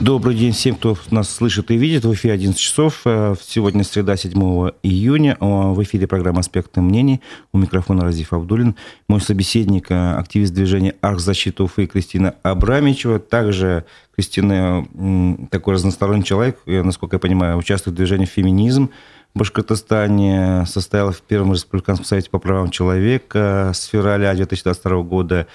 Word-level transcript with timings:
Добрый 0.00 0.36
день 0.36 0.52
всем, 0.52 0.76
кто 0.76 0.96
нас 1.10 1.28
слышит 1.28 1.72
и 1.72 1.76
видит. 1.76 2.04
В 2.04 2.14
эфире 2.14 2.34
11 2.34 2.56
часов. 2.56 3.00
Э, 3.04 3.34
сегодня 3.42 3.82
среда, 3.82 4.16
7 4.16 4.32
июня. 4.84 5.36
В 5.40 5.82
эфире 5.82 6.06
программа 6.06 6.38
«Аспекты 6.38 6.80
мнений». 6.80 7.20
У 7.52 7.58
микрофона 7.58 8.04
Разиф 8.04 8.32
Абдулин. 8.32 8.76
Мой 9.08 9.20
собеседник, 9.20 9.90
э, 9.90 10.12
активист 10.12 10.54
движения 10.54 10.94
«Архзащита 11.00 11.64
Уфы» 11.64 11.86
Кристина 11.86 12.36
Абрамичева. 12.44 13.18
Также 13.18 13.86
Кристина 14.14 14.86
такой 15.50 15.74
разносторонний 15.74 16.22
человек, 16.22 16.60
насколько 16.66 17.16
я 17.16 17.20
понимаю, 17.20 17.58
участвует 17.58 17.94
в 17.94 17.96
движении 17.96 18.26
«Феминизм». 18.26 18.90
Башкортостане, 19.38 20.66
состояла 20.66 21.12
в 21.12 21.22
Первом 21.22 21.54
Республиканском 21.54 22.04
совете 22.04 22.28
по 22.28 22.38
правам 22.38 22.70
человека. 22.70 23.72
С 23.74 23.84
февраля 23.84 24.34
2022 24.34 25.02
года, 25.02 25.46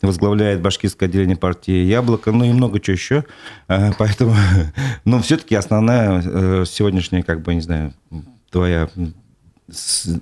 возглавляет 0.00 0.62
башкирское 0.62 1.08
отделение 1.08 1.36
партии 1.36 1.84
«Яблоко», 1.84 2.32
ну 2.32 2.44
и 2.44 2.52
много 2.52 2.80
чего 2.80 2.94
еще. 2.94 3.24
А, 3.68 3.90
поэтому, 3.98 4.34
но 5.04 5.20
все-таки 5.20 5.54
основная 5.54 6.22
э, 6.24 6.64
сегодняшняя, 6.66 7.22
как 7.22 7.42
бы, 7.42 7.54
не 7.54 7.60
знаю, 7.60 7.92
твоя 8.50 8.88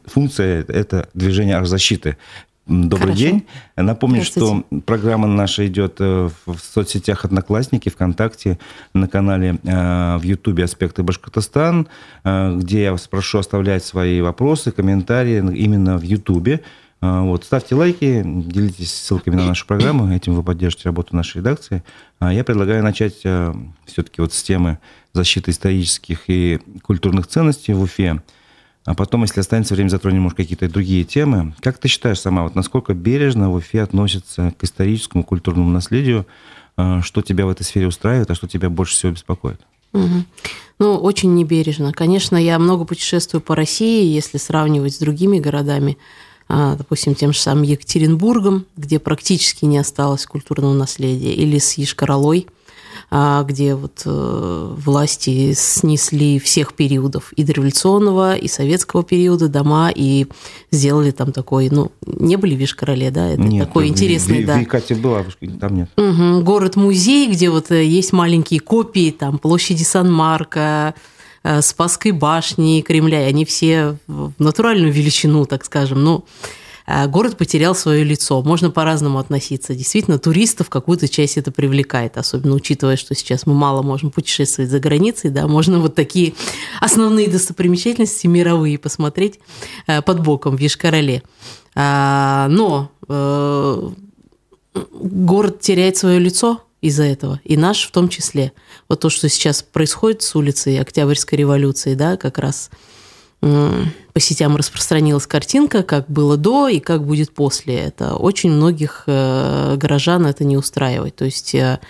функция– 0.07 0.65
это 0.69 1.09
движение 1.15 1.65
защиты 1.65 2.17
Добрый 2.67 3.15
Хорошо. 3.15 3.19
день. 3.19 3.47
Напомню, 3.77 4.23
что 4.23 4.65
программа 4.87 5.27
наша 5.27 5.67
идет 5.67 5.97
э, 5.99 6.29
в 6.47 6.59
соцсетях 6.59 7.25
Одноклассники, 7.25 7.89
ВКонтакте, 7.89 8.59
на 8.95 9.09
канале 9.09 9.59
э, 9.65 10.17
в 10.19 10.23
Ютубе 10.23 10.65
«Аспекты 10.65 11.03
Башкортостан», 11.03 11.89
э, 12.23 12.57
где 12.57 12.85
я 12.85 12.93
вас 12.93 13.09
прошу 13.09 13.39
оставлять 13.39 13.85
свои 13.85 14.21
вопросы, 14.21 14.71
комментарии 14.71 15.39
именно 15.57 15.99
в 15.99 16.03
Ютубе. 16.03 16.61
Вот, 17.01 17.47
ставьте 17.47 17.75
лайки, 17.75 18.23
делитесь 18.23 18.93
ссылками 18.93 19.35
на 19.35 19.47
нашу 19.47 19.67
программу, 19.67 20.15
этим 20.15 20.35
вы 20.35 20.43
поддержите 20.43 20.83
работу 20.85 21.17
нашей 21.17 21.39
редакции. 21.39 21.83
А 22.19 22.31
я 22.31 22.45
предлагаю 22.45 22.83
начать 22.83 23.15
все-таки 23.15 24.21
вот 24.21 24.35
с 24.35 24.43
темы 24.43 24.79
защиты 25.15 25.51
исторических 25.51 26.25
и 26.27 26.61
культурных 26.83 27.27
ценностей 27.27 27.73
в 27.73 27.81
Уфе. 27.81 28.21
А 28.91 28.95
потом, 28.95 29.23
если 29.23 29.39
останется 29.39 29.75
время, 29.75 29.89
затронем, 29.89 30.23
может, 30.23 30.37
какие-то 30.37 30.69
другие 30.69 31.05
темы. 31.05 31.55
Как 31.61 31.79
ты 31.79 31.87
считаешь 31.87 32.19
сама, 32.19 32.43
вот 32.43 32.57
насколько 32.57 32.93
бережно 32.93 33.49
в 33.49 33.55
Уфе 33.55 33.83
относятся 33.83 34.53
к 34.59 34.65
историческому 34.65 35.23
культурному 35.23 35.71
наследию? 35.71 36.27
А, 36.77 37.01
что 37.01 37.23
тебя 37.23 37.47
в 37.47 37.51
этой 37.51 37.63
сфере 37.63 37.87
устраивает, 37.87 38.29
а 38.33 38.35
что 38.35 38.49
тебя 38.49 38.69
больше 38.69 38.95
всего 38.95 39.13
беспокоит? 39.13 39.61
Угу. 39.93 40.25
Ну, 40.81 40.97
очень 40.97 41.37
небережно. 41.37 41.93
Конечно, 41.93 42.37
я 42.37 42.59
много 42.59 42.85
путешествую 42.85 43.41
по 43.41 43.55
России, 43.55 44.13
если 44.13 44.39
сравнивать 44.39 44.97
с 44.97 44.99
другими 44.99 45.39
городами, 45.39 45.97
а, 46.49 46.75
допустим, 46.75 47.15
тем 47.15 47.33
же 47.33 47.39
самым 47.39 47.63
Екатеринбургом, 47.63 48.67
где 48.77 48.99
практически 48.99 49.67
не 49.67 49.79
осталось 49.79 50.27
культурного 50.27 50.75
наследия, 50.75 51.33
или 51.33 51.59
с 51.59 51.79
а, 51.79 52.43
где 53.11 53.75
вот 53.75 54.03
э, 54.05 54.75
власти 54.77 55.53
снесли 55.55 56.39
всех 56.39 56.75
периодов 56.75 57.33
и 57.33 57.43
дореволюционного, 57.43 58.37
и 58.37 58.47
советского 58.47 59.03
периода 59.03 59.49
дома, 59.49 59.91
и 59.93 60.29
сделали 60.71 61.11
там 61.11 61.33
такой, 61.33 61.71
ну, 61.71 61.91
не 62.07 62.37
были 62.37 62.55
в 62.55 62.59
Вишкороле, 62.59 63.11
да, 63.11 63.31
это 63.31 63.43
нет, 63.43 63.67
такой 63.67 63.89
интересный, 63.89 64.45
в, 64.45 64.47
да. 64.47 64.59
В 64.59 64.61
Екате 64.61 64.95
была, 64.95 65.25
там 65.61 65.75
нет. 65.75 65.91
Угу. 65.97 66.43
Город-музей, 66.43 67.29
где 67.33 67.51
вот 67.51 67.73
э, 67.73 67.85
есть 67.85 68.13
маленькие 68.13 68.61
копии, 68.61 69.11
там, 69.11 69.39
площади 69.39 69.83
Сан-Марко, 69.83 70.95
э, 71.43 71.63
Спасской 71.63 72.13
башни, 72.13 72.81
Кремля, 72.81 73.27
и 73.27 73.31
они 73.31 73.45
все 73.45 73.97
в 74.07 74.33
натуральную 74.39 74.93
величину, 74.93 75.47
так 75.47 75.65
скажем, 75.65 76.05
ну, 76.05 76.25
а 76.45 76.70
город 77.07 77.37
потерял 77.37 77.75
свое 77.75 78.05
лицо. 78.05 78.43
Можно 78.43 78.71
по-разному 78.71 79.19
относиться. 79.19 79.75
Действительно, 79.75 80.19
туристов 80.19 80.69
какую-то 80.69 81.09
часть 81.09 81.37
это 81.37 81.53
привлекает, 81.53 82.17
особенно 82.17 82.55
учитывая, 82.55 82.97
что 82.97 83.15
сейчас 83.15 83.47
мы 83.47 83.55
мало 83.55 83.83
можем 83.83 84.11
путешествовать 84.11 84.71
за 84.71 84.81
границей, 84.81 85.31
да, 85.31 85.47
можно 85.47 85.79
вот 85.79 85.95
такие 85.95 86.35
основные 86.81 87.29
достопримечательности 87.29 88.27
мировые 88.27 88.79
посмотреть 88.79 89.41
э, 89.87 90.03
под 90.03 90.21
боком 90.21 90.57
в 90.57 90.61
Ешкарале. 90.61 91.23
А, 91.75 92.49
но 92.49 92.91
э, 93.09 93.91
город 94.75 95.61
теряет 95.61 95.97
свое 95.97 96.19
лицо 96.19 96.63
из-за 96.81 97.05
этого, 97.05 97.41
и 97.45 97.57
наш 97.57 97.87
в 97.87 97.91
том 97.91 98.09
числе. 98.09 98.53
Вот 98.89 99.01
то, 99.01 99.11
что 99.11 99.29
сейчас 99.29 99.63
происходит 99.63 100.23
с 100.23 100.35
улицей 100.35 100.81
Октябрьской 100.81 101.39
революции, 101.39 101.95
да, 101.95 102.17
как 102.17 102.39
раз– 102.39 102.71
по 103.41 104.21
сетям 104.21 104.57
распространилась 104.57 105.27
картинка, 105.27 105.83
как 105.83 106.11
было 106.11 106.37
до 106.37 106.69
и 106.69 106.79
как 106.79 107.05
будет 107.07 107.33
после. 107.33 107.77
Это 107.77 108.15
очень 108.15 108.51
многих 108.51 109.05
э, 109.07 109.77
горожан 109.77 110.27
это 110.27 110.45
не 110.45 110.57
устраивает. 110.57 111.17
То 111.17 111.25
есть 111.25 111.55
э, 111.55 111.81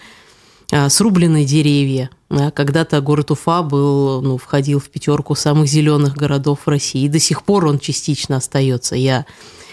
э, 0.70 0.88
срубленные 0.88 1.44
деревья. 1.44 2.10
Когда-то 2.28 3.00
город 3.00 3.32
Уфа 3.32 3.62
был, 3.62 4.22
ну, 4.22 4.36
входил 4.36 4.78
в 4.78 4.88
пятерку 4.88 5.34
самых 5.34 5.66
зеленых 5.66 6.14
городов 6.14 6.60
России. 6.66 7.02
И 7.02 7.08
до 7.08 7.18
сих 7.18 7.42
пор 7.42 7.66
он 7.66 7.80
частично 7.80 8.36
остается. 8.36 8.94
Я 8.94 9.26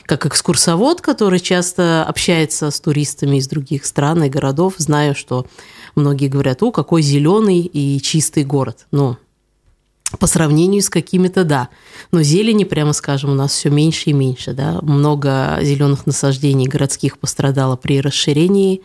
как 0.07 0.25
экскурсовод, 0.25 1.01
который 1.01 1.39
часто 1.39 2.03
общается 2.03 2.71
с 2.71 2.79
туристами 2.79 3.38
из 3.38 3.47
других 3.47 3.85
стран 3.85 4.23
и 4.23 4.29
городов, 4.29 4.75
знаю, 4.77 5.13
что 5.13 5.45
многие 5.95 6.29
говорят, 6.29 6.63
о, 6.63 6.71
какой 6.71 7.03
зеленый 7.03 7.59
и 7.59 8.01
чистый 8.01 8.44
город. 8.44 8.88
Но 8.89 9.17
по 10.19 10.28
сравнению 10.28 10.81
с 10.81 10.90
какими-то, 10.90 11.44
да. 11.44 11.69
Но 12.12 12.22
зелени, 12.22 12.63
прямо 12.63 12.94
скажем, 12.94 13.31
у 13.31 13.35
нас 13.35 13.51
все 13.51 13.69
меньше 13.69 14.12
и 14.12 14.13
меньше, 14.13 14.53
да. 14.53 14.79
Много 14.81 15.59
зеленых 15.62 16.06
насаждений 16.06 16.68
городских 16.68 17.18
пострадало 17.18 17.75
при 17.75 18.00
расширении 18.00 18.81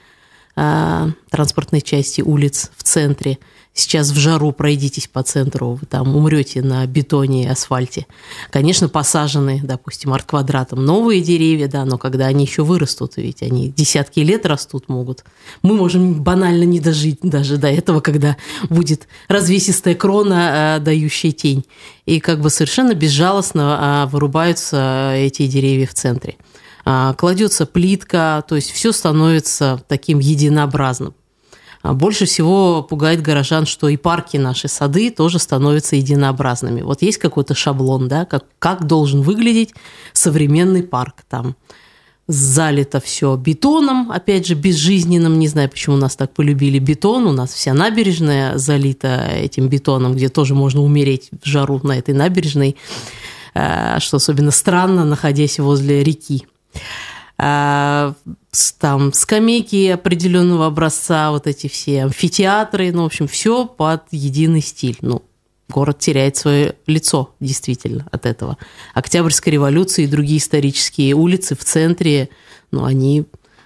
э, 0.57 1.11
транспортной 1.31 1.81
части 1.81 2.21
улиц 2.21 2.71
в 2.77 2.83
центре– 2.83 3.39
Сейчас 3.75 4.11
в 4.11 4.19
жару 4.19 4.53
пройдитесь 4.53 5.09
по 5.09 5.23
центру, 5.23 5.79
вы 5.81 5.87
там 5.87 6.15
умрете 6.15 6.61
на 6.61 6.87
бетоне 6.87 7.45
и 7.45 7.49
асфальте. 7.49 8.07
Конечно, 8.51 8.91
посажены, 8.91 9.63
допустим, 9.65 10.13
арт-квадратом 10.13 10.85
новые 10.85 11.23
деревья, 11.23 11.69
да, 11.69 11.87
но 11.87 11.97
когда 11.97 12.27
они 12.27 12.45
еще 12.45 12.65
вырастут, 12.65 13.17
ведь 13.17 13.43
они 13.43 13.71
десятки 13.71 14.21
лет 14.21 14.45
растут 14.45 14.91
могут, 14.91 15.25
мы 15.63 15.75
можем 15.75 16.23
банально 16.23 16.65
не 16.65 16.81
дожить 16.81 17.21
даже 17.23 17.57
до 17.57 17.69
этого, 17.69 18.01
когда 18.01 18.37
будет 18.69 19.09
развесистая 19.29 19.95
крона, 19.95 20.77
а, 20.77 20.79
дающая 20.79 21.33
тень. 21.33 21.65
И 22.05 22.21
как 22.21 22.43
бы 22.43 22.51
совершенно 22.51 22.93
безжалостно 22.95 23.79
а, 23.81 24.07
вырубаются 24.07 25.15
эти 25.17 25.47
деревья 25.47 25.87
в 25.87 25.95
центре. 25.95 26.37
А, 26.85 27.15
кладется 27.15 27.65
плитка, 27.65 28.45
то 28.47 28.55
есть 28.55 28.71
все 28.71 28.93
становится 28.93 29.83
таким 29.89 30.19
единообразным. 30.19 31.15
А 31.83 31.95
больше 31.95 32.27
всего 32.27 32.83
пугает 32.83 33.23
горожан, 33.23 33.67
что 33.67 33.89
и 33.89 33.97
парки 33.97 34.37
наши, 34.37 34.69
сады 34.69 35.11
тоже 35.11 35.39
становятся 35.39 35.97
единообразными. 35.97 36.83
Вот 36.83 37.03
есть 37.03 37.19
какой-то 37.19 37.55
шаблон, 37.55 38.07
да, 38.07 38.25
как, 38.25 38.45
как 38.61 38.87
должен 38.87 39.23
выглядеть 39.23 39.75
современный 40.13 40.85
парк 40.85 41.17
там. 41.29 41.57
Залито 42.29 43.01
все 43.01 43.35
бетоном, 43.35 44.13
опять 44.13 44.47
же, 44.47 44.55
безжизненным. 44.55 45.41
Не 45.41 45.49
знаю, 45.49 45.69
почему 45.69 45.97
нас 45.97 46.15
так 46.15 46.33
полюбили 46.33 46.79
бетон. 46.79 47.27
У 47.27 47.33
нас 47.33 47.53
вся 47.53 47.75
набережная 47.75 48.57
залита 48.59 49.27
этим 49.35 49.69
бетоном, 49.69 50.15
где 50.15 50.29
тоже 50.29 50.55
можно 50.55 50.83
умереть 50.83 51.31
в 51.43 51.47
жару 51.47 51.81
на 51.83 51.99
этой 51.99 52.15
набережной, 52.15 52.77
э, 53.55 53.99
что 53.99 54.19
особенно 54.19 54.53
странно, 54.53 55.05
находясь 55.05 55.59
возле 55.59 56.05
реки. 56.05 56.47
А, 57.39 58.15
там 58.79 59.13
скамейки 59.13 59.89
определенного 59.89 60.67
образца, 60.67 61.31
вот 61.31 61.47
эти 61.47 61.67
все 61.67 62.05
амфитеатры, 62.05 62.93
ну, 62.93 63.03
в 63.03 63.07
общем, 63.07 63.27
все 63.27 63.67
под 63.67 64.03
единый 64.11 64.61
стиль. 64.61 64.99
Ну, 65.01 65.23
город 65.69 65.99
теряет 65.99 66.37
свое 66.37 66.77
лицо, 66.87 67.35
действительно, 67.41 68.07
от 68.13 68.27
этого. 68.27 68.59
Октябрьская 68.95 69.53
революция 69.53 70.05
и 70.05 70.09
другие 70.09 70.39
исторические 70.39 71.15
улицы 71.15 71.57
в 71.57 71.65
центре, 71.65 72.29
ну, 72.71 72.85
они 72.85 73.25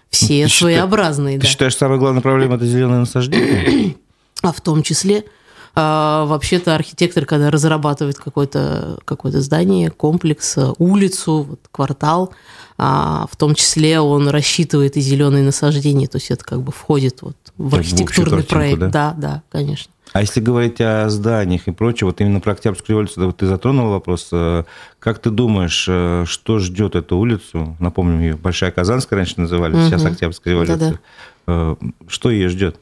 все 0.09 0.47
ты 0.47 0.53
своеобразные. 0.53 1.35
Считаешь, 1.35 1.41
да. 1.41 1.47
Ты 1.47 1.53
считаешь, 1.53 1.77
самая 1.77 1.99
главная 1.99 2.23
проблема– 2.23 2.55
это 2.57 2.67
зеленое 2.67 3.01
насаждение? 3.01 3.97
А 4.43 4.53
в 4.53 4.61
том 4.61 4.83
числе– 4.83 5.25
вообще-то 5.77 6.75
архитектор, 6.75 7.27
когда 7.27 7.51
разрабатывает 7.51 8.19
какое-то 8.19 8.99
какое 9.05 9.33
здание, 9.33 9.91
комплекс, 9.91 10.57
улицу, 10.79 11.43
вот, 11.43 11.61
квартал, 11.71 12.33
а, 12.79 13.27
в 13.31 13.37
том 13.37 13.55
числе 13.55 14.01
он 14.01 14.29
рассчитывает 14.29 14.97
и 14.97 15.01
зеленые 15.01 15.45
насаждения, 15.45 16.07
то 16.07 16.17
есть 16.17 16.31
это 16.31 16.45
как 16.45 16.63
бы 16.63 16.73
входит 16.73 17.23
вот 17.23 17.37
в 17.57 17.71
так 17.71 17.81
архитектурный 17.81 18.43
в 18.43 18.47
проект. 18.47 18.81
Да? 18.81 18.89
да, 18.89 19.15
да, 19.17 19.43
конечно. 19.51 19.93
А 20.13 20.21
если 20.21 20.41
говорить 20.41 20.81
о 20.81 21.09
зданиях 21.09 21.69
и 21.69 21.73
прочее, 21.73 22.07
вот 22.07 22.21
именно 22.21 22.41
про 22.41 22.53
Октябрьскую 22.53 22.95
революцию, 22.95 23.27
вот 23.27 23.37
ты 23.39 23.47
затронул 23.47 23.91
вопрос. 23.91 24.29
Э, 24.33 24.65
как 24.99 25.19
ты 25.19 25.31
думаешь, 25.31 25.87
э, 25.89 26.25
что 26.27 26.59
ждет 26.59 26.95
эту 26.95 27.19
улицу? 27.19 27.77
Напомню, 27.81 28.21
ее 28.21 28.37
Большая 28.37 28.71
Казанская 28.71 29.19
раньше 29.19 29.35
называли, 29.41 29.75
угу. 29.75 29.83
сейчас 29.83 30.05
Октябрьская 30.05 30.55
революция. 30.55 30.79
Да-да. 30.79 30.99
Э, 31.47 31.77
что 32.09 32.31
ее 32.31 32.49
ждет? 32.49 32.79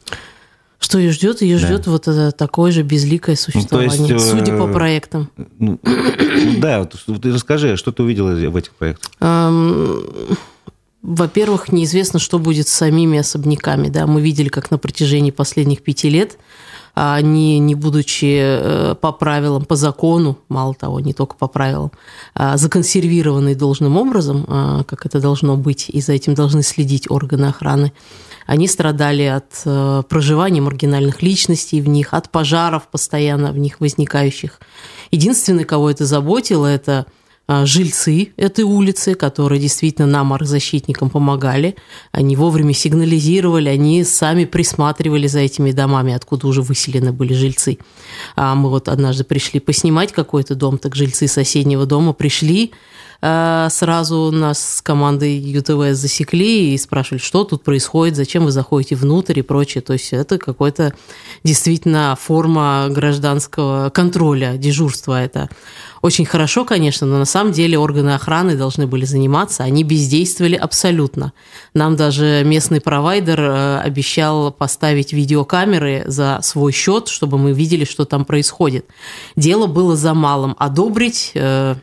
Что 0.85 0.99
ее 0.99 1.13
ждет? 1.13 1.41
Ее 1.41 1.59
да. 1.59 1.67
ждет 1.67 1.87
вот 1.87 2.09
это 2.09 2.31
такое 2.31 2.71
же 2.71 2.83
безликое 2.83 3.37
существование, 3.37 3.99
ну, 3.99 4.07
есть, 4.07 4.29
судя 4.29 4.55
по 4.59 4.67
проектам. 4.67 5.31
Ну, 5.59 5.81
да, 6.59 6.85
ты 6.85 7.33
расскажи, 7.33 7.79
что 7.79 7.91
ты 7.91 8.03
увидела 8.03 8.35
в 8.35 8.55
этих 8.55 8.73
проектах? 8.73 9.11
Во-первых, 11.01 11.73
неизвестно, 11.73 12.19
что 12.19 12.39
будет 12.39 12.69
с 12.69 12.73
самими 12.73 13.19
особняками. 13.19 13.89
Да? 13.89 14.07
Мы 14.07 14.21
видели, 14.21 14.49
как 14.49 14.71
на 14.71 14.77
протяжении 14.77 15.31
последних 15.31 15.83
пяти 15.83 16.11
лет 16.11 16.37
они, 16.95 17.59
не 17.59 17.75
будучи 17.75 18.39
э, 18.41 18.95
по 18.95 19.11
правилам, 19.11 19.65
по 19.65 19.77
закону, 19.77 20.39
мало 20.49 20.75
того, 20.75 21.01
не 21.01 21.13
только 21.13 21.35
по 21.35 21.49
правилам, 21.49 21.93
а 22.35 22.57
законсервированные 22.57 23.57
должным 23.57 23.97
образом, 23.97 24.45
а, 24.47 24.85
как 24.85 25.05
это 25.05 25.21
должно 25.21 25.57
быть, 25.57 25.89
и 25.89 26.01
за 26.01 26.13
этим 26.13 26.35
должны 26.35 26.63
следить 26.63 27.11
органы 27.11 27.47
охраны, 27.47 27.93
они 28.47 28.69
страдали 28.69 29.23
от 29.23 29.63
э, 29.65 30.03
проживания 30.09 30.61
маргинальных 30.61 31.23
личностей 31.23 31.81
в 31.81 31.89
них, 31.89 32.15
от 32.15 32.31
пожаров 32.31 32.89
постоянно 32.89 33.53
в 33.53 33.59
них 33.59 33.81
возникающих. 33.81 34.61
Единственное, 35.11 35.65
кого 35.65 35.91
это 35.91 36.05
заботило, 36.07 36.67
это 36.67 37.07
а, 37.47 37.67
жильцы 37.67 38.33
этой 38.39 38.65
улицы, 38.65 39.15
которые 39.15 39.61
действительно 39.61 40.07
нам, 40.09 40.33
архзащитникам, 40.33 41.11
помогали. 41.11 41.77
Они 42.11 42.37
вовремя 42.37 42.73
сигнализировали, 42.73 43.69
они 43.69 44.03
сами 44.05 44.47
присматривали 44.47 45.27
за 45.27 45.41
этими 45.41 45.71
домами, 45.73 46.15
откуда 46.15 46.47
уже 46.47 46.63
выселены 46.63 47.13
были 47.13 47.35
жильцы. 47.35 47.79
А 48.35 48.55
мы 48.55 48.71
вот 48.71 48.89
однажды 48.89 49.25
пришли 49.25 49.61
поснимать 49.61 50.13
какой-то 50.13 50.55
дом, 50.55 50.79
так 50.79 50.95
жильцы 50.95 51.29
соседнего 51.29 51.85
дома 51.85 52.15
пришли, 52.15 52.73
сразу 53.21 54.31
нас 54.31 54.77
с 54.77 54.83
командой 54.83 55.37
ЮТВ 55.37 55.97
засекли 55.97 56.75
и 56.75 56.79
спрашивали, 56.79 57.21
что 57.21 57.45
тут 57.45 57.63
происходит, 57.63 58.17
зачем 58.17 58.45
вы 58.45 58.51
заходите 58.51 58.97
внутрь 58.97 59.39
и 59.39 59.43
прочее. 59.43 59.83
То 59.83 59.95
есть 59.95 60.13
это 60.13 60.39
какой-то 60.39 60.95
действительно 61.43 62.17
форма 62.21 62.89
гражданского 62.91 63.91
контроля, 63.91 64.57
дежурства 64.57 65.23
это. 65.23 65.49
Очень 66.05 66.27
хорошо, 66.27 66.67
конечно, 66.67 67.07
но 67.07 67.17
на 67.17 67.25
самом 67.25 67.53
деле 67.53 67.79
органы 67.79 68.11
охраны 68.11 68.59
должны 68.59 68.87
были 68.87 69.07
заниматься, 69.07 69.65
они 69.65 69.85
бездействовали 69.85 70.55
абсолютно. 70.55 71.33
Нам 71.73 71.97
даже 71.97 72.43
местный 72.45 72.83
провайдер 72.83 73.41
э, 73.41 73.79
обещал 73.79 74.53
поставить 74.53 75.15
видеокамеры 75.15 76.05
за 76.07 76.41
свой 76.43 76.73
счет, 76.73 77.09
чтобы 77.09 77.39
мы 77.39 77.53
видели, 77.53 77.87
что 77.87 78.05
там 78.05 78.27
происходит. 78.27 78.85
Дело 79.35 79.67
было 79.67 79.97
за 79.97 80.13
малым– 80.13 80.55
одобрить 80.59 81.31
э, 81.35 81.77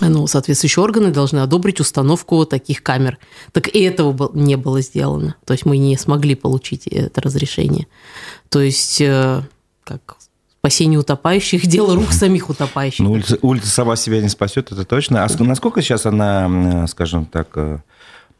ну, 0.00 0.26
соответствующие 0.26 0.82
органы 0.82 1.10
должны 1.10 1.38
одобрить 1.38 1.80
установку 1.80 2.44
таких 2.44 2.82
камер. 2.82 3.18
Так 3.52 3.68
и 3.68 3.80
этого 3.80 4.30
не 4.34 4.56
было 4.56 4.80
сделано. 4.80 5.36
То 5.44 5.54
есть 5.54 5.64
мы 5.64 5.78
не 5.78 5.96
смогли 5.96 6.34
получить 6.34 6.86
это 6.86 7.20
разрешение. 7.20 7.86
То 8.48 8.60
есть, 8.60 9.00
э, 9.00 9.42
как 9.84 10.16
спасение 10.60 10.98
утопающих– 10.98 11.66
дело 11.68 11.94
рук 11.94 12.12
самих 12.12 12.50
утопающих. 12.50 13.00
Ну, 13.00 13.12
улица, 13.12 13.38
улица 13.42 13.68
сама 13.68 13.96
себя 13.96 14.20
не 14.20 14.28
спасет, 14.28 14.72
это 14.72 14.84
точно. 14.84 15.24
А 15.24 15.42
насколько 15.42 15.80
сейчас 15.80 16.06
она, 16.06 16.86
скажем 16.88 17.24
так, 17.24 17.48
э, 17.54 17.78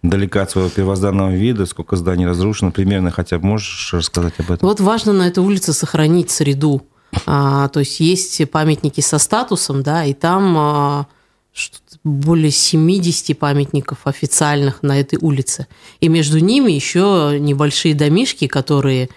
далека 0.03 0.43
от 0.43 0.51
своего 0.51 0.69
первозданного 0.69 1.31
вида, 1.31 1.67
сколько 1.67 1.97
зданий 1.97 2.27
разрушено, 2.27 2.71
примерно 2.73 3.11
хотя 3.11 3.39
бы 3.39 3.47
можешь 3.47 3.93
рассказать 3.93 4.35
об 4.39 4.51
этом? 4.51 4.69
Вот 4.69 4.81
важно 4.81 5.13
на 5.13 5.29
этой 5.29 5.43
улице 5.43 5.73
сохранить 5.73 6.31
среду. 6.31 6.83
А, 7.25 7.69
то 7.69 7.81
есть 7.81 8.01
есть 8.01 8.51
памятники 8.51 9.01
со 9.01 9.19
статусом, 9.19 9.83
да, 9.83 10.05
и 10.05 10.13
там 10.13 10.57
а, 10.59 11.07
более 12.05 12.51
70 12.51 13.39
памятников 13.39 13.99
официальных 14.05 14.83
на 14.83 15.01
этой 15.01 15.19
улице. 15.21 15.67
И 16.01 16.09
между 16.09 16.39
ними 16.39 16.73
еще 16.73 17.37
небольшие 17.39 17.95
домишки, 17.95 18.47
которые 18.47 19.09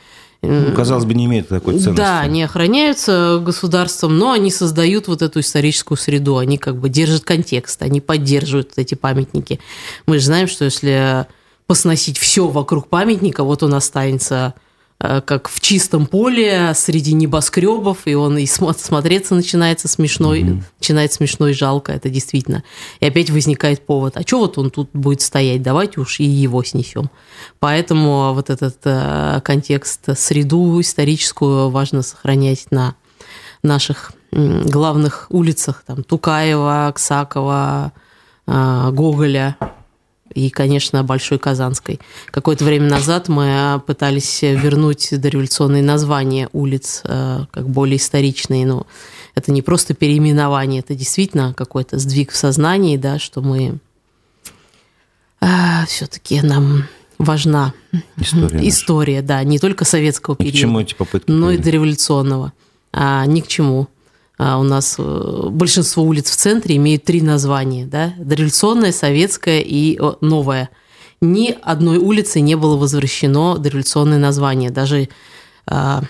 ну, 0.42 0.74
казалось 0.74 1.04
бы, 1.04 1.14
не 1.14 1.26
имеют 1.26 1.50
такой 1.50 1.74
ценности. 1.80 1.98
Да, 1.98 2.22
они 2.22 2.44
охраняются 2.44 3.42
государством, 3.44 4.18
но 4.18 4.32
они 4.32 4.52
создают 4.52 5.10
вот 5.10 5.22
эту 5.22 5.42
историческую 5.42 5.98
среду, 5.98 6.38
они 6.38 6.58
как 6.58 6.78
бы 6.78 6.88
держат 6.88 7.26
контекст, 7.26 7.82
они 7.82 8.00
поддерживают 8.00 8.72
эти 8.78 8.96
памятники. 8.96 9.60
Мы 10.06 10.20
же 10.20 10.26
знаем, 10.26 10.48
что 10.48 10.64
если 10.64 11.28
посносить 11.68 12.18
все 12.18 12.48
вокруг 12.48 12.88
памятника, 12.88 13.44
вот 13.44 13.64
он 13.64 13.74
останется 13.74 14.54
как 15.00 15.48
в 15.48 15.62
чистом 15.62 16.06
поле 16.06 16.74
среди 16.76 17.14
небоскребов, 17.14 18.00
и 18.06 18.16
он 18.16 18.38
и 18.38 18.46
смотреться 18.46 19.34
начинается 19.34 19.88
смешной, 19.88 20.42
mm-hmm. 20.42 20.64
начинает 20.80 21.14
смешно 21.14 21.48
и 21.48 21.54
жалко, 21.54 21.94
это 21.94 22.10
действительно. 22.10 22.64
И 23.00 23.06
опять 23.06 23.30
возникает 23.30 23.86
повод, 23.86 24.18
а 24.18 24.22
что 24.24 24.40
вот 24.40 24.58
он 24.58 24.70
тут 24.72 24.90
будет 24.92 25.22
стоять, 25.22 25.62
давайте 25.62 26.02
уж 26.02 26.20
и 26.20 26.26
его 26.26 26.64
снесем. 26.66 27.10
Поэтому 27.60 28.34
вот 28.34 28.50
этот 28.50 28.78
э, 28.84 29.40
контекст, 29.42 30.18
среду 30.18 30.82
историческую 30.82 31.70
важно 31.70 32.02
сохранять 32.02 32.68
на 32.70 32.96
наших 33.64 34.12
главных 34.32 35.28
улицах, 35.30 35.84
там 35.86 36.04
Тукаева, 36.04 36.88
Аксакова, 36.88 37.94
э, 38.48 38.90
Гоголя, 38.92 39.58
и, 40.34 40.50
конечно, 40.50 41.04
Большой 41.04 41.40
Казанской. 41.40 42.00
Какое-то 42.28 42.66
время 42.66 42.90
назад 42.90 43.30
мы 43.30 43.82
пытались 43.86 44.42
вернуть 44.42 45.10
дореволюционные 45.12 45.84
названия 45.84 46.50
улиц 46.54 47.02
э, 47.04 47.46
как 47.52 47.70
более 47.70 47.98
историчные, 47.98 48.66
но 48.66 48.86
это 49.36 49.52
не 49.52 49.62
просто 49.62 49.94
переименование, 49.94 50.80
это 50.80 50.96
действительно 50.96 51.54
какой-то 51.54 51.98
сдвиг 52.00 52.32
в 52.32 52.36
сознании, 52.36 52.98
да, 52.98 53.20
что 53.20 53.42
мы 53.42 53.80
э, 55.42 55.46
все-таки 55.88 56.42
нам 56.42 56.86
важна 57.18 57.74
история, 58.18 58.68
история 58.68 59.22
да, 59.22 59.44
не 59.44 59.60
только 59.60 59.86
советского 59.86 60.36
периода, 60.36 60.54
но 61.28 61.52
и 61.52 61.58
дореволюционного. 61.58 62.54
А, 62.92 63.26
ни 63.26 63.42
к 63.42 63.48
чему. 63.48 63.88
А 64.40 64.58
у 64.58 64.64
нас 64.64 64.96
э, 64.98 65.48
большинство 65.50 66.02
улиц 66.02 66.32
в 66.32 66.36
центре 66.38 66.78
имеют 66.78 67.04
три 67.04 67.22
названия, 67.22 67.86
да, 67.86 68.14
дореволюционная, 68.18 68.94
советская 68.94 69.60
и 69.60 70.00
новая. 70.22 70.70
Ни 71.20 71.58
одной 71.62 71.98
улицы 71.98 72.40
не 72.40 72.56
было 72.56 72.78
возвращено 72.78 73.58
дореволюционное 73.58 74.18
название, 74.18 74.70
даже 74.72 75.10
а, 75.68 76.04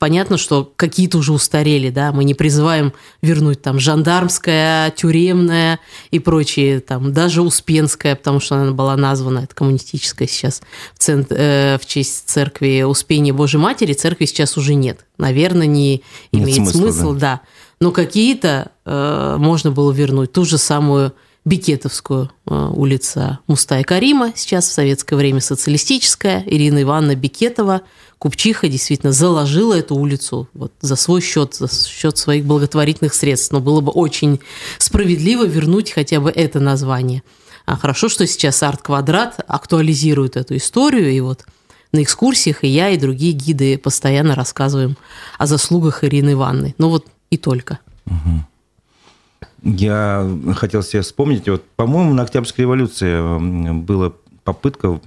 понятно, 0.00 0.38
что 0.38 0.72
какие-то 0.76 1.18
уже 1.18 1.32
устарели, 1.32 1.90
да, 1.90 2.10
мы 2.10 2.24
не 2.24 2.32
призываем 2.34 2.94
вернуть 3.20 3.60
там 3.62 3.78
жандармская, 3.78 4.90
тюремная 4.92 5.78
и 6.10 6.18
прочие, 6.18 6.80
там 6.80 7.12
даже 7.12 7.42
Успенская, 7.42 8.16
потому 8.16 8.40
что 8.40 8.56
она 8.56 8.72
была 8.72 8.96
названа, 8.96 9.40
это 9.40 9.54
коммунистическая 9.54 10.26
сейчас, 10.26 10.62
в, 10.94 10.98
цент, 10.98 11.28
э, 11.30 11.78
в 11.80 11.86
честь 11.86 12.28
церкви 12.28 12.82
Успения 12.82 13.34
Божьей 13.34 13.60
Матери, 13.60 13.92
церкви 13.92 14.24
сейчас 14.24 14.56
уже 14.56 14.74
нет. 14.74 15.04
Наверное, 15.18 15.66
не 15.66 16.02
имеет 16.32 16.58
нет 16.58 16.70
смысла, 16.70 16.90
смысл, 16.90 17.12
да. 17.12 17.18
да. 17.18 17.40
Но 17.78 17.92
какие-то 17.92 18.70
э, 18.86 19.36
можно 19.38 19.70
было 19.70 19.92
вернуть. 19.92 20.32
Ту 20.32 20.46
же 20.46 20.56
самую 20.56 21.12
Бикетовскую 21.44 22.30
э, 22.46 22.70
улица 22.74 23.38
Мустая 23.46 23.82
Карима, 23.82 24.32
сейчас 24.34 24.66
в 24.66 24.72
советское 24.72 25.16
время 25.16 25.40
социалистическая, 25.40 26.42
Ирина 26.46 26.82
Ивановна 26.82 27.16
Бикетова, 27.16 27.82
купчиха 28.20 28.68
действительно 28.68 29.12
заложила 29.12 29.72
эту 29.72 29.96
улицу 29.96 30.46
вот, 30.52 30.72
за 30.80 30.94
свой 30.94 31.22
счет, 31.22 31.54
за 31.54 31.68
счет 31.68 32.18
своих 32.18 32.44
благотворительных 32.44 33.14
средств. 33.14 33.50
Но 33.50 33.60
было 33.60 33.80
бы 33.80 33.90
очень 33.90 34.40
справедливо 34.78 35.44
вернуть 35.46 35.90
хотя 35.90 36.20
бы 36.20 36.30
это 36.30 36.60
название. 36.60 37.22
А 37.64 37.76
хорошо, 37.76 38.10
что 38.10 38.26
сейчас 38.26 38.62
«Арт-квадрат» 38.62 39.40
актуализирует 39.46 40.36
эту 40.36 40.56
историю, 40.56 41.10
и 41.10 41.20
вот 41.20 41.46
на 41.92 42.02
экскурсиях 42.02 42.62
и 42.62 42.68
я, 42.68 42.90
и 42.90 42.98
другие 42.98 43.32
гиды 43.32 43.78
постоянно 43.78 44.34
рассказываем 44.34 44.96
о 45.38 45.46
заслугах 45.46 46.04
Ирины 46.04 46.32
Ивановны. 46.32 46.74
Ну 46.76 46.90
вот 46.90 47.06
и 47.30 47.38
только. 47.38 47.78
Угу. 48.04 49.72
Я 49.78 50.30
хотел 50.56 50.82
себе 50.82 51.00
вспомнить, 51.00 51.48
вот, 51.48 51.64
по-моему, 51.76 52.12
на 52.12 52.24
Октябрьской 52.24 52.64
революции 52.64 53.72
была 53.72 54.12
попытка 54.44 55.00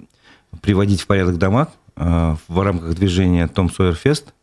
приводить 0.62 1.02
в 1.02 1.08
порядок 1.08 1.38
дома 1.38 1.70
э, 1.70 1.83
в 1.96 2.64
рамках 2.64 2.96
движения 2.96 3.48
Том 3.48 3.70
Сойер 3.70 3.96
Фест. 3.96 4.34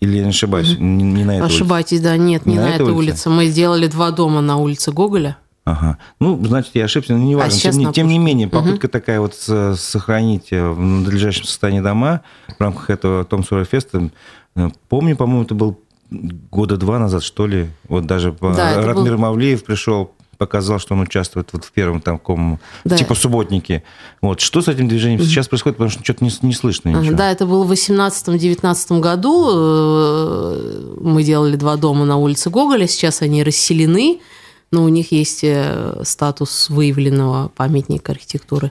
Или 0.00 0.18
я 0.18 0.24
не 0.24 0.30
ошибаюсь? 0.30 0.74
Угу. 0.74 0.82
Не, 0.82 1.04
не 1.04 1.24
на 1.24 1.36
этой 1.38 1.46
Ошибаетесь, 1.46 1.92
улице. 1.92 2.04
да, 2.04 2.16
нет, 2.16 2.46
не, 2.46 2.52
не 2.52 2.58
на, 2.60 2.66
на 2.66 2.70
этой 2.70 2.82
улице? 2.82 2.96
улице. 2.96 3.30
Мы 3.30 3.46
сделали 3.46 3.86
два 3.88 4.10
дома 4.10 4.40
на 4.40 4.56
улице 4.56 4.92
Гоголя. 4.92 5.38
Ага. 5.64 5.98
Ну, 6.18 6.42
значит, 6.44 6.70
я 6.74 6.84
ошибся, 6.84 7.12
но 7.12 7.18
не 7.18 7.34
важно. 7.34 7.56
А 7.56 7.72
тем, 7.72 7.92
тем 7.92 8.08
не 8.08 8.18
менее, 8.18 8.48
попытка 8.48 8.86
угу. 8.86 8.92
такая 8.92 9.20
вот 9.20 9.34
сохранить 9.34 10.50
в 10.50 10.78
надлежащем 10.78 11.44
состоянии 11.44 11.80
дома 11.80 12.22
в 12.56 12.60
рамках 12.60 12.90
этого 12.90 13.24
Том 13.24 13.44
Сойер 13.44 13.66
Феста. 13.66 14.10
Э, 14.56 14.70
помню, 14.88 15.16
по-моему, 15.16 15.42
это 15.42 15.54
был 15.54 15.80
года 16.10 16.76
два 16.76 16.98
назад, 16.98 17.22
что 17.22 17.46
ли, 17.46 17.68
вот 17.88 18.06
даже 18.06 18.34
да, 18.40 18.82
Ратмир 18.82 19.16
был... 19.16 19.22
Мавлеев 19.22 19.64
пришел, 19.64 20.12
показал, 20.38 20.78
что 20.78 20.94
он 20.94 21.00
участвует 21.00 21.48
вот 21.52 21.64
в 21.64 21.72
первом 21.72 22.00
таком, 22.00 22.60
да. 22.84 22.96
типа 22.96 23.14
субботники. 23.14 23.82
Вот. 24.22 24.40
Что 24.40 24.62
с 24.62 24.68
этим 24.68 24.88
движением 24.88 25.20
сейчас 25.20 25.48
происходит, 25.48 25.76
потому 25.76 25.90
что 25.90 26.02
что-то 26.02 26.24
не, 26.24 26.30
не 26.42 26.54
слышно 26.54 26.90
ничего. 26.90 27.16
Да, 27.16 27.30
это 27.30 27.44
было 27.44 27.64
в 27.64 27.72
18-19 27.72 29.00
году. 29.00 29.48
Э, 29.50 30.94
мы 31.00 31.24
делали 31.24 31.56
два 31.56 31.76
дома 31.76 32.04
на 32.04 32.16
улице 32.16 32.50
Гоголя, 32.50 32.86
сейчас 32.86 33.20
они 33.20 33.42
расселены, 33.42 34.20
но 34.70 34.84
у 34.84 34.88
них 34.88 35.12
есть 35.12 35.40
э, 35.42 36.00
статус 36.04 36.70
выявленного 36.70 37.48
памятника 37.48 38.12
архитектуры 38.12 38.70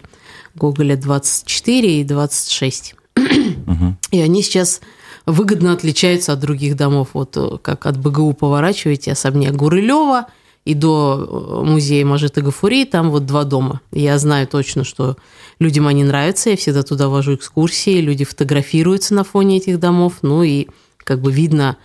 Гоголя 0.55 0.95
24 0.95 2.01
и 2.01 2.03
26. 2.03 2.95
Угу. 3.15 3.95
И 4.11 4.21
они 4.21 4.41
сейчас 4.41 4.81
выгодно 5.25 5.73
отличаются 5.73 6.33
от 6.33 6.39
других 6.39 6.77
домов. 6.77 7.09
Вот 7.13 7.35
э, 7.35 7.57
как 7.61 7.85
от 7.85 7.97
БГУ 7.97 8.33
поворачиваете 8.33 9.11
особняк 9.11 9.55
Гурылева, 9.55 10.27
и 10.67 10.73
до 10.73 11.63
э, 11.63 11.65
музея 11.65 12.05
Мажита 12.05 12.41
Гафури, 12.41 12.85
там 12.85 13.09
вот 13.09 13.25
два 13.25 13.45
дома. 13.45 13.81
Я 13.91 14.17
знаю 14.19 14.47
точно, 14.47 14.83
что 14.83 15.15
людям 15.59 15.87
они 15.87 16.03
нравятся, 16.03 16.49
я 16.49 16.57
всегда 16.57 16.83
туда 16.83 17.07
вожу 17.07 17.35
экскурсии, 17.35 18.01
люди 18.01 18.25
фотографируются 18.25 19.13
на 19.13 19.23
фоне 19.23 19.57
этих 19.57 19.79
домов, 19.79 20.15
ну 20.21 20.43
и 20.43 20.67
как 20.97 21.21
бы 21.21 21.31
видно, 21.31 21.77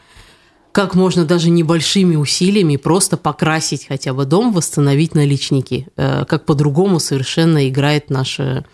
как 0.72 0.94
можно 0.94 1.24
даже 1.24 1.50
небольшими 1.50 2.16
усилиями 2.16 2.76
просто 2.76 3.16
покрасить 3.16 3.86
хотя 3.86 4.12
бы 4.14 4.24
дом, 4.24 4.52
восстановить 4.52 5.14
наличники, 5.14 5.86
э, 5.96 6.24
как 6.24 6.44
по-другому 6.44 6.98
совершенно 6.98 7.68
играет 7.68 8.10
наши 8.10 8.64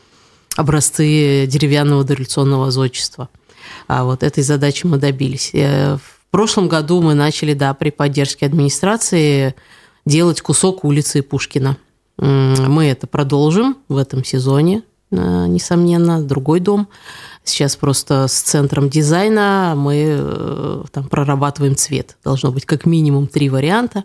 образцы 0.56 1.46
деревянного 1.46 2.02
дореволюционного 2.02 2.70
зодчества. 2.70 3.28
А 3.88 4.04
вот 4.04 4.22
этой 4.22 4.42
задачи 4.42 4.86
мы 4.86 4.96
добились. 4.96 5.50
Э, 5.52 5.96
в 5.96 6.30
прошлом 6.30 6.68
году 6.68 7.02
мы 7.02 7.14
начали, 7.14 7.52
да, 7.52 7.74
при 7.74 7.90
поддержке 7.90 8.46
администрации 8.46 9.54
делать 10.08 10.40
кусок 10.40 10.84
улицы 10.84 11.22
Пушкина. 11.22 11.76
Мы 12.16 12.86
это 12.86 13.06
продолжим 13.06 13.76
в 13.88 13.96
этом 13.96 14.24
сезоне, 14.24 14.82
э, 15.12 15.16
несомненно, 15.46 16.20
другой 16.20 16.58
дом. 16.58 16.88
Сейчас 17.44 17.76
просто 17.76 18.26
с 18.26 18.40
центром 18.40 18.90
дизайна 18.90 19.74
мы 19.76 20.16
э, 20.18 20.82
там 20.90 21.08
прорабатываем 21.08 21.76
цвет. 21.76 22.16
Должно 22.24 22.50
быть 22.50 22.66
как 22.66 22.86
минимум 22.86 23.28
три 23.28 23.48
варианта 23.48 24.02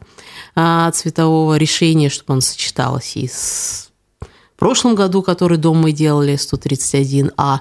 а, 0.56 0.92
цветового 0.92 1.58
решения, 1.58 2.10
чтобы 2.10 2.36
он 2.36 2.42
сочеталось 2.42 3.18
и 3.18 3.28
с 3.28 3.90
прошлом 4.64 4.96
году, 4.96 5.24
который 5.24 5.58
дом 5.58 5.82
мы 5.82 5.92
делали, 5.92 6.36
131А, 6.36 7.60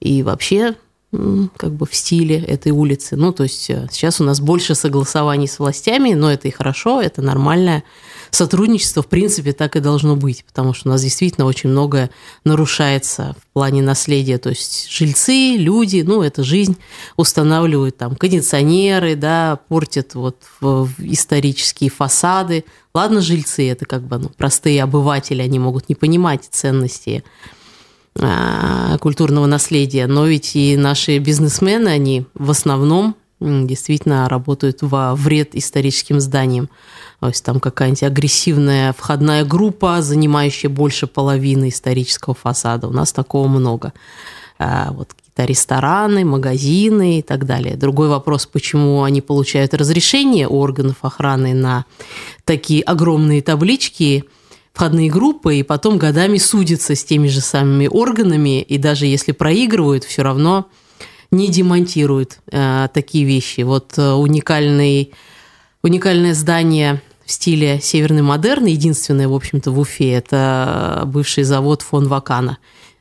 и 0.00 0.22
вообще 0.22 0.74
как 1.12 1.72
бы 1.72 1.84
в 1.84 1.94
стиле 1.94 2.38
этой 2.38 2.72
улицы. 2.72 3.16
Ну, 3.16 3.32
то 3.32 3.42
есть 3.42 3.68
э, 3.68 3.86
сейчас 3.90 4.20
у 4.20 4.24
нас 4.24 4.40
больше 4.40 4.74
согласований 4.74 5.46
с 5.46 5.58
властями, 5.58 6.14
но 6.14 6.32
это 6.32 6.48
и 6.48 6.50
хорошо, 6.50 7.02
это 7.02 7.20
нормальное 7.20 7.84
сотрудничество, 8.30 9.02
в 9.02 9.08
принципе, 9.08 9.52
так 9.52 9.76
и 9.76 9.80
должно 9.80 10.16
быть, 10.16 10.42
потому 10.46 10.72
что 10.72 10.88
у 10.88 10.92
нас 10.92 11.02
действительно 11.02 11.44
очень 11.44 11.68
многое 11.68 12.10
нарушается 12.44 13.36
в 13.38 13.52
плане 13.52 13.82
наследия. 13.82 14.38
То 14.38 14.48
есть 14.48 14.90
жильцы, 14.90 15.56
люди, 15.58 16.00
ну, 16.00 16.22
это 16.22 16.42
жизнь, 16.42 16.78
устанавливают 17.16 17.98
там 17.98 18.16
кондиционеры, 18.16 19.14
да, 19.14 19.58
портят 19.68 20.14
вот 20.14 20.38
исторические 20.98 21.90
фасады. 21.90 22.64
Ладно, 22.94 23.20
жильцы, 23.20 23.68
это 23.68 23.84
как 23.84 24.02
бы 24.02 24.16
ну, 24.16 24.30
простые 24.30 24.82
обыватели, 24.82 25.42
они 25.42 25.58
могут 25.58 25.90
не 25.90 25.94
понимать 25.94 26.48
ценности 26.50 27.22
культурного 28.14 29.46
наследия, 29.46 30.06
но 30.06 30.26
ведь 30.26 30.54
и 30.54 30.76
наши 30.76 31.18
бизнесмены, 31.18 31.88
они 31.88 32.26
в 32.34 32.50
основном 32.50 33.16
действительно 33.40 34.28
работают 34.28 34.78
во 34.82 35.14
вред 35.14 35.54
историческим 35.54 36.20
зданиям. 36.20 36.68
То 37.20 37.28
есть 37.28 37.44
там 37.44 37.60
какая-нибудь 37.60 38.02
агрессивная 38.02 38.92
входная 38.92 39.44
группа, 39.44 40.02
занимающая 40.02 40.70
больше 40.70 41.06
половины 41.06 41.68
исторического 41.68 42.34
фасада. 42.34 42.88
У 42.88 42.92
нас 42.92 43.12
такого 43.12 43.48
много. 43.48 43.92
А, 44.58 44.92
вот 44.92 45.14
какие-то 45.14 45.44
рестораны, 45.44 46.24
магазины 46.24 47.18
и 47.18 47.22
так 47.22 47.46
далее. 47.46 47.76
Другой 47.76 48.08
вопрос, 48.08 48.46
почему 48.46 49.02
они 49.02 49.20
получают 49.20 49.74
разрешение 49.74 50.46
органов 50.46 50.96
охраны 51.02 51.54
на 51.54 51.84
такие 52.44 52.82
огромные 52.82 53.42
таблички– 53.42 54.24
входные 54.72 55.10
группы, 55.10 55.56
и 55.56 55.62
потом 55.62 55.98
годами 55.98 56.38
судятся 56.38 56.94
с 56.94 57.04
теми 57.04 57.28
же 57.28 57.40
самыми 57.40 57.88
органами, 57.88 58.62
и 58.62 58.78
даже 58.78 59.06
если 59.06 59.32
проигрывают, 59.32 60.04
все 60.04 60.22
равно 60.22 60.66
не 61.30 61.48
демонтируют 61.48 62.38
э, 62.50 62.88
такие 62.92 63.24
вещи. 63.24 63.62
Вот 63.62 63.94
э, 63.96 64.12
уникальный, 64.12 65.12
уникальное 65.82 66.34
здание 66.34 67.02
в 67.24 67.32
стиле 67.32 67.80
северный 67.80 68.22
модерн, 68.22 68.66
единственное, 68.66 69.28
в 69.28 69.34
общем-то, 69.34 69.70
в 69.70 69.78
Уфе, 69.78 70.12
это 70.12 71.02
бывший 71.06 71.44
завод 71.44 71.82
фон 71.82 72.08
Вакана 72.08 72.58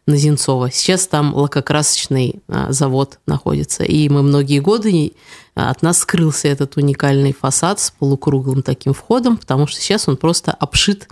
на 0.08 0.18
Зенцова. 0.18 0.72
Сейчас 0.72 1.08
там 1.08 1.34
лакокрасочный 1.36 2.42
э, 2.48 2.68
завод 2.70 3.20
находится. 3.28 3.84
И 3.84 4.08
мы 4.10 4.24
многие 4.24 4.60
годы 4.60 5.08
э, 5.08 5.12
от 5.56 5.82
нас 5.82 6.00
скрылся 6.00 6.48
этот 6.48 6.78
уникальный 6.78 7.34
фасад 7.34 7.80
с 7.80 7.92
полукруглым 7.92 8.64
таким 8.64 8.94
входом, 8.94 9.38
потому 9.38 9.68
что 9.68 9.82
сейчас 9.82 10.08
он 10.08 10.18
просто 10.18 10.52
обшит 10.52 11.08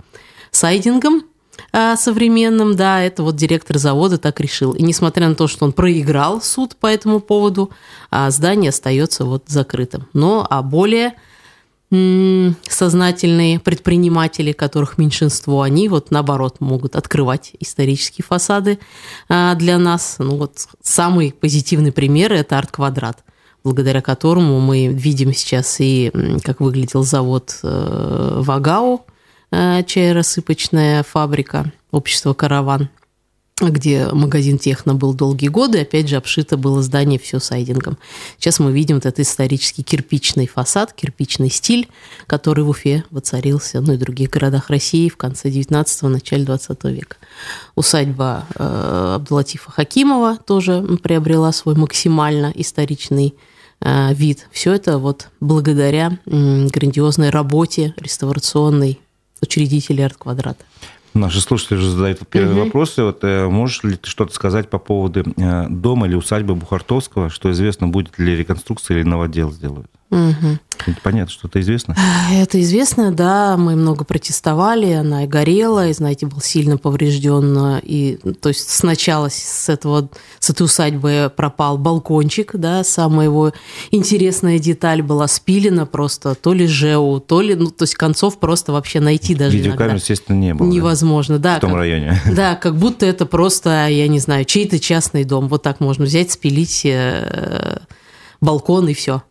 сайдингом 0.50 1.24
а, 1.72 1.96
современным, 1.96 2.76
да, 2.76 3.00
это 3.02 3.22
вот 3.22 3.36
директор 3.36 3.78
завода 3.78 4.18
так 4.18 4.40
решил. 4.40 4.72
И 4.72 4.82
несмотря 4.82 5.28
на 5.28 5.34
то, 5.34 5.46
что 5.46 5.64
он 5.64 5.72
проиграл 5.72 6.40
суд 6.40 6.76
по 6.76 6.86
этому 6.86 7.20
поводу, 7.20 7.70
а, 8.10 8.30
здание 8.30 8.70
остается 8.70 9.24
вот 9.24 9.44
закрытым. 9.46 10.08
Но 10.12 10.46
а 10.48 10.62
более 10.62 11.14
сознательные 12.68 13.58
предприниматели, 13.58 14.52
которых 14.52 14.96
меньшинство, 14.96 15.62
они 15.62 15.88
вот 15.88 16.12
наоборот 16.12 16.60
могут 16.60 16.94
открывать 16.94 17.50
исторические 17.58 18.24
фасады 18.24 18.78
а, 19.28 19.56
для 19.56 19.76
нас. 19.76 20.16
Ну 20.20 20.36
вот 20.36 20.68
самый 20.82 21.32
позитивный 21.32 21.90
пример– 21.90 22.32
это 22.34 22.58
арт-квадрат 22.58 23.24
благодаря 23.62 24.00
которому 24.00 24.58
мы 24.58 24.86
видим 24.86 25.34
сейчас 25.34 25.80
и 25.80 26.10
как 26.44 26.60
выглядел 26.60 27.02
завод 27.02 27.58
э, 27.62 28.40
Вагау, 28.40 29.04
чайрассыпочная 29.50 31.02
фабрика 31.02 31.72
общества 31.90 32.34
«Караван», 32.34 32.88
где 33.68 34.06
магазин 34.12 34.58
«Техно» 34.58 34.94
был 34.94 35.12
долгие 35.12 35.48
годы, 35.48 35.80
опять 35.80 36.08
же, 36.08 36.16
обшито 36.16 36.56
было 36.56 36.82
здание 36.82 37.18
все 37.18 37.38
сайдингом. 37.38 37.98
Сейчас 38.38 38.58
мы 38.58 38.72
видим 38.72 38.96
вот 38.96 39.06
этот 39.06 39.20
исторический 39.20 39.82
кирпичный 39.82 40.46
фасад, 40.46 40.92
кирпичный 40.92 41.50
стиль, 41.50 41.88
который 42.26 42.64
в 42.64 42.70
Уфе 42.70 43.04
воцарился, 43.10 43.80
ну 43.80 43.94
и 43.94 43.96
в 43.96 44.00
других 44.00 44.30
городах 44.30 44.70
России 44.70 45.08
в 45.08 45.16
конце 45.16 45.48
19-го, 45.50 46.08
начале 46.08 46.44
20 46.44 46.84
века. 46.84 47.16
Усадьба 47.74 48.46
э, 48.54 49.12
Абдулатифа 49.16 49.70
Хакимова 49.70 50.38
тоже 50.38 50.82
приобрела 51.02 51.52
свой 51.52 51.74
максимально 51.74 52.52
историчный 52.54 53.34
э, 53.80 54.14
вид. 54.14 54.48
Все 54.52 54.72
это 54.72 54.98
вот 54.98 55.28
благодаря 55.40 56.18
грандиозной 56.26 57.30
работе 57.30 57.94
реставрационной 57.98 59.00
учредителей 59.40 60.04
арт-квадрата. 60.04 60.64
Наши 61.12 61.40
слушатели 61.40 61.78
уже 61.78 61.90
задают 61.90 62.26
первые 62.28 62.56
угу. 62.56 62.64
вопросы. 62.66 63.02
Вот, 63.02 63.24
э, 63.24 63.48
можешь 63.48 63.82
ли 63.82 63.96
ты 63.96 64.08
что-то 64.08 64.32
сказать 64.32 64.70
по 64.70 64.78
поводу 64.78 65.24
э, 65.36 65.66
дома 65.68 66.06
или 66.06 66.14
усадьбы 66.14 66.54
Бухартовского? 66.54 67.30
Что 67.30 67.50
известно, 67.50 67.88
будет 67.88 68.18
ли 68.18 68.36
реконструкция 68.36 68.98
или 68.98 69.04
новодел 69.04 69.50
сделают? 69.50 69.90
Угу. 70.10 70.58
Понятно, 71.02 71.30
что-то 71.30 71.60
известно? 71.60 71.94
Это 72.32 72.60
известно, 72.60 73.12
да. 73.12 73.56
Мы 73.56 73.76
много 73.76 74.04
протестовали, 74.04 74.90
она 74.92 75.24
и 75.24 75.26
горела, 75.26 75.88
и, 75.88 75.92
знаете, 75.92 76.26
был 76.26 76.40
сильно 76.40 76.78
поврежден. 76.78 77.80
И, 77.82 78.18
то 78.40 78.48
есть 78.48 78.70
сначала 78.70 79.28
с, 79.28 79.68
этого, 79.68 80.08
с 80.38 80.50
этой 80.50 80.62
усадьбы 80.62 81.32
пропал 81.34 81.78
балкончик, 81.78 82.52
да, 82.54 82.82
самая 82.82 83.26
его 83.26 83.52
интересная 83.90 84.58
деталь 84.58 85.02
была 85.02 85.28
спилена 85.28 85.86
просто 85.86 86.34
то 86.34 86.52
ли 86.54 86.66
ЖЭУ, 86.66 87.20
то 87.20 87.40
ли, 87.40 87.54
ну, 87.54 87.70
то 87.70 87.84
есть 87.84 87.94
концов 87.94 88.40
просто 88.40 88.72
вообще 88.72 89.00
найти 89.00 89.34
даже 89.34 89.56
Видеокамер, 89.56 89.96
естественно, 89.96 90.36
не 90.36 90.54
было. 90.54 90.66
Невозможно, 90.66 91.38
да. 91.38 91.58
В 91.58 91.60
том 91.60 91.70
как, 91.70 91.80
районе. 91.80 92.20
Да, 92.34 92.56
как 92.56 92.76
будто 92.76 93.06
это 93.06 93.26
просто, 93.26 93.88
я 93.88 94.08
не 94.08 94.18
знаю, 94.18 94.44
чей-то 94.44 94.80
частный 94.80 95.24
дом. 95.24 95.48
Вот 95.48 95.62
так 95.62 95.78
можно 95.80 96.04
взять, 96.04 96.32
спилить 96.32 96.82
э, 96.84 97.80
балкон 98.40 98.88
и 98.88 98.94
все. 98.94 99.22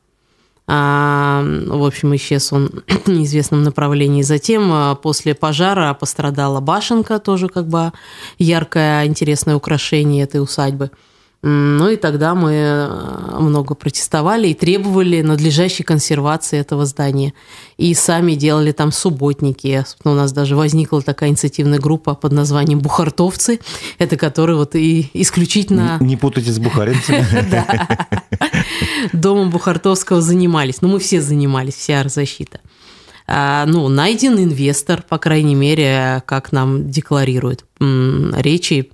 А, 0.72 1.42
в 1.44 1.84
общем, 1.84 2.16
исчез 2.16 2.54
он 2.54 2.70
в 3.06 3.08
неизвестном 3.08 3.64
направлении. 3.64 4.22
Затем 4.22 4.72
а, 4.72 4.94
после 4.94 5.34
пожара 5.34 5.96
пострадала 5.96 6.60
башенка, 6.60 7.18
тоже 7.18 7.48
как 7.48 7.68
бы 7.68 7.92
яркое, 8.38 9.06
интересное 9.08 9.56
украшение 9.56 10.24
этой 10.24 10.42
усадьбы. 10.42 10.92
Ну 11.41 11.89
и 11.89 11.96
тогда 11.96 12.36
мы 12.36 12.51
а, 12.53 13.38
много 13.39 13.74
протестовали 13.74 14.50
и 14.50 14.53
требовали 14.53 15.22
надлежащей 15.22 15.86
консервации 15.86 16.60
этого 16.60 16.86
здания. 16.86 17.34
И 17.77 17.93
сами 17.93 18.34
делали 18.34 18.74
там 18.74 18.91
субботники. 18.91 19.86
У 20.03 20.10
нас 20.10 20.34
даже 20.34 20.58
возникла 20.58 21.01
такая 21.01 21.29
инициативная 21.29 21.79
группа 21.79 22.13
под 22.15 22.34
названием 22.34 22.79
«Бухартовцы». 22.79 23.62
Это 24.00 24.17
которые 24.17 24.58
вот 24.58 24.75
и 24.75 25.10
исключительно... 25.13 25.98
Не, 26.01 26.08
не 26.08 26.17
путайте 26.17 26.51
с 26.51 26.60
бухаринцами. 26.60 27.25
Да. 27.50 28.08
Домом 29.13 29.50
Бухартовского 29.50 30.22
занимались. 30.22 30.81
Ну, 30.81 30.89
мы 30.89 31.00
все 31.00 31.22
занимались, 31.22 31.75
вся 31.75 32.08
защита. 32.10 32.60
А, 33.27 33.65
ну, 33.65 33.88
найден 33.88 34.38
инвестор, 34.38 35.03
по 35.08 35.17
крайней 35.17 35.55
мере, 35.55 36.22
как 36.25 36.51
нам 36.51 36.89
декларируют. 36.89 37.65
Речи 37.79 38.91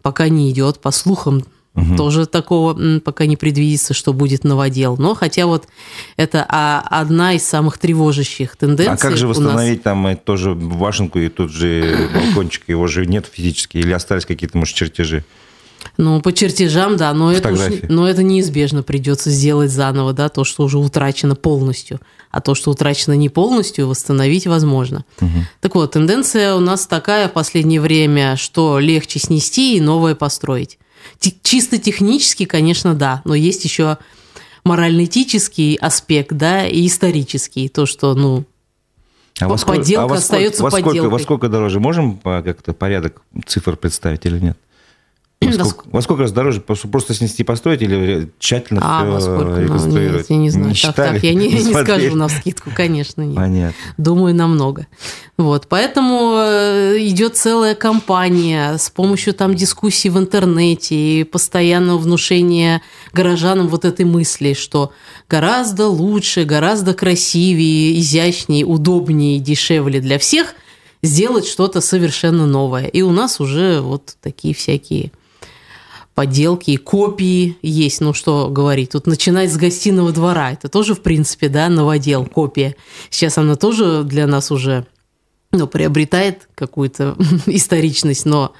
пока 0.00 0.28
не 0.28 0.50
идет, 0.50 0.80
по 0.80 0.90
слухам 0.90 1.44
Угу. 1.74 1.96
Тоже 1.96 2.26
такого 2.26 3.00
пока 3.00 3.24
не 3.24 3.36
предвидится, 3.36 3.94
что 3.94 4.12
будет 4.12 4.44
новодел. 4.44 4.96
Но 4.98 5.14
хотя 5.14 5.46
вот 5.46 5.68
это 6.16 6.44
а, 6.48 6.84
одна 6.90 7.32
из 7.32 7.44
самых 7.44 7.78
тревожащих 7.78 8.56
тенденций. 8.56 8.94
А 8.94 8.96
как 8.98 9.16
же 9.16 9.26
восстановить 9.26 9.84
нас... 9.84 9.94
там 9.94 10.16
тоже 10.18 10.54
башенку 10.54 11.18
и 11.18 11.28
тут 11.28 11.50
же 11.50 12.10
балкончик? 12.12 12.64
Его 12.68 12.86
же 12.88 13.06
нет 13.06 13.26
физически 13.32 13.78
или 13.78 13.92
остались 13.92 14.26
какие-то, 14.26 14.58
может, 14.58 14.76
чертежи? 14.76 15.24
Ну, 15.96 16.20
по 16.20 16.32
чертежам, 16.32 16.96
да, 16.96 17.12
но 17.12 17.32
это, 17.32 17.52
уж, 17.52 17.60
но 17.88 18.08
это 18.08 18.22
неизбежно 18.22 18.82
придется 18.82 19.30
сделать 19.30 19.70
заново, 19.70 20.12
да, 20.12 20.28
то, 20.28 20.44
что 20.44 20.62
уже 20.64 20.78
утрачено 20.78 21.34
полностью. 21.34 22.00
А 22.30 22.40
то, 22.40 22.54
что 22.54 22.70
утрачено 22.70 23.14
не 23.14 23.28
полностью, 23.28 23.88
восстановить 23.88 24.46
возможно. 24.46 25.04
Угу. 25.20 25.30
Так 25.60 25.74
вот, 25.74 25.92
тенденция 25.92 26.54
у 26.54 26.60
нас 26.60 26.86
такая 26.86 27.28
в 27.28 27.32
последнее 27.32 27.80
время, 27.80 28.36
что 28.36 28.78
легче 28.78 29.18
снести 29.18 29.76
и 29.76 29.80
новое 29.80 30.14
построить. 30.14 30.78
Чисто 31.42 31.78
технически, 31.78 32.44
конечно, 32.44 32.94
да, 32.94 33.22
но 33.24 33.34
есть 33.34 33.64
еще 33.64 33.98
морально-этический 34.64 35.76
аспект, 35.76 36.32
да, 36.32 36.66
и 36.66 36.86
исторический, 36.86 37.68
то, 37.68 37.86
что, 37.86 38.14
ну, 38.14 38.44
а 39.40 39.48
во 39.48 39.56
сколько, 39.56 39.80
поделка 39.80 40.04
а 40.04 40.08
во 40.08 40.14
остается 40.16 40.62
во 40.62 40.70
сколько, 40.70 40.88
поделкой. 40.90 41.10
Во 41.10 41.18
сколько 41.18 41.48
дороже? 41.48 41.80
Можем 41.80 42.18
как-то 42.18 42.72
порядок 42.72 43.22
цифр 43.46 43.76
представить 43.76 44.24
или 44.26 44.38
нет? 44.38 44.58
Во 45.46 45.64
сколько, 45.64 45.88
во 45.90 46.02
сколько 46.02 46.22
раз 46.22 46.32
дороже? 46.32 46.60
Просто, 46.60 47.14
снести, 47.14 47.44
построить 47.44 47.82
или 47.82 48.30
тщательно 48.38 48.80
а, 48.82 49.18
все 49.18 49.20
сколько? 49.20 49.60
реконструировать? 49.60 50.12
Ну, 50.12 50.18
нет, 50.18 50.30
я 50.30 50.36
не 50.36 50.50
знаю. 50.50 50.68
Не 50.68 50.74
так, 50.74 50.94
так, 50.94 51.22
я 51.22 51.34
не, 51.34 51.48
не, 51.48 51.62
не 51.62 51.72
скажу 51.72 52.14
на 52.16 52.28
скидку, 52.28 52.70
конечно, 52.74 53.22
нет. 53.22 53.36
Понятно. 53.36 53.74
Думаю, 53.96 54.34
намного. 54.34 54.86
Вот, 55.38 55.66
поэтому 55.68 56.34
э, 56.36 56.96
идет 56.98 57.36
целая 57.36 57.74
кампания 57.74 58.76
с 58.76 58.90
помощью 58.90 59.34
там 59.34 59.54
дискуссий 59.54 60.10
в 60.10 60.18
интернете 60.18 60.94
и 60.94 61.24
постоянного 61.24 61.98
внушения 61.98 62.82
горожанам 63.12 63.68
вот 63.68 63.84
этой 63.84 64.04
мысли, 64.04 64.52
что 64.52 64.92
гораздо 65.28 65.88
лучше, 65.88 66.44
гораздо 66.44 66.94
красивее, 66.94 67.98
изящнее, 67.98 68.64
удобнее, 68.64 69.38
дешевле 69.38 70.00
для 70.00 70.18
всех 70.18 70.54
сделать 71.02 71.46
что-то 71.46 71.80
совершенно 71.80 72.46
новое. 72.46 72.86
И 72.86 73.02
у 73.02 73.10
нас 73.10 73.40
уже 73.40 73.80
вот 73.80 74.16
такие 74.20 74.54
всякие 74.54 75.10
подделки 76.14 76.70
и 76.72 76.76
копии 76.76 77.56
есть. 77.62 78.00
Ну, 78.00 78.12
что 78.12 78.48
говорить, 78.48 78.90
тут 78.90 79.06
начинать 79.06 79.52
с 79.52 79.56
гостиного 79.56 80.12
двора, 80.12 80.52
это 80.52 80.68
тоже, 80.68 80.94
в 80.94 81.02
принципе, 81.02 81.48
да, 81.48 81.68
новодел, 81.68 82.26
копия. 82.26 82.76
Сейчас 83.10 83.38
она 83.38 83.56
тоже 83.56 84.02
для 84.04 84.26
нас 84.26 84.50
уже 84.50 84.86
ну, 85.52 85.66
приобретает 85.66 86.48
какую-то 86.54 87.16
историчность, 87.46 88.26
но 88.26 88.52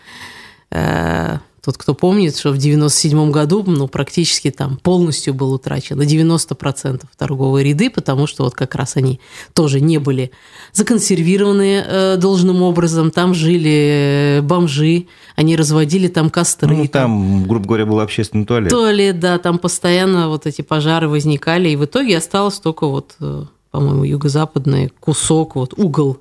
э, 0.70 1.38
тот, 1.64 1.78
кто 1.78 1.94
помнит, 1.94 2.36
что 2.36 2.50
в 2.50 2.58
97 2.58 3.30
году 3.30 3.62
ну, 3.64 3.86
практически 3.86 4.50
там 4.50 4.78
полностью 4.78 5.32
был 5.32 5.52
утрачен 5.52 5.96
на 5.96 6.02
90% 6.02 7.02
торговые 7.16 7.64
ряды, 7.64 7.88
потому 7.88 8.26
что 8.26 8.42
вот 8.42 8.54
как 8.54 8.74
раз 8.74 8.96
они 8.96 9.20
тоже 9.54 9.80
не 9.80 9.98
были 9.98 10.32
законсервированы 10.72 11.84
э, 11.86 12.16
должным 12.16 12.62
образом. 12.62 13.12
Там 13.12 13.32
жили 13.32 14.38
э, 14.38 14.42
бомжи, 14.42 15.06
они 15.36 15.54
разводили 15.54 16.08
там 16.08 16.30
костры. 16.30 16.74
Ну, 16.74 16.88
там, 16.88 16.90
там, 16.90 17.46
грубо 17.46 17.66
говоря, 17.66 17.86
был 17.86 18.00
общественный 18.00 18.44
туалет. 18.44 18.70
Туалет, 18.70 19.20
да, 19.20 19.38
там 19.38 19.60
постоянно 19.60 20.28
вот 20.28 20.46
эти 20.46 20.62
пожары 20.62 21.08
возникали, 21.08 21.68
и 21.68 21.76
в 21.76 21.84
итоге 21.84 22.18
осталось 22.18 22.58
только 22.58 22.88
вот, 22.88 23.14
э, 23.20 23.44
по-моему, 23.70 24.02
юго-западный 24.02 24.90
кусок, 24.98 25.54
вот 25.54 25.74
угол, 25.78 26.18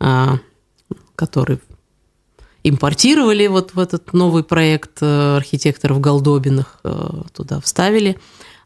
э, 0.00 0.38
который 1.14 1.58
импортировали 2.68 3.46
вот 3.46 3.74
в 3.74 3.78
этот 3.78 4.12
новый 4.12 4.42
проект 4.42 4.98
э, 5.00 5.36
архитекторов 5.36 6.00
Голдобиных, 6.00 6.78
э, 6.84 7.22
туда 7.34 7.60
вставили, 7.60 8.16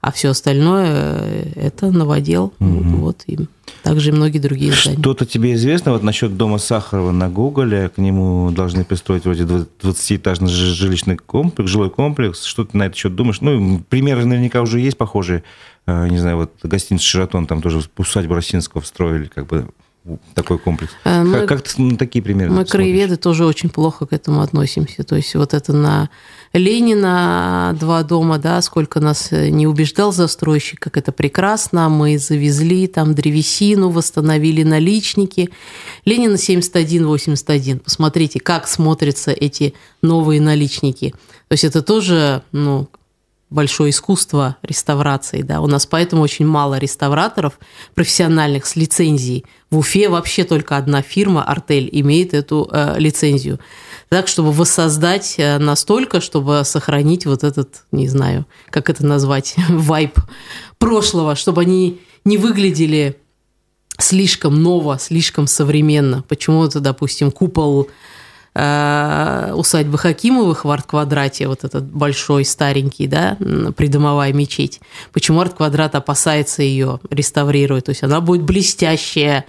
а 0.00 0.12
все 0.12 0.30
остальное 0.30 0.87
э, 0.88 1.52
это 1.56 1.90
новодел. 1.90 2.52
Угу. 2.61 2.97
Вот, 2.97 3.23
и 3.26 3.38
также 3.82 4.11
и 4.11 4.12
многие 4.12 4.38
другие 4.38 4.73
здания. 4.73 4.99
Что-то 4.99 5.26
тебе 5.26 5.54
известно 5.54 5.92
вот 5.92 6.02
насчет 6.02 6.37
дома 6.37 6.59
Сахарова 6.59 7.11
на 7.11 7.28
Гоголе? 7.28 7.88
К 7.88 7.99
нему 7.99 8.50
должны 8.50 8.85
пристроить 8.85 9.25
вроде 9.25 9.44
20-этажный 9.44 10.49
жилищный 10.49 11.16
комплекс, 11.16 11.71
жилой 11.71 11.90
комплекс. 11.90 12.44
Что 12.44 12.64
ты 12.64 12.76
на 12.76 12.85
это 12.85 12.97
счет 12.97 13.14
думаешь? 13.14 13.40
Ну, 13.40 13.82
примеры 13.88 14.25
наверняка 14.25 14.62
уже 14.62 14.80
есть 14.80 14.97
похожие. 14.97 15.42
Не 15.87 16.18
знаю, 16.18 16.37
вот 16.37 16.52
гостиница 16.62 17.04
«Шератон», 17.04 17.49
там 17.49 17.61
тоже 17.61 17.80
усадьбу 17.97 18.35
Росинского 18.35 18.82
строили, 18.82 19.25
как 19.25 19.49
бы 19.49 19.68
такой 20.35 20.59
комплекс. 20.59 20.92
А, 21.04 21.23
мы, 21.23 21.40
как, 21.40 21.49
как 21.49 21.62
ты 21.62 21.80
на 21.80 21.97
такие 21.97 22.23
примеры 22.23 22.50
Мы, 22.50 22.56
смотришь? 22.56 22.73
краеведы, 22.73 23.16
тоже 23.16 23.47
очень 23.47 23.71
плохо 23.71 24.06
к 24.06 24.12
этому 24.12 24.40
относимся. 24.40 25.04
То 25.04 25.16
есть 25.16 25.35
вот 25.35 25.54
это 25.54 25.73
на 25.73 26.11
Ленина 26.52 27.76
два 27.78 28.02
дома, 28.02 28.38
да, 28.38 28.61
сколько 28.62 28.99
нас 28.99 29.28
э, 29.30 29.49
не 29.49 29.66
убеждал 29.66 30.12
застройщик, 30.12 30.80
как 30.80 30.97
это 30.97 31.12
прекрасно, 31.12 31.88
мы 31.88 32.18
завезли 32.18 32.88
там 32.88 33.14
древесину, 33.14 33.90
восстановили 33.90 34.64
наличники. 34.64 35.50
Ленина 36.05 36.35
71-81, 36.35 37.79
посмотрите, 37.79 38.40
как 38.40 38.66
смотрятся 38.66 39.31
эти 39.31 39.74
новые 40.03 40.40
наличники. 40.40 41.11
То 41.48 41.53
есть 41.53 41.64
это 41.64 41.81
тоже, 41.81 42.42
ну, 42.50 42.88
большое 43.53 43.91
искусство 43.91 44.57
реставрации. 44.62 45.43
Да? 45.43 45.61
У 45.61 45.67
нас 45.67 45.87
поэтому 45.87 46.23
очень 46.23 46.47
мало 46.47 46.79
реставраторов 46.79 47.59
профессиональных 47.95 48.67
с 48.67 48.77
лицензией. 48.77 49.45
В 49.71 49.79
Уфе 49.79 50.09
вообще 50.09 50.45
только 50.45 50.77
одна 50.77 51.03
фирма, 51.03 51.45
Артель, 51.45 51.88
имеет 51.93 52.35
эту 52.35 52.69
э, 52.73 52.97
лицензию. 52.99 53.61
Так, 54.09 54.29
чтобы 54.29 54.53
воссоздать 54.53 55.37
э, 55.38 55.59
настолько, 55.59 56.21
чтобы 56.21 56.62
сохранить 56.65 57.27
вот 57.27 57.45
этот, 57.45 57.85
не 57.93 58.09
знаю, 58.09 58.47
как 58.71 58.91
это 58.91 59.07
назвать, 59.07 59.55
вайп 59.69 60.19
прошлого, 60.79 61.37
чтобы 61.37 61.62
они 61.62 62.01
не 62.25 62.38
выглядели 62.38 63.19
слишком 63.99 64.62
ново, 64.62 64.99
слишком 64.99 65.47
современно. 65.47 66.23
Почему-то, 66.29 66.81
допустим, 66.81 67.31
купол 67.31 67.88
усадьбы 68.55 69.97
Хакимовых 69.97 70.67
в 70.67 70.71
арт-квадрате, 70.71 71.49
вот 71.49 71.65
этот 71.65 71.85
большой, 71.85 72.45
старенький, 72.45 73.07
да, 73.07 73.38
придомовая 73.77 74.33
мечеть. 74.35 74.81
Почему 75.12 75.41
арт-квадрат 75.41 75.95
опасается 75.95 76.62
ее 76.62 77.01
реставрировать? 77.09 77.87
То 77.87 77.91
есть 77.91 78.03
она 78.03 78.21
будет 78.21 78.43
блестящая, 78.43 79.47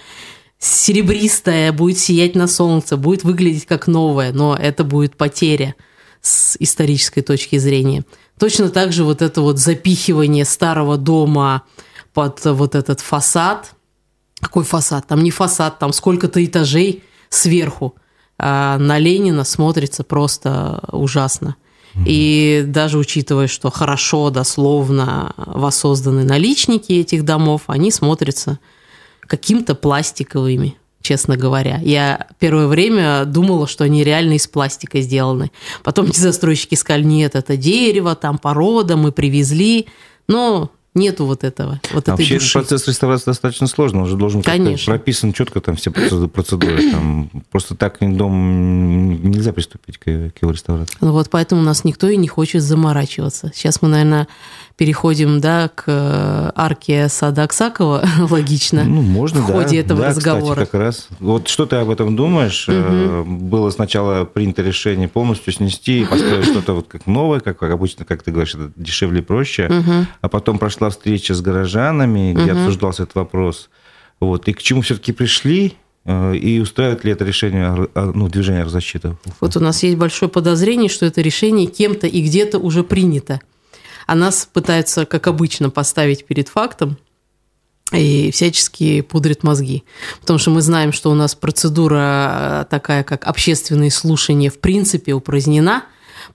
серебристая, 0.58 1.74
будет 1.74 1.98
сиять 1.98 2.36
на 2.36 2.48
солнце, 2.48 2.96
будет 2.96 3.26
выглядеть 3.26 3.66
как 3.66 3.88
новая, 3.88 4.32
но 4.32 4.56
это 4.56 4.86
будет 4.86 5.18
потеря 5.18 5.76
с 6.22 6.56
исторической 6.60 7.22
точки 7.22 7.58
зрения. 7.58 8.06
Точно 8.40 8.70
так 8.70 8.94
же 8.94 9.04
вот 9.04 9.22
это 9.22 9.42
вот 9.42 9.60
запихивание 9.60 10.46
старого 10.46 10.98
дома 10.98 11.64
под 12.14 12.40
вот 12.46 12.76
этот 12.76 13.02
фасад. 13.02 13.74
Какой 14.40 14.64
фасад? 14.64 15.08
Там 15.08 15.24
не 15.24 15.32
фасад, 15.32 15.80
там 15.80 15.92
сколько-то 15.92 16.44
этажей 16.44 17.04
сверху. 17.28 17.96
А 18.38 18.78
на 18.78 19.00
Ленина 19.00 19.44
смотрится 19.44 20.04
просто 20.04 20.84
ужасно. 20.92 21.56
И 22.06 22.64
даже 22.66 22.98
учитывая, 22.98 23.48
что 23.48 23.70
хорошо, 23.70 24.32
дословно 24.32 25.34
воссозданы 25.38 26.24
наличники 26.24 26.92
этих 26.94 27.24
домов, 27.24 27.64
они 27.68 27.92
смотрятся 27.92 28.60
каким-то 29.22 29.76
пластиковыми, 29.76 30.76
честно 31.02 31.38
говоря. 31.38 31.80
Я 31.84 32.28
первое 32.40 32.68
время 32.68 33.26
думала, 33.26 33.68
что 33.68 33.84
они 33.84 34.04
реально 34.04 34.34
из 34.34 34.48
пластика 34.48 35.02
сделаны. 35.02 35.52
Потом 35.84 36.08
эти 36.08 36.20
застройщики 36.20 36.76
сказали, 36.76 37.04
нет, 37.04 37.36
это 37.36 37.58
дерево, 37.58 38.16
там 38.16 38.40
порода, 38.40 38.98
мы 38.98 39.12
привезли. 39.12 39.88
Но 40.28 40.72
Нету 40.96 41.26
вот 41.26 41.44
этого. 41.44 41.82
Вот 41.92 42.08
а 42.08 42.12
вообще 42.12 42.36
души. 42.36 42.54
процесс 42.54 42.88
реставрации 42.88 43.26
достаточно 43.26 43.66
сложный. 43.66 44.02
Он 44.02 44.08
же 44.08 44.16
должен 44.16 44.42
быть 44.42 44.86
прописан 44.86 45.34
четко 45.34 45.60
там 45.60 45.76
все 45.76 45.92
процедуры. 45.92 46.92
Там 46.92 47.30
просто 47.52 47.76
так 47.76 47.98
дом 48.00 49.32
нельзя 49.32 49.54
приступить 49.54 49.98
к, 49.98 50.04
к 50.04 50.42
его 50.42 50.52
реставрации. 50.52 50.96
Ну 51.02 51.12
вот 51.12 51.30
поэтому 51.32 51.62
у 51.62 51.64
нас 51.64 51.84
никто 51.84 52.08
и 52.08 52.18
не 52.18 52.28
хочет 52.28 52.62
заморачиваться. 52.62 53.52
Сейчас 53.56 53.82
мы, 53.82 53.90
наверное, 53.90 54.28
переходим 54.84 55.40
да, 55.40 55.70
к 55.70 55.86
э, 55.88 56.52
арке 56.56 57.08
сада 57.08 57.44
Аксакова, 57.44 58.04
логично, 58.30 58.84
ну, 58.84 59.02
можно, 59.02 59.40
в 59.40 59.46
ходе 59.46 59.78
да. 59.78 59.86
этого 59.86 60.02
да, 60.02 60.08
разговора. 60.10 60.66
Кстати, 60.66 60.72
как 60.72 60.82
раз. 60.82 61.08
Вот 61.22 61.48
что 61.48 61.66
ты 61.66 61.78
об 61.78 61.90
этом 61.90 62.18
думаешь? 62.18 62.68
Угу. 62.68 63.24
Было 63.24 63.70
сначала 63.70 64.26
принято 64.26 64.62
решение 64.62 65.08
полностью 65.08 65.54
снести 65.54 66.02
и 66.02 66.06
построить 66.06 66.48
что-то 66.48 66.74
вот 66.74 66.90
как 66.90 67.08
новое, 67.08 67.40
как, 67.40 67.60
как 67.60 67.72
обычно, 67.72 68.04
как 68.04 68.24
ты 68.24 68.32
говоришь, 68.32 68.56
это 68.56 68.74
дешевле 68.76 69.20
и 69.20 69.24
проще. 69.24 69.68
Угу. 69.68 70.08
А 70.20 70.28
потом 70.28 70.58
прошла 70.58 70.90
встреча 70.90 71.34
с 71.34 71.40
горожанами, 71.40 72.34
где 72.34 72.52
угу. 72.52 72.60
обсуждался 72.60 73.04
этот 73.04 73.16
вопрос. 73.16 73.70
Вот. 74.20 74.50
И 74.50 74.54
к 74.54 74.62
чему 74.62 74.82
все-таки 74.82 75.14
пришли? 75.14 75.78
Э, 76.04 76.36
и 76.36 76.60
устраивает 76.60 77.06
ли 77.06 77.14
это 77.14 77.24
решение 77.24 77.88
ну, 77.96 78.28
движение 78.28 78.68
защиты? 78.68 79.16
Вот 79.40 79.56
у 79.56 79.62
нас 79.62 79.82
есть 79.82 79.96
большое 79.96 80.30
подозрение, 80.30 80.90
что 80.90 81.06
это 81.06 81.22
решение 81.22 81.68
кем-то 81.68 82.06
и 82.06 82.22
где-то 82.22 82.60
уже 82.60 82.84
принято 82.84 83.40
а 84.08 84.16
нас 84.16 84.48
пытаются, 84.52 85.06
как 85.06 85.28
обычно, 85.28 85.70
поставить 85.70 86.26
перед 86.26 86.50
фактом 86.50 86.98
и 87.92 88.32
всячески 88.32 89.02
пудрят 89.02 89.44
мозги. 89.44 89.84
Потому 90.22 90.40
что 90.40 90.52
мы 90.52 90.62
знаем, 90.62 90.94
что 90.94 91.12
у 91.12 91.16
нас 91.16 91.36
процедура 91.36 92.64
э, 92.64 92.66
такая, 92.70 93.04
как 93.04 93.28
общественные 93.28 93.92
слушания, 93.92 94.50
в 94.50 94.60
принципе 94.60 95.14
упразднена 95.14 95.84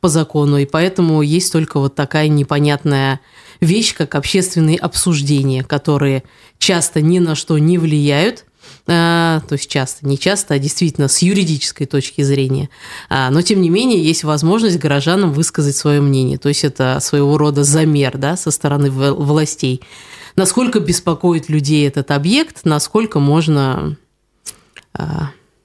по 0.00 0.08
закону, 0.08 0.58
и 0.58 0.66
поэтому 0.66 1.22
есть 1.22 1.52
только 1.52 1.80
вот 1.80 1.94
такая 1.94 2.28
непонятная 2.28 3.20
вещь, 3.60 3.94
как 3.94 4.14
общественные 4.14 4.78
обсуждения, 4.78 5.64
которые 5.64 6.22
часто 6.58 7.00
ни 7.00 7.18
на 7.18 7.34
что 7.34 7.58
не 7.58 7.78
влияют, 7.78 8.44
то 8.88 9.42
есть 9.50 9.68
часто, 9.68 10.06
не 10.06 10.18
часто, 10.18 10.54
а 10.54 10.58
действительно 10.58 11.08
с 11.08 11.18
юридической 11.18 11.84
точки 11.84 12.22
зрения. 12.22 12.70
Но, 13.10 13.42
тем 13.42 13.60
не 13.60 13.68
менее, 13.68 14.02
есть 14.02 14.24
возможность 14.24 14.78
горожанам 14.78 15.34
высказать 15.34 15.76
свое 15.76 16.00
мнение. 16.00 16.38
То 16.38 16.48
есть 16.48 16.64
это 16.64 16.98
своего 17.02 17.36
рода 17.36 17.64
замер 17.64 18.16
да, 18.16 18.34
со 18.38 18.50
стороны 18.50 18.90
властей. 18.90 19.82
Насколько 20.36 20.80
беспокоит 20.80 21.50
людей 21.50 21.86
этот 21.86 22.10
объект, 22.12 22.60
насколько 22.64 23.18
можно 23.18 23.98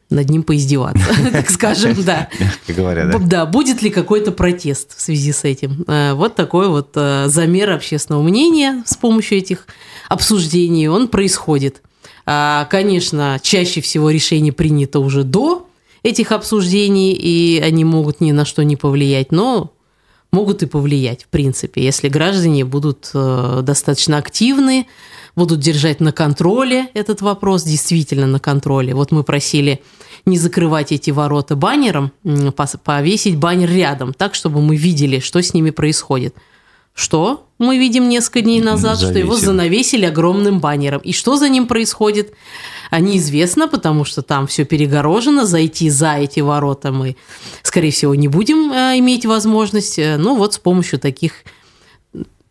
над 0.09 0.29
ним 0.29 0.43
поиздеваться, 0.43 1.05
так 1.31 1.49
скажем, 1.49 2.03
да. 2.03 2.27
Как 2.67 2.75
говорят, 2.75 3.09
да. 3.09 3.19
Да, 3.19 3.45
будет 3.45 3.81
ли 3.81 3.89
какой-то 3.89 4.33
протест 4.33 4.97
в 4.97 5.01
связи 5.01 5.31
с 5.31 5.45
этим. 5.45 5.85
Вот 6.17 6.35
такой 6.35 6.67
вот 6.67 6.89
замер 6.93 7.69
общественного 7.71 8.21
мнения 8.21 8.83
с 8.85 8.97
помощью 8.97 9.37
этих 9.37 9.65
обсуждений, 10.09 10.89
он 10.89 11.07
происходит. 11.07 11.81
А, 12.25 12.65
конечно, 12.65 13.39
чаще 13.41 13.81
всего 13.81 14.09
решение 14.09 14.53
принято 14.53 14.99
уже 14.99 15.23
до 15.23 15.67
этих 16.03 16.31
обсуждений, 16.31 17.13
и 17.13 17.59
они 17.59 17.85
могут 17.85 18.21
ни 18.21 18.31
на 18.31 18.45
что 18.45 18.63
не 18.63 18.75
повлиять, 18.75 19.31
но 19.31 19.73
могут 20.31 20.63
и 20.63 20.65
повлиять, 20.65 21.23
в 21.23 21.27
принципе, 21.27 21.83
если 21.83 22.09
граждане 22.09 22.65
будут 22.65 23.11
э, 23.13 23.61
достаточно 23.63 24.17
активны, 24.17 24.87
будут 25.35 25.59
держать 25.59 25.99
на 25.99 26.11
контроле 26.11 26.87
этот 26.93 27.21
вопрос, 27.21 27.63
действительно 27.63 28.27
на 28.27 28.39
контроле. 28.39 28.95
Вот 28.95 29.11
мы 29.11 29.23
просили 29.23 29.81
не 30.25 30.37
закрывать 30.37 30.91
эти 30.91 31.11
ворота 31.11 31.55
баннером, 31.55 32.11
повесить 32.83 33.37
баннер 33.37 33.69
рядом, 33.69 34.13
так, 34.13 34.35
чтобы 34.35 34.61
мы 34.61 34.75
видели, 34.75 35.19
что 35.19 35.41
с 35.41 35.53
ними 35.53 35.69
происходит. 35.69 36.35
Что 36.93 37.47
мы 37.57 37.77
видим 37.77 38.07
несколько 38.07 38.41
дней 38.41 38.61
назад, 38.61 38.97
Завесим. 38.97 39.09
что 39.09 39.19
его 39.19 39.35
занавесили 39.35 40.05
огромным 40.05 40.59
баннером. 40.59 41.01
И 41.01 41.11
что 41.11 41.37
за 41.37 41.49
ним 41.49 41.65
происходит, 41.65 42.33
а 42.91 42.99
неизвестно, 42.99 43.67
потому 43.67 44.05
что 44.05 44.21
там 44.21 44.45
все 44.45 44.63
перегорожено. 44.63 45.45
Зайти 45.45 45.89
за 45.89 46.15
эти 46.15 46.41
ворота 46.41 46.91
мы, 46.91 47.15
скорее 47.63 47.91
всего, 47.91 48.13
не 48.13 48.27
будем 48.27 48.71
э, 48.71 48.99
иметь 48.99 49.25
возможность. 49.25 49.97
Э, 49.97 50.17
ну 50.17 50.35
вот 50.35 50.53
с 50.53 50.59
помощью 50.59 50.99
таких 50.99 51.43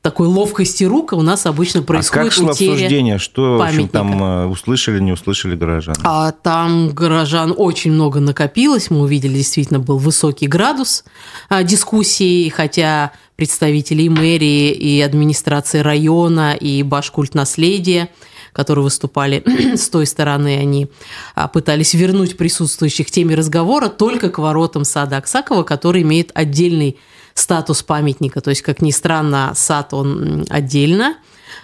такой 0.02 0.26
ловкости 0.26 0.82
рук 0.82 1.12
у 1.12 1.22
нас 1.22 1.46
обычно 1.46 1.82
происходит 1.82 2.20
а 2.20 2.24
как 2.24 2.32
шло 2.32 2.50
обсуждение? 2.50 3.18
Что 3.18 3.56
в 3.56 3.62
общем, 3.62 3.88
там 3.88 4.22
э, 4.22 4.46
услышали, 4.46 4.98
не 4.98 5.12
услышали 5.12 5.54
горожан? 5.54 5.94
А 6.02 6.32
там 6.32 6.90
горожан 6.90 7.54
очень 7.56 7.92
много 7.92 8.18
накопилось. 8.18 8.90
Мы 8.90 9.00
увидели, 9.00 9.34
действительно, 9.34 9.78
был 9.78 9.98
высокий 9.98 10.48
градус 10.48 11.04
а, 11.48 11.62
дискуссии, 11.62 12.48
хотя 12.48 13.12
представители 13.36 14.02
и 14.02 14.08
мэрии, 14.08 14.72
и 14.72 15.00
администрации 15.00 15.78
района, 15.78 16.54
и 16.54 16.82
Башкульт 16.82 17.34
наследия 17.34 18.10
которые 18.52 18.82
выступали 18.82 19.42
с 19.76 19.88
той 19.88 20.06
стороны, 20.06 20.58
они 20.58 20.88
а, 21.34 21.48
пытались 21.48 21.94
вернуть 21.94 22.36
присутствующих 22.36 23.06
к 23.06 23.10
теме 23.10 23.34
разговора 23.34 23.88
только 23.88 24.28
к 24.28 24.36
воротам 24.38 24.84
сада 24.84 25.16
Аксакова, 25.16 25.62
который 25.62 26.02
имеет 26.02 26.32
отдельный 26.34 26.98
статус 27.34 27.82
памятника. 27.82 28.40
То 28.40 28.50
есть, 28.50 28.62
как 28.62 28.82
ни 28.82 28.90
странно, 28.90 29.52
сад 29.54 29.94
он 29.94 30.46
отдельно, 30.48 31.16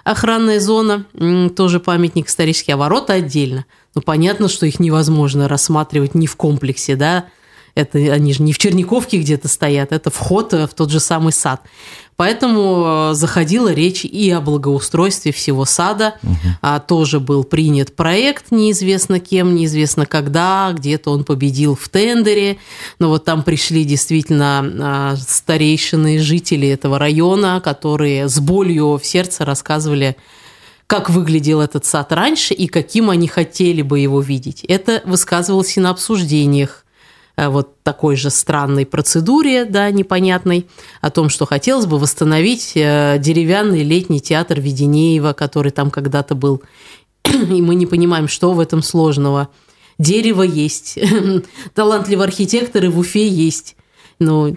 охранная 0.05 0.61
зона, 0.61 1.05
тоже 1.57 1.81
памятник 1.81 2.29
исторический, 2.29 2.73
а 2.73 2.77
ворота 2.77 3.15
отдельно. 3.15 3.65
Ну, 3.95 4.03
понятно, 4.03 4.49
что 4.49 4.67
их 4.67 4.81
невозможно 4.81 5.49
рассматривать 5.49 6.15
не 6.15 6.27
в 6.27 6.37
комплексе, 6.37 6.97
да, 6.97 7.27
это 7.75 7.99
они 7.99 8.33
же 8.33 8.43
не 8.43 8.53
в 8.53 8.59
Черниковке 8.59 9.19
где-то 9.19 9.49
стоят, 9.49 9.93
это 9.93 10.11
вход 10.11 10.53
в 10.53 10.69
тот 10.69 10.91
же 10.91 11.01
самый 11.01 11.33
сад. 11.33 11.63
Поэтому 12.19 13.11
э, 13.13 13.15
заходила 13.15 13.73
речь 13.73 14.05
и 14.05 14.29
о 14.31 14.41
благоустройстве 14.41 15.31
всего 15.31 15.65
сада. 15.65 16.17
Угу. 16.25 16.33
А, 16.63 16.81
тоже 16.81 17.21
был 17.21 17.45
принят 17.45 17.95
проект, 17.95 18.47
неизвестно 18.51 19.21
кем, 19.21 19.55
неизвестно 19.55 20.05
когда, 20.05 20.73
где-то 20.77 21.13
он 21.13 21.23
победил 21.23 21.77
в 21.77 21.89
тендере. 21.89 22.59
Но 22.99 23.09
вот 23.09 23.25
там 23.25 23.45
пришли 23.45 23.85
действительно 23.85 24.69
а, 24.81 25.17
старейшины, 25.17 26.19
жители 26.19 26.67
этого 26.67 26.99
района, 26.99 27.61
которые 27.63 28.29
с 28.29 28.41
болью 28.41 28.99
в 28.99 29.07
сердце 29.07 29.45
рассказывали 29.45 30.17
как 30.89 31.11
выглядел 31.11 31.61
этот 31.61 31.85
сад 31.85 32.13
раньше 32.13 32.53
и 32.53 32.67
каким 32.67 33.11
они 33.11 33.29
хотели 33.29 33.83
бы 33.83 34.01
его 34.01 34.21
видеть. 34.21 34.65
Это 34.65 35.03
высказывалось 35.05 35.77
и 35.77 35.81
на 35.81 35.91
обсуждениях 35.91 36.85
вот 37.47 37.83
такой 37.83 38.17
же 38.17 38.31
странной 38.31 38.85
процедуре, 38.85 39.65
да, 39.65 39.91
непонятной, 39.91 40.67
о 41.01 41.11
том, 41.11 41.29
что 41.29 41.47
хотелось 41.47 41.87
бы 41.87 41.99
восстановить 41.99 42.73
э, 42.75 43.17
деревянный 43.21 43.85
летний 43.85 44.21
театр 44.21 44.61
Веденеева, 44.61 45.33
который 45.35 45.71
там 45.71 45.91
когда-то 45.91 46.35
был. 46.35 46.63
И 47.25 47.63
мы 47.63 47.77
не 47.77 47.87
понимаем, 47.87 48.27
что 48.27 48.53
в 48.53 48.61
этом 48.61 48.83
сложного. 48.83 49.49
Дерево 49.99 50.43
есть, 50.43 50.99
талантливые 51.75 52.27
архитекторы 52.27 52.91
в 52.91 52.99
Уфе 52.99 53.29
есть. 53.29 53.77
Но 54.19 54.51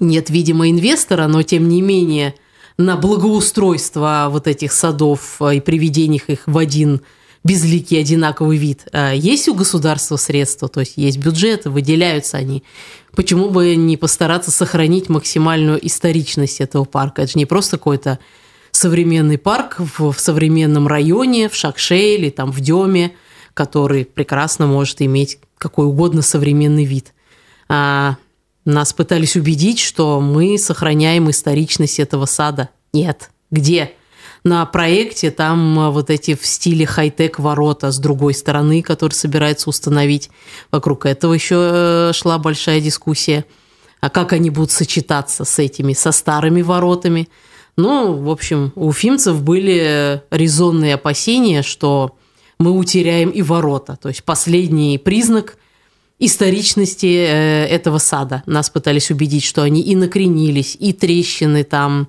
нет, 0.00 0.30
видимо, 0.30 0.70
инвестора, 0.70 1.26
но 1.26 1.42
тем 1.42 1.68
не 1.68 1.82
менее 1.82 2.34
на 2.78 2.96
благоустройство 2.96 4.28
вот 4.30 4.46
этих 4.46 4.72
садов 4.72 5.40
и 5.42 5.60
приведениях 5.60 6.30
их 6.30 6.42
в 6.46 6.56
один 6.56 7.02
безликий 7.44 8.00
одинаковый 8.00 8.56
вид. 8.56 8.86
А 8.92 9.12
есть 9.12 9.48
у 9.48 9.54
государства 9.54 10.16
средства, 10.16 10.68
то 10.68 10.80
есть 10.80 10.94
есть 10.96 11.18
бюджеты, 11.18 11.70
выделяются 11.70 12.36
они. 12.36 12.62
Почему 13.14 13.50
бы 13.50 13.74
не 13.76 13.96
постараться 13.96 14.50
сохранить 14.50 15.08
максимальную 15.08 15.84
историчность 15.84 16.60
этого 16.60 16.84
парка? 16.84 17.22
Это 17.22 17.32
же 17.32 17.38
не 17.38 17.46
просто 17.46 17.78
какой-то 17.78 18.18
современный 18.70 19.38
парк 19.38 19.76
в, 19.78 20.12
в 20.12 20.20
современном 20.20 20.86
районе, 20.86 21.48
в 21.48 21.54
Шакше 21.54 21.98
или 21.98 22.30
там 22.30 22.52
в 22.52 22.60
Деме, 22.60 23.12
который 23.54 24.04
прекрасно 24.04 24.66
может 24.66 25.02
иметь 25.02 25.38
какой 25.58 25.86
угодно 25.86 26.22
современный 26.22 26.84
вид. 26.84 27.12
А 27.68 28.16
нас 28.64 28.92
пытались 28.92 29.36
убедить, 29.36 29.78
что 29.78 30.20
мы 30.20 30.56
сохраняем 30.58 31.30
историчность 31.30 31.98
этого 31.98 32.26
сада. 32.26 32.70
Нет. 32.92 33.30
Где? 33.50 33.92
На 34.44 34.66
проекте 34.66 35.30
там 35.30 35.78
а, 35.78 35.90
вот 35.90 36.10
эти 36.10 36.34
в 36.34 36.44
стиле 36.44 36.86
хай-тек 36.86 37.38
ворота 37.38 37.92
с 37.92 37.98
другой 37.98 38.34
стороны, 38.34 38.82
которые 38.82 39.14
собирается 39.14 39.68
установить. 39.70 40.30
Вокруг 40.70 41.06
этого 41.06 41.32
еще 41.32 41.56
э, 41.58 42.12
шла 42.14 42.38
большая 42.38 42.80
дискуссия. 42.80 43.44
А 44.00 44.10
как 44.10 44.32
они 44.32 44.50
будут 44.50 44.72
сочетаться 44.72 45.44
с 45.44 45.58
этими, 45.58 45.92
со 45.92 46.10
старыми 46.10 46.62
воротами? 46.62 47.28
Ну, 47.76 48.14
в 48.14 48.30
общем, 48.30 48.72
у 48.74 48.88
уфимцев 48.88 49.40
были 49.42 50.22
резонные 50.30 50.94
опасения, 50.94 51.62
что 51.62 52.16
мы 52.58 52.72
утеряем 52.72 53.30
и 53.30 53.42
ворота. 53.42 53.96
То 54.00 54.08
есть 54.08 54.24
последний 54.24 54.98
признак 54.98 55.56
историчности 56.18 57.06
э, 57.06 57.66
этого 57.66 57.98
сада. 57.98 58.42
Нас 58.46 58.70
пытались 58.70 59.10
убедить, 59.10 59.44
что 59.44 59.62
они 59.62 59.80
и 59.80 59.96
накренились, 59.96 60.76
и 60.78 60.92
трещины 60.92 61.64
там, 61.64 62.08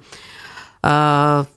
а, 0.84 1.48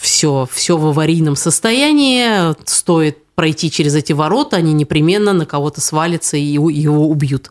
все, 0.00 0.48
все 0.50 0.76
в 0.76 0.86
аварийном 0.86 1.36
состоянии, 1.36 2.54
стоит 2.68 3.18
пройти 3.34 3.70
через 3.70 3.94
эти 3.94 4.12
ворота, 4.12 4.56
они 4.56 4.72
непременно 4.72 5.32
на 5.32 5.46
кого-то 5.46 5.80
свалятся 5.80 6.36
и 6.36 6.42
его 6.42 7.08
убьют. 7.08 7.50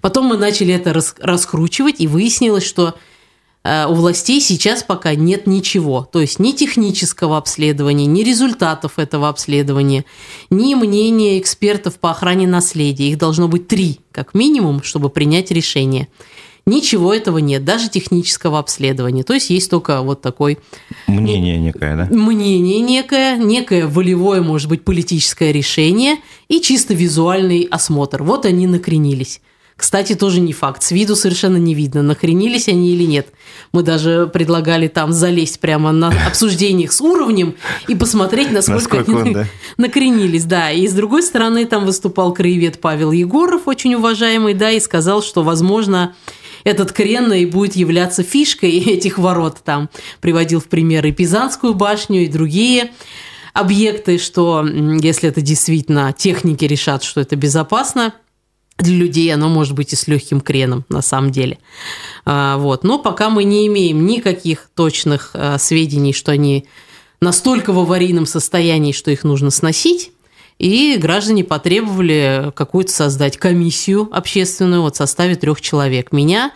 Потом 0.00 0.26
мы 0.26 0.38
начали 0.38 0.72
это 0.72 0.94
раскручивать, 1.20 2.00
и 2.00 2.06
выяснилось, 2.06 2.64
что 2.64 2.94
э, 3.62 3.86
у 3.86 3.92
властей 3.92 4.40
сейчас 4.40 4.82
пока 4.82 5.14
нет 5.14 5.46
ничего. 5.46 6.08
То 6.10 6.22
есть 6.22 6.38
ни 6.38 6.52
технического 6.52 7.36
обследования, 7.36 8.06
ни 8.06 8.22
результатов 8.22 8.98
этого 8.98 9.28
обследования, 9.28 10.06
ни 10.48 10.74
мнения 10.74 11.38
экспертов 11.38 11.96
по 11.96 12.12
охране 12.12 12.46
наследия. 12.46 13.10
Их 13.10 13.18
должно 13.18 13.46
быть 13.46 13.68
три, 13.68 14.00
как 14.12 14.32
минимум, 14.32 14.82
чтобы 14.82 15.10
принять 15.10 15.50
решение. 15.50 16.08
Ничего 16.68 17.14
этого 17.14 17.38
нет, 17.38 17.64
даже 17.64 17.88
технического 17.88 18.58
обследования. 18.58 19.22
То 19.22 19.34
есть 19.34 19.50
есть 19.50 19.70
только 19.70 20.02
вот 20.02 20.20
такой... 20.20 20.58
Мнение 21.06 21.58
некое, 21.58 21.96
да? 21.96 22.08
Мнение 22.12 22.80
некое, 22.80 23.36
некое 23.36 23.86
волевое, 23.86 24.42
может 24.42 24.68
быть, 24.68 24.82
политическое 24.82 25.52
решение 25.52 26.16
и 26.48 26.60
чисто 26.60 26.92
визуальный 26.92 27.68
осмотр. 27.70 28.24
Вот 28.24 28.46
они 28.46 28.66
накренились. 28.66 29.40
Кстати, 29.76 30.14
тоже 30.14 30.40
не 30.40 30.52
факт. 30.52 30.82
С 30.82 30.90
виду 30.90 31.14
совершенно 31.14 31.58
не 31.58 31.74
видно, 31.74 32.02
накренились 32.02 32.66
они 32.66 32.94
или 32.94 33.04
нет. 33.04 33.28
Мы 33.70 33.84
даже 33.84 34.26
предлагали 34.26 34.88
там 34.88 35.12
залезть 35.12 35.60
прямо 35.60 35.92
на 35.92 36.08
обсуждениях 36.26 36.92
с 36.92 37.00
уровнем 37.00 37.54
и 37.86 37.94
посмотреть, 37.94 38.50
насколько, 38.50 38.96
насколько 38.96 39.20
они 39.20 39.28
он, 39.28 39.32
да. 39.34 39.46
накренились. 39.76 40.46
Да. 40.46 40.72
И 40.72 40.88
с 40.88 40.94
другой 40.94 41.22
стороны, 41.22 41.64
там 41.66 41.84
выступал 41.84 42.32
краевед 42.32 42.80
Павел 42.80 43.12
Егоров, 43.12 43.62
очень 43.68 43.94
уважаемый, 43.94 44.54
да, 44.54 44.72
и 44.72 44.80
сказал, 44.80 45.22
что, 45.22 45.44
возможно, 45.44 46.14
этот 46.66 46.90
крен 46.90 47.32
и 47.32 47.46
будет 47.46 47.76
являться 47.76 48.24
фишкой 48.24 48.70
этих 48.86 49.18
ворот. 49.18 49.58
Там 49.64 49.88
приводил 50.20 50.60
в 50.60 50.64
пример 50.64 51.06
и 51.06 51.12
Пизанскую 51.12 51.74
башню, 51.74 52.24
и 52.24 52.26
другие 52.26 52.90
объекты, 53.54 54.18
что 54.18 54.66
если 54.66 55.28
это 55.28 55.40
действительно 55.40 56.12
техники 56.12 56.64
решат, 56.64 57.04
что 57.04 57.20
это 57.20 57.36
безопасно, 57.36 58.14
для 58.78 58.96
людей 58.96 59.32
оно 59.32 59.48
может 59.48 59.74
быть 59.74 59.92
и 59.92 59.96
с 59.96 60.08
легким 60.08 60.40
креном 60.40 60.84
на 60.88 61.02
самом 61.02 61.30
деле. 61.30 61.58
А, 62.24 62.58
вот. 62.58 62.82
Но 62.82 62.98
пока 62.98 63.30
мы 63.30 63.44
не 63.44 63.68
имеем 63.68 64.04
никаких 64.04 64.68
точных 64.74 65.30
а, 65.34 65.58
сведений, 65.58 66.12
что 66.12 66.32
они 66.32 66.66
настолько 67.20 67.72
в 67.72 67.78
аварийном 67.78 68.26
состоянии, 68.26 68.92
что 68.92 69.12
их 69.12 69.22
нужно 69.22 69.50
сносить, 69.50 70.10
И 70.58 70.96
граждане 70.96 71.44
потребовали 71.44 72.52
какую-то 72.54 72.90
создать 72.90 73.36
комиссию 73.36 74.08
общественную 74.10 74.82
вот 74.82 74.94
в 74.94 74.98
составе 74.98 75.36
трех 75.36 75.60
человек. 75.60 76.12
Меня, 76.12 76.52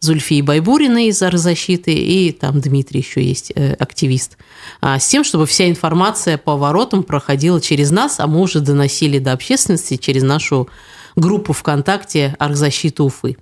Зульфии 0.00 0.40
Байбуриной 0.40 1.08
из 1.08 1.18
«Защиты» 1.18 1.92
и 1.92 2.32
там 2.32 2.60
Дмитрий 2.60 3.00
еще 3.00 3.22
есть, 3.22 3.52
э, 3.54 3.74
активист. 3.74 4.36
А, 4.80 4.98
с 4.98 5.06
тем, 5.06 5.22
чтобы 5.22 5.46
вся 5.46 5.68
информация 5.68 6.38
по 6.38 6.56
воротам 6.56 7.04
проходила 7.04 7.60
через 7.60 7.90
нас, 7.90 8.18
а 8.18 8.26
мы 8.26 8.40
уже 8.40 8.60
доносили 8.60 9.18
до 9.18 9.32
общественности 9.32 9.96
через 9.96 10.22
нашу 10.22 10.68
группу 11.14 11.52
ВКонтакте 11.52 12.34
«Аргзащита 12.38 13.04
Уфы». 13.04 13.36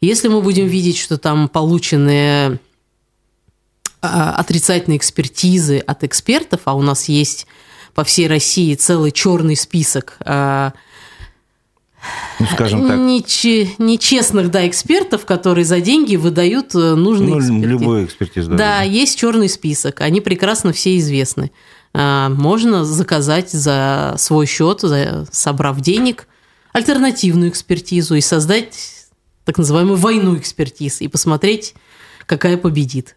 Если 0.00 0.28
мы 0.28 0.40
будем 0.40 0.66
видеть, 0.66 0.96
что 0.96 1.18
там 1.18 1.48
полученные 1.48 2.58
а, 4.00 4.34
отрицательные 4.36 4.96
экспертизы 4.96 5.78
от 5.78 6.04
экспертов, 6.04 6.60
а 6.64 6.74
у 6.74 6.82
нас 6.82 7.08
есть 7.08 7.46
по 7.98 8.04
всей 8.04 8.28
России 8.28 8.76
целый 8.76 9.10
черный 9.10 9.56
список 9.56 10.18
а, 10.20 10.72
ну, 12.38 12.46
скажем 12.52 12.86
так. 12.86 12.96
Нече, 12.96 13.70
нечестных 13.78 14.52
да, 14.52 14.68
экспертов, 14.68 15.26
которые 15.26 15.64
за 15.64 15.80
деньги 15.80 16.14
выдают 16.14 16.76
э, 16.76 16.94
нужные 16.94 17.30
ну, 17.30 17.40
экспертизы. 17.40 17.66
Любую 17.66 18.04
экспертизу. 18.04 18.50
Да, 18.52 18.56
да, 18.56 18.82
есть 18.82 19.18
черный 19.18 19.48
список, 19.48 20.00
они 20.00 20.20
прекрасно 20.20 20.72
все 20.72 20.96
известны. 20.98 21.50
А, 21.92 22.28
можно 22.28 22.84
заказать 22.84 23.50
за 23.50 24.14
свой 24.16 24.46
счет, 24.46 24.84
собрав 25.32 25.80
денег, 25.80 26.28
альтернативную 26.72 27.50
экспертизу 27.50 28.14
и 28.14 28.20
создать 28.20 29.08
так 29.44 29.58
называемую 29.58 29.96
войну 29.96 30.36
экспертиз 30.36 31.00
и 31.00 31.08
посмотреть, 31.08 31.74
какая 32.26 32.58
победит. 32.58 33.16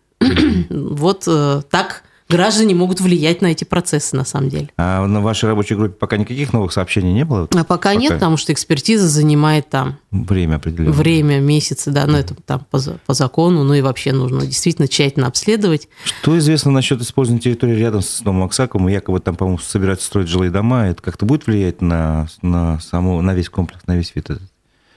вот 0.71 1.25
э, 1.27 1.61
так 1.69 2.01
граждане 2.31 2.75
могут 2.75 3.01
влиять 3.01 3.41
на 3.41 3.47
эти 3.47 3.63
процессы, 3.63 4.15
на 4.15 4.25
самом 4.25 4.49
деле. 4.49 4.69
А 4.77 5.05
на 5.05 5.21
вашей 5.21 5.49
рабочей 5.49 5.75
группе 5.75 5.93
пока 5.93 6.17
никаких 6.17 6.53
новых 6.53 6.73
сообщений 6.73 7.13
не 7.13 7.25
было? 7.25 7.43
А 7.51 7.57
пока, 7.57 7.65
пока... 7.65 7.95
нет, 7.95 8.13
потому 8.13 8.37
что 8.37 8.53
экспертиза 8.53 9.07
занимает 9.07 9.69
там... 9.69 9.97
Время 10.11 10.55
определенное. 10.55 10.93
Время, 10.93 11.39
месяцы, 11.39 11.91
да, 11.91 12.05
но 12.07 12.17
это 12.17 12.35
там 12.35 12.65
по, 12.69 12.79
по 13.05 13.13
закону, 13.13 13.63
ну 13.63 13.73
и 13.73 13.81
вообще 13.81 14.11
нужно 14.11 14.45
действительно 14.45 14.87
тщательно 14.87 15.27
обследовать. 15.27 15.87
Что 16.03 16.37
известно 16.37 16.71
насчет 16.71 17.01
использования 17.01 17.41
территории 17.41 17.75
рядом 17.75 18.01
с 18.01 18.21
домом 18.21 18.43
Аксаковым? 18.43 18.87
Якобы 18.87 19.19
там, 19.19 19.35
по-моему, 19.35 19.59
собираются 19.59 20.07
строить 20.07 20.27
жилые 20.27 20.51
дома. 20.51 20.87
Это 20.87 21.01
как-то 21.01 21.25
будет 21.25 21.47
влиять 21.47 21.81
на, 21.81 22.27
на, 22.41 22.79
саму, 22.79 23.21
на 23.21 23.33
весь 23.33 23.49
комплекс, 23.49 23.81
на 23.87 23.95
весь 23.95 24.13
вид 24.15 24.29
этот? 24.29 24.50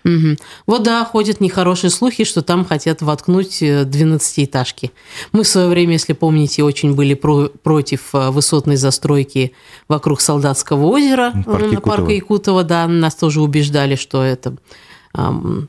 Угу. 0.05 0.37
Вот 0.67 0.83
да, 0.83 1.05
ходят 1.05 1.41
нехорошие 1.41 1.91
слухи, 1.91 2.25
что 2.25 2.43
там 2.43 2.65
хотят 2.65 3.01
воткнуть 3.01 3.63
12-этажки. 3.63 4.87
Э, 4.87 4.91
Мы 5.33 5.45
в 5.45 5.49
свое 5.49 5.69
время, 5.69 5.95
если 5.95 6.13
помните, 6.13 6.63
очень 6.63 6.95
были 6.95 7.15
про 7.15 7.49
против 7.63 8.15
э, 8.15 8.31
высотной 8.31 8.77
застройки 8.77 9.53
вокруг 9.89 10.21
Солдатского 10.21 10.87
озера, 10.87 11.33
парка 11.47 11.67
Якутова. 11.67 11.97
парка 11.97 12.13
Якутова, 12.13 12.65
да, 12.65 12.87
нас 12.87 13.15
тоже 13.15 13.41
убеждали, 13.41 13.97
что 13.97 14.23
это 14.23 14.57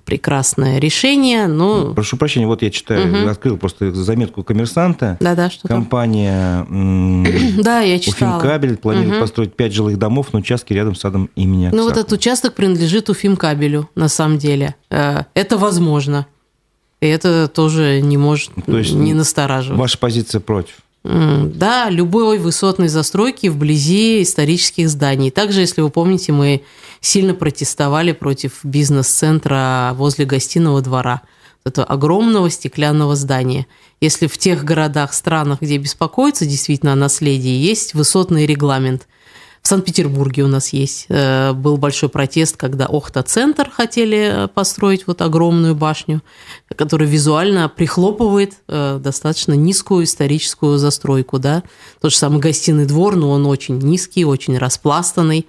прекрасное 0.06 0.80
решение, 0.80 1.46
но... 1.46 1.94
Прошу 1.94 2.18
прощения, 2.18 2.48
вот 2.48 2.64
я 2.64 2.72
читаю, 2.72 3.24
угу. 3.24 3.30
открыл 3.30 3.58
просто 3.58 3.94
заметку 3.94 4.44
коммерсанта. 4.44 5.18
Да-да, 5.20 5.52
что 5.52 5.68
Компания 5.68 6.66
да, 7.62 7.82
я 7.82 8.00
читала. 8.00 8.38
Уфимкабель 8.38 8.78
планирует 8.78 9.14
угу. 9.14 9.22
построить 9.22 9.54
пять 9.54 9.74
жилых 9.74 10.00
домов 10.00 10.34
на 10.34 10.40
участке 10.40 10.74
рядом 10.74 10.96
с 10.96 11.00
садом 11.00 11.30
имени 11.36 11.66
Аксакова. 11.66 11.84
Ну 11.84 11.90
вот 11.90 11.98
этот 12.00 12.12
участок 12.12 12.56
принадлежит 12.56 13.10
Уфимкабелю, 13.10 13.88
на 13.94 14.08
самом 14.08 14.40
деле. 14.40 14.74
Э, 14.90 15.26
это 15.36 15.58
возможно. 15.58 16.26
И 17.02 17.08
это 17.08 17.48
тоже 17.48 18.02
не 18.02 18.18
может 18.18 18.52
То 18.66 18.80
есть 18.80 18.94
не 18.94 19.14
настораживать. 19.14 19.78
Ваша 19.78 20.00
позиция 20.00 20.42
против? 20.42 20.76
Да, 21.04 21.92
любой 21.92 22.40
высотной 22.40 22.88
застройки 22.88 23.46
вблизи 23.46 24.24
исторических 24.24 24.90
зданий. 24.90 25.30
Также, 25.30 25.60
если 25.60 25.82
вы 25.82 25.92
помните, 25.92 26.32
мы 26.32 26.64
сильно 27.06 27.34
протестовали 27.34 28.12
против 28.12 28.64
бизнес-центра 28.64 29.92
возле 29.96 30.26
гостиного 30.26 30.82
двора. 30.82 31.22
Это 31.64 31.84
огромного 31.84 32.50
стеклянного 32.50 33.16
здания. 33.16 33.68
Если 34.02 34.28
в 34.28 34.38
тех 34.38 34.64
городах, 34.64 35.14
странах, 35.14 35.62
где 35.62 35.78
беспокоятся 35.78 36.46
действительно 36.46 36.94
о 36.94 36.96
наследии, 36.96 37.50
есть 37.50 37.94
высотный 37.94 38.46
регламент– 38.46 39.08
в 39.66 39.68
Санкт-Петербурге 39.68 40.44
у 40.44 40.48
нас 40.48 40.74
есть. 40.74 41.08
Э, 41.10 41.54
был 41.54 41.78
большой 41.78 42.08
протест, 42.08 42.56
когда 42.56 42.86
Охта-центр 42.86 43.68
хотели 43.68 44.46
э, 44.46 44.48
построить 44.48 45.08
вот 45.08 45.24
огромную 45.24 45.74
башню, 45.74 46.22
которая 46.76 47.10
визуально 47.10 47.68
прихлопывает 47.68 48.54
э, 48.68 49.00
достаточно 49.02 49.54
низкую 49.54 50.04
историческую 50.04 50.78
застройку. 50.78 51.40
Да? 51.40 51.64
Тот 52.00 52.12
же 52.12 52.18
самый 52.18 52.42
гостиный 52.42 52.86
двор, 52.86 53.16
но 53.16 53.32
он 53.32 53.48
очень 53.48 53.80
низкий, 53.80 54.24
очень 54.24 54.56
распластанный. 54.56 55.48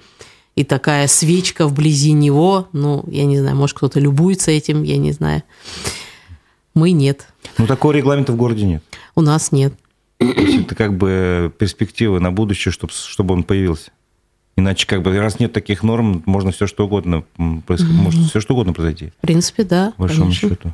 И 0.56 0.64
такая 0.64 1.06
свечка 1.06 1.68
вблизи 1.68 2.12
него, 2.12 2.68
ну, 2.72 3.04
я 3.08 3.26
не 3.26 3.38
знаю, 3.38 3.56
может, 3.56 3.76
кто-то 3.76 4.00
любуется 4.00 4.50
этим, 4.50 4.82
я 4.82 4.96
не 4.96 5.12
знаю. 5.12 5.42
Мы 6.74 6.92
нет. 6.92 7.28
Ну, 7.58 7.66
такого 7.66 7.92
регламента 7.92 8.32
в 8.32 8.36
городе 8.36 8.64
нет. 8.64 8.82
У 9.14 9.20
нас 9.20 9.52
нет. 9.52 9.74
это 10.18 10.74
как 10.74 10.96
бы 10.96 11.52
перспективы 11.58 12.20
на 12.20 12.32
будущее, 12.32 12.72
чтобы, 12.72 12.92
чтобы 12.92 13.34
он 13.34 13.44
появился. 13.44 13.90
Иначе, 14.58 14.86
как 14.86 15.02
бы, 15.02 15.18
раз 15.18 15.38
нет 15.38 15.52
таких 15.52 15.82
норм, 15.82 16.22
можно 16.24 16.50
все 16.50 16.66
что 16.66 16.86
угодно, 16.86 17.24
происход... 17.66 17.90
mm-hmm. 17.90 18.02
может 18.02 18.30
все 18.30 18.40
что 18.40 18.54
угодно 18.54 18.72
произойти. 18.72 19.12
В 19.18 19.26
принципе, 19.26 19.64
да. 19.64 19.92
По 19.96 20.04
большому 20.04 20.26
конечно. 20.26 20.48
счету. 20.48 20.72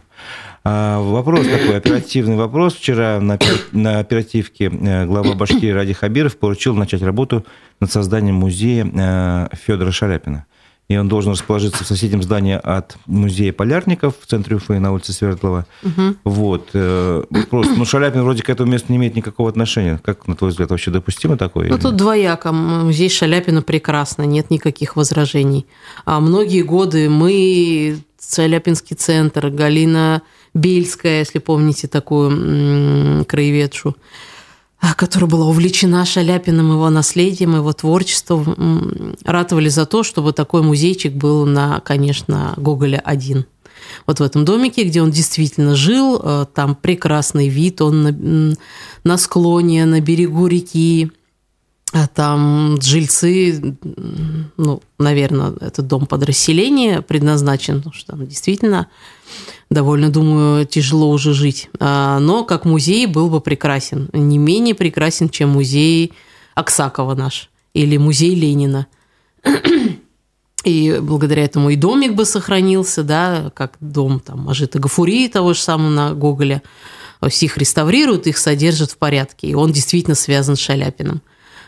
А, 0.64 1.00
вопрос 1.00 1.46
такой, 1.48 1.76
оперативный 1.76 2.36
вопрос. 2.36 2.74
Вчера 2.74 3.18
на, 3.20 3.38
на 3.72 3.98
оперативке 3.98 4.66
э, 4.66 5.06
глава 5.06 5.34
Башкирии 5.34 5.72
Ради 5.72 5.92
Хабиров 5.94 6.36
поручил 6.36 6.76
начать 6.76 7.02
работу 7.02 7.44
над 7.80 7.90
созданием 7.90 8.36
музея 8.36 8.86
э, 8.86 9.48
Федора 9.56 9.90
Шаляпина 9.90 10.46
и 10.92 10.96
он 10.96 11.08
должен 11.08 11.32
расположиться 11.32 11.84
в 11.84 11.86
соседнем 11.86 12.22
здании 12.22 12.58
от 12.62 12.96
музея 13.06 13.52
полярников 13.52 14.14
в 14.20 14.26
центре 14.26 14.56
Уфы 14.56 14.78
на 14.78 14.92
улице 14.92 15.12
Свердлова. 15.12 15.66
Угу. 15.82 16.16
Вот. 16.24 16.70
Э, 16.74 17.22
просто, 17.50 17.74
ну, 17.76 17.84
Шаляпин 17.84 18.22
вроде 18.22 18.42
к 18.42 18.50
этому 18.50 18.70
месту 18.70 18.86
не 18.90 18.98
имеет 18.98 19.16
никакого 19.16 19.48
отношения. 19.48 20.00
Как, 20.04 20.26
на 20.28 20.36
твой 20.36 20.50
взгляд, 20.50 20.70
вообще 20.70 20.90
допустимо 20.90 21.36
такое? 21.36 21.70
Ну, 21.70 21.78
тут 21.78 21.96
двояко. 21.96 22.52
Музей 22.52 23.08
Шаляпина 23.08 23.62
прекрасно, 23.62 24.22
нет 24.22 24.50
никаких 24.50 24.96
возражений. 24.96 25.66
А 26.04 26.20
многие 26.20 26.62
годы 26.62 27.08
мы, 27.08 27.98
Шаляпинский 28.20 28.96
центр, 28.96 29.48
Галина 29.48 30.22
Бельская, 30.54 31.20
если 31.20 31.38
помните 31.38 31.88
такую 31.88 33.24
краеведшу, 33.24 33.96
которая 34.96 35.30
была 35.30 35.46
увлечена 35.46 36.04
Шаляпиным, 36.04 36.72
его 36.72 36.90
наследием, 36.90 37.54
его 37.54 37.72
творчеством, 37.72 39.14
ратовали 39.24 39.68
за 39.68 39.86
то, 39.86 40.02
чтобы 40.02 40.32
такой 40.32 40.62
музейчик 40.62 41.12
был 41.12 41.46
на, 41.46 41.80
конечно, 41.80 42.54
Гоголя 42.56 43.00
один. 43.04 43.46
Вот 44.06 44.20
в 44.20 44.22
этом 44.22 44.44
домике, 44.44 44.84
где 44.84 45.02
он 45.02 45.10
действительно 45.10 45.74
жил, 45.74 46.20
э, 46.22 46.46
там 46.54 46.74
прекрасный 46.74 47.48
вид, 47.48 47.80
он 47.80 48.02
на, 48.02 48.56
на 49.04 49.18
склоне, 49.18 49.84
на 49.86 50.00
берегу 50.00 50.46
реки, 50.46 51.10
а 51.92 52.06
там 52.06 52.80
жильцы, 52.80 53.76
ну, 54.56 54.82
наверное, 54.98 55.52
этот 55.60 55.86
дом 55.86 56.06
под 56.06 56.22
расселение 56.22 57.02
предназначен, 57.02 57.78
потому 57.78 57.92
что 57.94 58.12
там 58.12 58.26
действительно 58.26 58.88
довольно, 59.68 60.08
думаю, 60.08 60.64
тяжело 60.64 61.10
уже 61.10 61.34
жить. 61.34 61.68
А, 61.78 62.18
но 62.18 62.44
как 62.44 62.64
музей 62.64 63.04
был 63.06 63.28
бы 63.28 63.42
прекрасен. 63.42 64.08
Не 64.14 64.38
менее 64.38 64.74
прекрасен, 64.74 65.28
чем 65.28 65.50
музей 65.50 66.12
Аксакова 66.54 67.14
наш 67.14 67.50
или 67.74 67.98
музей 67.98 68.34
Ленина. 68.34 68.86
И 70.64 70.98
благодаря 71.02 71.44
этому 71.44 71.70
и 71.70 71.76
домик 71.76 72.14
бы 72.14 72.24
сохранился, 72.24 73.02
да, 73.02 73.50
как 73.52 73.74
дом 73.80 74.20
там 74.20 74.48
Ажита 74.48 74.78
Гафурии, 74.78 75.26
того 75.26 75.54
же 75.54 75.60
самого 75.60 75.90
на 75.90 76.14
Гоголя. 76.14 76.62
Их 77.40 77.58
реставрируют, 77.58 78.28
их 78.28 78.38
содержат 78.38 78.92
в 78.92 78.96
порядке. 78.96 79.48
И 79.48 79.54
он 79.54 79.72
действительно 79.72 80.14
связан 80.14 80.54
с 80.54 80.60
Шаляпиным. 80.60 81.20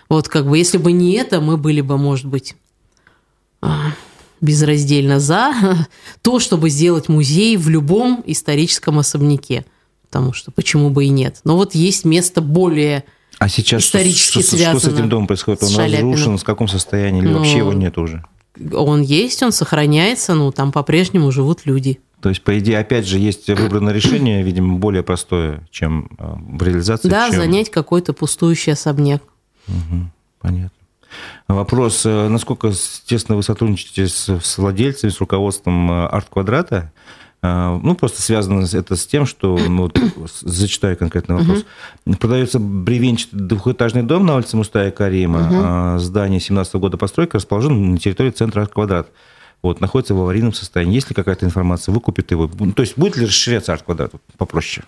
Вот 0.09 0.29
как 0.29 0.49
бы, 0.49 0.59
если 0.59 0.79
бы 0.79 0.93
не 0.93 1.13
это, 1.13 1.41
мы 1.41 1.57
были 1.57 1.81
бы, 1.81 1.97
может 1.97 2.27
быть, 2.27 2.57
а, 3.61 3.93
безраздельно 4.41 5.21
за 5.21 5.55
то, 6.23 6.39
чтобы 6.39 6.71
сделать 6.71 7.09
музей 7.09 7.57
в 7.57 7.69
любом 7.69 8.23
историческом 8.27 8.99
особняке. 8.99 9.65
Потому 10.03 10.33
что 10.33 10.53
почему 10.53 10.91
бы 10.91 11.07
и 11.07 11.09
нет. 11.09 11.41
Но 11.45 11.57
вот 11.57 11.75
есть 11.75 12.05
место 12.05 12.41
более 12.41 13.05
а 13.39 13.49
сейчас 13.49 13.83
исторически 13.83 14.43
что, 14.43 14.57
что, 14.57 14.79
что 14.79 14.79
с 14.79 14.93
этим 14.93 15.09
домом 15.09 15.27
происходит? 15.27 15.63
Он 15.65 15.77
разрушен, 15.77 16.39
в 16.39 16.45
каком 16.45 16.69
состоянии? 16.69 17.21
Или 17.21 17.29
ну, 17.29 17.39
вообще 17.39 17.59
его 17.59 17.73
нет 17.73 17.99
уже? 17.99 18.25
Он 18.73 19.03
есть, 19.03 19.43
он 19.43 19.51
сохраняется, 19.51 20.35
но 20.35 20.53
там 20.53 20.71
по-прежнему 20.71 21.33
живут 21.33 21.63
люди. 21.65 22.01
То 22.21 22.29
есть, 22.29 22.43
по 22.43 22.59
идее, 22.59 22.79
опять 22.79 23.07
же, 23.07 23.19
есть 23.19 23.49
выбранное 23.49 23.93
решение, 23.93 24.43
видимо, 24.43 24.79
более 24.79 25.03
простое, 25.03 25.67
чем 25.71 26.09
э, 26.17 26.57
в 26.57 26.63
реализации. 26.63 27.09
Да, 27.09 27.29
чем... 27.29 27.41
занять 27.41 27.71
какой-то 27.71 28.13
пустующий 28.13 28.73
особняк. 28.73 29.23
Угу, 29.69 30.11
понятно. 30.41 30.71
Вопрос, 31.49 32.05
э, 32.07 32.29
насколько 32.29 32.73
тесно 33.05 33.37
вы 33.37 33.43
сотрудничаете 33.43 34.09
с, 34.09 34.29
с 34.29 34.59
владельцами, 34.59 35.11
с 35.11 35.21
руководством 35.21 35.91
э, 35.91 36.07
арт-квадрата? 36.07 36.93
А, 37.47 37.79
ну, 37.83 37.95
просто 37.95 38.23
связано 38.23 38.65
это 38.65 38.97
с 38.97 39.07
тем, 39.07 39.27
что, 39.27 39.59
ну, 39.59 39.91
вот, 40.17 40.31
зачитаю 40.41 40.97
конкретный 40.97 41.37
вопрос. 41.37 41.65
Угу. 42.07 42.17
Продается 42.17 42.59
бревенчатый 42.59 43.39
двухэтажный 43.39 44.03
дом 44.03 44.25
на 44.25 44.37
улице 44.37 44.57
Мустая 44.57 44.91
Карима. 44.91 45.95
Угу. 45.95 45.99
Здание 45.99 46.41
17 46.41 46.75
года 46.77 46.97
постройки 46.97 47.35
расположено 47.35 47.75
на 47.75 47.99
территории 47.99 48.31
центра 48.31 48.65
«Квадрат». 48.65 49.09
Вот, 49.63 49.81
находится 49.81 50.15
в 50.15 50.21
аварийном 50.21 50.55
состоянии. 50.55 50.95
Есть 50.95 51.11
ли 51.11 51.15
какая-то 51.15 51.45
информация? 51.45 51.93
Выкупит 51.93 52.31
его? 52.31 52.49
То 52.49 52.83
есть 52.83 52.97
будет 52.97 53.17
ли 53.17 53.27
расширяться 53.27 53.75
арт-квадрат 53.75 54.13
попроще? 54.39 54.87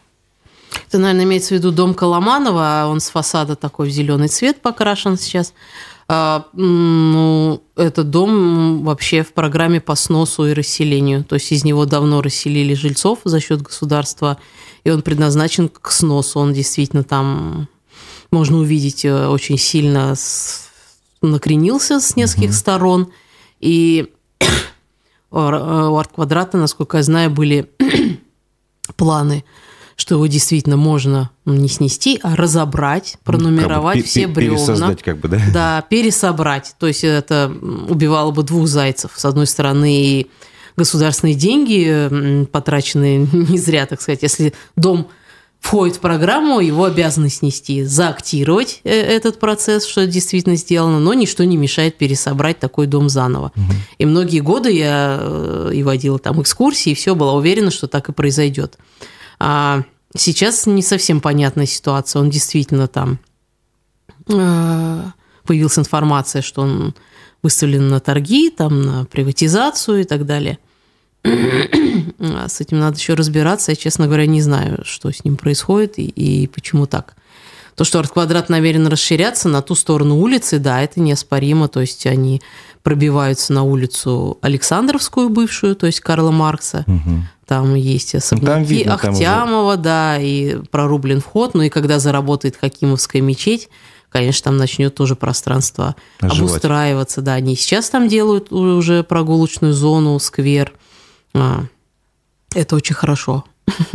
Это, 0.89 0.99
наверное, 0.99 1.25
имеется 1.25 1.55
в 1.55 1.59
виду 1.59 1.73
дом 1.73 1.95
Коломанова, 1.95 2.83
а 2.83 2.87
он 2.87 3.01
с 3.01 3.11
фасада 3.11 3.57
такой 3.57 3.89
в 3.89 3.93
зеленый 3.93 4.29
цвет 4.29 4.61
покрашен 4.63 5.19
сейчас. 5.19 5.53
А, 6.09 6.47
ну, 6.53 7.63
этот 7.75 8.11
дом 8.11 8.85
вообще 8.85 9.25
в 9.25 9.33
программе 9.33 9.81
по 9.81 9.97
сносу 9.97 10.47
и 10.47 10.53
расселению. 10.53 11.25
То 11.25 11.35
есть 11.35 11.51
из 11.51 11.65
него 11.65 11.85
давно 11.85 12.23
расселили 12.23 12.75
жильцов 12.75 13.21
за 13.25 13.41
счет 13.41 13.63
государства, 13.63 14.39
и 14.85 14.91
он 14.91 15.03
предназначен 15.03 15.69
к 15.69 15.91
сносу. 15.91 16.39
Он 16.39 16.53
действительно 16.53 17.03
там, 17.03 17.69
можно 18.31 18.59
увидеть, 18.59 19.05
э, 19.05 19.27
очень 19.27 19.59
сильно 19.59 20.15
накренился 21.23 22.01
с 22.01 22.15
нескольких 22.15 22.51
угу. 22.51 22.57
сторон. 22.57 23.13
И 23.59 24.13
у 25.33 25.39
арт-квадрата, 25.39 26.57
насколько 26.57 26.99
я 26.99 27.03
знаю, 27.03 27.31
были 27.31 27.69
планы– 28.97 29.45
что 29.97 30.17
его 30.17 30.27
действительно 30.27 30.77
можно 30.77 31.31
не 31.47 31.69
снести, 31.69 32.21
а 32.23 32.37
разобрать, 32.37 33.17
пронумеровать 33.25 33.97
как 33.97 34.05
бы, 34.05 34.09
все 34.09 34.27
бревна. 34.27 34.57
Пересоздать 34.57 35.03
как 35.03 35.19
бы, 35.19 35.29
да? 35.29 35.41
Да, 35.53 35.85
пересобрать. 35.89 36.75
То 36.79 36.87
есть 36.87 37.03
это 37.03 37.51
убивало 37.89 38.31
бы 38.31 38.43
двух 38.43 38.69
зайцев. 38.69 39.13
С 39.17 39.25
одной 39.25 39.47
стороны, 39.47 39.93
и 39.95 40.31
государственные 40.77 41.35
деньги 41.35 42.45
потраченные 42.53 43.27
не 43.33 43.59
зря, 43.59 43.87
так 43.87 44.03
сказать. 44.03 44.23
Если 44.23 44.53
дом 44.77 45.09
входит 45.61 45.97
в 45.97 46.01
программу, 46.01 46.61
его 46.61 46.85
обязаны 46.85 47.31
снести, 47.31 47.83
заактировать 47.83 48.83
э, 48.85 48.91
этот 48.91 49.41
процесс, 49.41 49.87
что 49.87 50.07
действительно 50.07 50.57
сделано, 50.57 51.01
но 51.01 51.15
ничто 51.15 51.43
не 51.45 51.57
мешает 51.57 51.97
пересобрать 51.97 52.59
такой 52.59 52.87
дом 52.87 53.09
заново. 53.09 53.53
Угу. 53.57 53.73
И 53.99 54.07
многие 54.07 54.41
годы 54.41 54.71
я 54.71 55.17
э, 55.19 55.71
и 55.75 55.83
водила 55.83 56.19
там 56.19 56.41
экскурсии, 56.43 56.93
и 56.93 56.95
все, 56.95 57.15
была 57.15 57.33
уверена, 57.33 57.71
что 57.71 57.89
так 57.89 58.11
и 58.11 58.13
произойдет. 58.13 58.79
А 59.39 59.83
сейчас 60.17 60.67
не 60.67 60.83
совсем 60.83 61.21
понятная 61.21 61.67
ситуация. 61.67 62.21
Он 62.21 62.31
действительно 62.31 62.89
там 62.89 63.19
а, 64.33 65.13
появилась 65.45 65.79
информация, 65.79 66.43
что 66.43 66.63
он 66.63 66.95
выставлен 67.43 67.89
на 67.89 68.01
торги, 68.01 68.51
там, 68.51 68.83
на 68.83 69.05
приватизацию 69.05 70.01
и 70.01 70.05
так 70.05 70.27
далее. 70.27 70.59
А 72.19 72.49
с 72.49 72.61
этим 72.61 72.79
надо 72.79 72.97
еще 72.97 73.15
разбираться. 73.15 73.73
Я, 73.73 73.77
честно 73.77 74.07
говоря, 74.07 74.27
не 74.27 74.43
знаю, 74.43 74.83
что 74.85 75.11
с 75.11 75.25
ним 75.25 75.37
происходит 75.37 75.99
и, 75.99 76.05
и 76.05 76.47
почему 76.47 76.87
так. 76.87 77.17
То, 77.75 77.85
что 77.85 77.99
арт-квадрат 77.99 78.49
намерен 78.49 78.87
расширяться 78.87 79.49
на 79.49 79.61
ту 79.61 79.75
сторону 79.75 80.17
улицы, 80.17 80.59
да, 80.59 80.81
это 80.81 81.01
неоспоримо. 81.01 81.69
То 81.69 81.81
есть 81.81 82.07
они 82.07 82.41
пробиваются 82.87 83.53
на 83.53 83.65
улицу 83.65 84.39
Александровскую 84.43 85.29
бывшую, 85.29 85.75
то 85.75 85.87
есть 85.87 85.99
Карла 85.99 86.31
Маркса. 86.31 86.85
Угу. 86.87 87.25
Там 87.45 87.75
есть 87.75 88.15
ну, 88.15 88.19
особняки 88.19 88.47
там 88.47 88.63
видно, 88.63 88.95
Ахтямова, 88.95 89.75
там 89.75 89.83
да, 89.83 90.19
и 90.21 90.59
прорублен 90.71 91.21
вход. 91.21 91.55
Ну 91.55 91.63
и 91.63 91.69
когда 91.69 91.99
заработает 91.99 92.55
Хакимовская 92.55 93.21
мечеть, 93.21 93.71
конечно, 94.09 94.45
там 94.45 94.57
начнет 94.57 94.95
тоже 94.95 95.17
пространство 95.17 95.97
Оживать. 96.21 96.39
обустраиваться. 96.39 97.23
Да, 97.23 97.33
они 97.33 97.57
сейчас 97.57 97.91
там 97.91 98.07
делают 98.07 98.53
уже 98.53 99.03
прогулочную 99.03 99.73
зону, 99.73 100.17
сквер. 100.21 100.73
А, 101.35 101.65
это 102.55 102.77
очень 102.77 102.95
хорошо. 102.95 103.47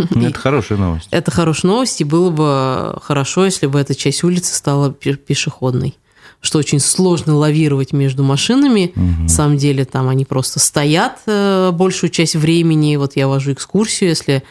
Ну, 0.10 0.28
это 0.28 0.38
хорошая 0.42 0.78
новость. 0.78 1.08
Это 1.12 1.32
хорошая 1.32 1.72
новость, 1.72 2.02
и 2.02 2.04
было 2.04 2.30
бы 2.30 3.00
хорошо, 3.02 3.46
если 3.46 3.68
бы 3.68 3.80
эта 3.80 3.96
часть 3.96 4.26
улицы 4.26 4.54
стала 4.54 4.92
пешеходной 4.92 5.96
что 6.42 6.58
очень 6.58 6.80
сложно 6.80 7.36
лавировать 7.36 7.94
между 7.94 8.24
машинами. 8.24 8.92
Угу. 8.96 9.24
На 9.24 9.30
самом 9.30 9.58
деле 9.58 9.86
там 9.86 10.10
они 10.10 10.26
просто 10.26 10.60
стоят 10.60 11.20
э, 11.28 11.72
большую 11.72 12.10
часть 12.10 12.36
времени. 12.36 12.96
Вот 12.96 13.16
я 13.16 13.28
вожу 13.28 13.54
экскурсию, 13.54 14.10
если 14.10 14.44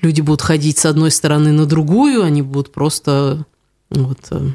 люди 0.00 0.20
будут 0.20 0.42
ходить 0.42 0.78
с 0.78 0.86
одной 0.86 1.10
стороны 1.10 1.50
на 1.52 1.66
другую, 1.66 2.22
они 2.22 2.42
будут 2.42 2.72
просто 2.72 3.44
вот, 3.90 4.18
э, 4.30 4.48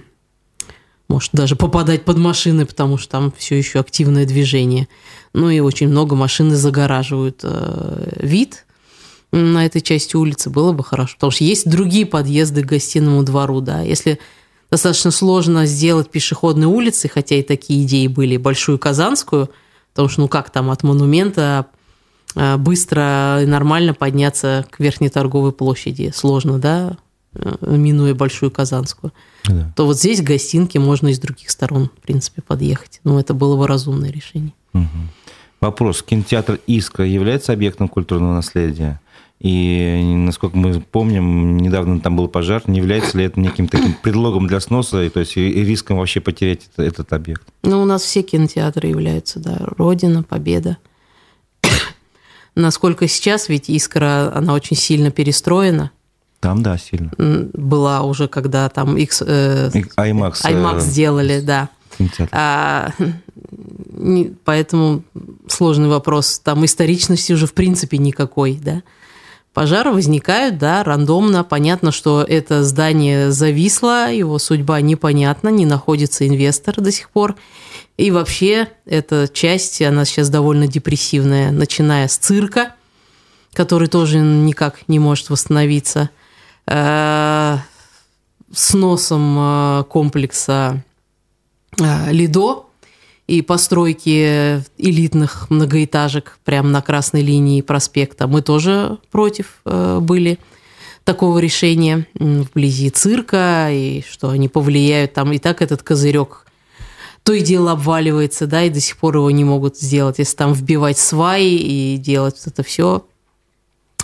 может 1.10 1.32
даже 1.34 1.56
попадать 1.58 2.06
под 2.06 2.18
машины, 2.18 2.66
потому 2.66 2.98
что 2.98 3.12
там 3.12 3.34
все 3.38 3.58
еще 3.58 3.80
активное 3.80 4.26
движение. 4.26 4.88
Ну 5.34 5.50
и 5.50 5.60
очень 5.60 5.90
много 5.90 6.16
машин 6.16 6.52
загораживают 6.52 7.42
э, 7.44 8.20
вид 8.22 8.66
на 9.32 9.66
этой 9.66 9.82
части 9.82 10.16
улицы, 10.16 10.50
было 10.50 10.72
бы 10.72 10.84
хорошо. 10.84 11.16
Потому 11.16 11.32
что 11.32 11.44
есть 11.44 11.70
другие 11.70 12.06
подъезды 12.06 12.64
к 12.64 12.68
гостиному 12.68 13.24
двору, 13.24 13.62
да. 13.62 13.82
Если 13.82 14.20
достаточно 14.72 15.12
сложно 15.12 15.66
сделать 15.66 16.10
пешеходные 16.10 16.68
улицы, 16.68 17.10
хотя 17.10 17.36
и 17.36 17.44
такие 17.44 17.84
идеи 17.84 18.08
были, 18.08 18.38
Большую 18.38 18.80
Казанскую, 18.80 19.50
потому 19.92 20.10
что, 20.10 20.22
ну 20.22 20.28
как 20.28 20.50
там 20.50 20.70
от 20.70 20.84
монумента 20.84 21.68
а, 22.36 22.58
быстро 22.58 23.40
и 23.42 23.46
нормально 23.46 23.94
подняться 23.94 24.66
к 24.70 24.80
Верхней 24.80 25.10
торговой 25.10 25.52
площади. 25.52 26.12
Сложно, 26.14 26.60
да, 26.60 26.98
э, 27.34 27.56
минуя 27.62 28.14
Большую 28.14 28.52
Казанскую. 28.52 29.14
Да. 29.46 29.72
То 29.76 29.86
вот 29.86 29.98
здесь 29.98 30.22
гостинки 30.22 30.78
можно 30.78 31.08
из 31.08 31.20
других 31.20 31.50
сторон, 31.50 31.90
в 31.90 32.02
принципе, 32.02 32.42
подъехать. 32.42 33.02
Ну, 33.04 33.20
это 33.20 33.34
было 33.34 33.58
бы 33.58 33.68
разумное 33.68 34.12
решение. 34.12 34.54
Угу. 34.74 34.88
Вопрос. 35.62 36.04
Кинотеатр 36.04 36.60
«Искра» 36.68 37.06
является 37.06 37.52
объектом 37.52 37.88
культурного 37.88 38.36
наследия? 38.36 39.02
И, 39.40 40.02
насколько 40.04 40.58
мы 40.58 40.82
помним, 40.82 41.58
недавно 41.58 42.02
там 42.02 42.18
был 42.18 42.28
пожар. 42.28 42.62
Не 42.68 42.80
является 42.80 43.18
ли 43.18 43.24
это 43.24 43.40
неким 43.40 43.70
таким 43.70 43.94
предлогом 43.94 44.48
для 44.48 44.60
сноса, 44.60 45.04
и, 45.04 45.10
то 45.10 45.22
есть 45.22 45.38
и 45.38 45.64
риском 45.64 45.98
вообще 45.98 46.20
потерять 46.20 46.68
этот, 46.74 46.80
этот 46.80 47.14
объект? 47.14 47.44
Ну, 47.64 47.82
у 47.82 47.86
нас 47.86 48.02
все 48.02 48.22
кинотеатры 48.22 48.90
являются, 48.90 49.40
да. 49.40 49.58
Родина, 49.78 50.24
Победа. 50.24 50.78
Насколько 52.56 53.08
сейчас, 53.08 53.48
ведь 53.48 53.70
«Искра», 53.70 54.32
она 54.36 54.54
очень 54.54 54.76
сильно 54.76 55.10
перестроена. 55.10 55.92
Там, 56.42 56.62
да, 56.62 56.78
сильно. 56.78 57.12
Была 57.54 58.02
уже, 58.02 58.28
когда 58.28 58.68
там 58.70 58.98
X, 58.98 59.22
э, 59.26 59.70
IMAX, 59.74 60.46
IMAX 60.46 60.78
э, 60.78 60.80
сделали, 60.82 61.40
да. 61.42 61.70
А, 62.32 62.92
не, 63.92 64.34
поэтому 64.46 65.04
сложный 65.48 65.90
вопрос. 65.90 66.40
Там 66.40 66.64
историчности 66.64 67.34
уже 67.34 67.46
в 67.46 67.54
принципе 67.54 67.98
никакой, 67.98 68.60
да. 68.62 68.84
Пожары 69.54 69.92
возникают, 69.92 70.58
да, 70.58 70.84
рандомно. 70.84 71.44
Понятно, 71.44 71.92
что 71.92 72.24
это 72.24 72.64
здание 72.64 73.32
зависло, 73.32 74.12
его 74.12 74.38
судьба 74.38 74.80
непонятна, 74.82 75.50
не 75.50 75.66
находится 75.66 76.28
инвестор 76.28 76.76
до 76.80 76.92
сих 76.92 77.10
пор. 77.10 77.36
И 77.98 78.12
вообще 78.12 78.70
эта 78.86 79.28
часть, 79.28 79.82
она 79.82 80.06
сейчас 80.06 80.30
довольно 80.30 80.68
депрессивная, 80.68 81.52
начиная 81.52 82.08
с 82.08 82.16
цирка, 82.18 82.76
который 83.54 83.88
тоже 83.88 84.20
никак 84.20 84.88
не 84.88 85.00
может 85.00 85.30
восстановиться, 85.30 86.10
э, 86.68 87.58
с 88.54 88.74
носом 88.74 89.38
э, 89.40 89.84
комплекса 89.90 90.84
э, 91.80 92.12
Лидо, 92.12 92.69
и 93.30 93.42
постройки 93.44 94.64
элитных 94.78 95.50
многоэтажек 95.50 96.40
прямо 96.44 96.70
на 96.70 96.82
красной 96.82 97.22
линии 97.22 97.62
проспекта. 97.62 98.28
Мы 98.28 98.42
тоже 98.42 98.98
против 99.12 99.62
э, 99.66 100.00
были 100.02 100.40
такого 101.04 101.38
решения 101.40 102.08
вблизи 102.16 102.90
цирка, 102.90 103.70
и 103.72 104.04
что 104.10 104.30
они 104.30 104.50
повлияют 104.50 105.14
там. 105.14 105.32
И 105.32 105.38
так 105.38 105.62
этот 105.62 105.84
козырек 105.84 106.46
то 107.24 107.34
и 107.34 107.42
дело 107.42 107.74
обваливается, 107.74 108.48
да, 108.48 108.64
и 108.64 108.70
до 108.72 108.80
сих 108.80 108.98
пор 108.98 109.18
его 109.18 109.30
не 109.30 109.44
могут 109.44 109.78
сделать. 109.78 110.18
Если 110.18 110.36
там 110.36 110.54
вбивать 110.54 110.98
сваи 110.98 111.56
и 111.56 111.98
делать 111.98 112.42
это 112.46 112.64
все, 112.64 113.06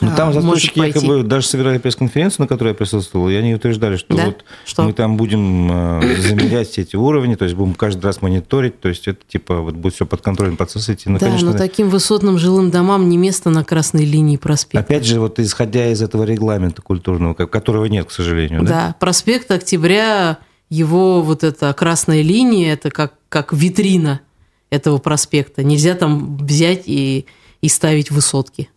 ну, 0.01 0.12
там 0.15 0.34
застройщики 0.34 0.79
якобы 0.79 1.23
даже 1.23 1.47
собирали 1.47 1.77
пресс-конференцию, 1.77 2.43
на 2.43 2.47
которой 2.47 2.69
я 2.69 2.73
присутствовал, 2.73 3.29
и 3.29 3.36
они 3.36 3.55
утверждали, 3.55 3.95
что 3.95 4.15
да? 4.15 4.25
вот 4.25 4.45
что? 4.65 4.84
мы 4.84 4.93
там 4.93 5.15
будем 5.15 5.71
э, 5.71 6.15
замерять 6.17 6.69
все 6.69 6.81
эти 6.81 6.95
уровни, 6.95 7.36
то 7.36 7.45
есть 7.45 7.55
будем 7.55 7.75
каждый 7.75 8.05
раз 8.05 8.21
мониторить, 8.21 8.79
то 8.81 8.89
есть 8.89 9.08
это 9.08 9.19
типа 9.25 9.62
вот 9.62 9.75
будет 9.75 9.93
все 9.93 10.05
под 10.05 10.21
контролем 10.21 10.58
процесса 10.58 10.93
идти. 10.93 11.10
Ну, 11.10 11.17
да, 11.17 11.27
конечно, 11.27 11.51
но 11.51 11.58
таким 11.58 11.89
высотным 11.89 12.38
жилым 12.38 12.71
домам 12.71 13.08
не 13.08 13.17
место 13.17 13.49
на 13.49 13.63
красной 13.63 14.05
линии 14.05 14.38
проспекта. 14.38 14.79
Опять 14.79 15.05
же, 15.05 15.19
вот 15.19 15.39
исходя 15.39 15.88
из 15.88 16.01
этого 16.01 16.23
регламента 16.23 16.81
культурного, 16.81 17.34
которого 17.34 17.86
нет, 17.86 18.08
к 18.08 18.12
сожалению. 18.12 18.63
Да, 18.63 18.69
да 18.69 18.95
проспект 18.99 19.49
Октября, 19.51 20.39
его 20.69 21.21
вот 21.21 21.43
эта 21.43 21.73
красная 21.73 22.21
линия, 22.21 22.73
это 22.73 22.89
как, 22.91 23.13
как 23.29 23.53
витрина 23.53 24.21
этого 24.69 24.97
проспекта. 24.97 25.63
Нельзя 25.63 25.95
там 25.95 26.38
взять 26.38 26.84
и, 26.86 27.25
и 27.62 27.69
ставить 27.69 28.12
высотки. 28.12 28.69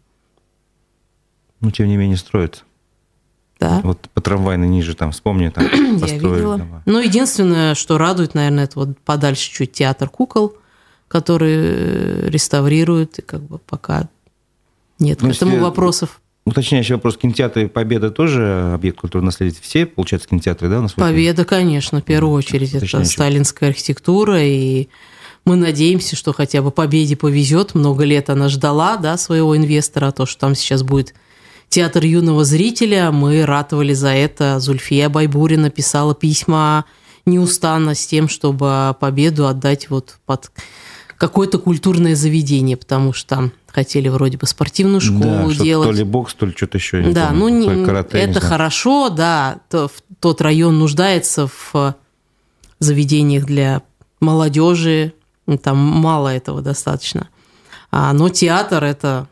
Ну, 1.61 1.71
тем 1.71 1.89
не 1.89 1.97
менее, 1.97 2.17
строят. 2.17 2.65
Да. 3.59 3.81
Вот 3.83 4.09
по 4.15 4.21
трамвайной 4.21 4.69
ниже 4.69 4.95
там, 4.95 5.11
вспомни, 5.13 5.49
там 5.49 5.65
построили. 6.01 6.25
Я 6.25 6.35
видела. 6.35 6.59
Дома. 6.59 6.83
Ну, 6.87 7.01
единственное, 7.01 7.75
что 7.75 7.99
радует, 7.99 8.35
наверное, 8.35 8.65
это 8.65 8.79
вот 8.79 8.99
подальше 9.01 9.51
чуть 9.51 9.73
театр 9.73 10.09
кукол, 10.09 10.57
который 11.09 12.31
реставрируют, 12.31 13.19
и 13.19 13.23
как 13.23 13.43
бы 13.43 13.59
пока 13.59 14.09
Нет, 14.99 15.23
ну, 15.23 15.31
к 15.31 15.33
этому 15.35 15.59
вопросов 15.59 16.21
Уточняющий 16.49 16.95
вопрос. 16.95 17.19
Кинотеатры 17.19 17.69
Победа 17.69 18.11
тоже 18.11 18.73
объект 18.73 18.99
культурного 18.99 19.27
наследия? 19.27 19.59
Все, 19.61 19.85
получается, 19.85 20.29
кинотеатры, 20.29 20.71
да, 20.71 20.79
у 20.79 20.83
нас? 20.83 20.93
Победа, 20.95 21.45
конечно, 21.45 22.01
в 22.01 22.05
первую 22.05 22.33
очередь. 22.33 22.75
Это 22.75 23.05
сталинская 23.05 23.69
архитектура, 23.69 24.43
и 24.43 24.89
мы 25.45 25.57
надеемся, 25.57 26.17
что 26.17 26.33
хотя 26.33 26.63
бы 26.63 26.71
Победе 26.71 27.17
повезет. 27.17 27.75
Много 27.75 28.05
лет 28.05 28.31
она 28.31 28.49
ждала 28.49 28.97
да, 28.97 29.19
своего 29.19 29.57
инвестора, 29.57 30.11
то, 30.11 30.25
что 30.25 30.41
там 30.41 30.55
сейчас 30.55 30.83
будет 30.83 31.15
театр 31.69 32.05
юного 32.05 32.45
зрителя. 32.45 33.11
Мы 33.11 33.45
ратовали 33.45 33.93
за 33.93 34.09
это. 34.09 34.61
Зульфия 34.61 35.09
Байбурина 35.09 35.71
писала 35.71 36.15
письма 36.15 36.85
неустанно 37.27 37.95
с 37.95 38.07
тем, 38.07 38.29
чтобы 38.29 38.97
победу 38.99 39.47
отдать 39.47 39.91
вот 39.91 40.19
под 40.27 40.51
какое-то 41.19 41.59
культурное 41.59 42.15
заведение, 42.15 42.77
потому 42.77 43.13
что 43.13 43.29
там 43.29 43.53
хотели 43.67 44.09
вроде 44.09 44.39
бы 44.39 44.47
спортивную 44.47 45.01
школу 45.01 45.51
да, 45.51 45.63
делать. 45.63 45.89
То 45.89 45.95
ли 45.95 46.05
бокс, 46.05 46.35
то 46.35 46.47
ли 46.47 46.55
что-то 46.57 46.79
еще. 46.79 47.03
Не 47.03 47.13
да, 47.13 47.29
помню, 47.29 47.71
ну 47.71 47.87
карате, 47.87 48.19
это 48.19 48.41
хорошо, 48.41 49.09
да. 49.11 49.61
То, 49.69 49.91
тот 50.21 50.41
район 50.41 50.79
нуждается 50.79 51.49
в 51.49 51.95
заведениях 52.79 53.45
для 53.45 53.83
молодежи, 54.21 55.13
там 55.63 55.77
мало 55.77 56.29
этого 56.29 56.63
достаточно. 56.63 57.29
А, 57.91 58.13
но 58.13 58.29
театр 58.29 58.85
это 58.85 59.29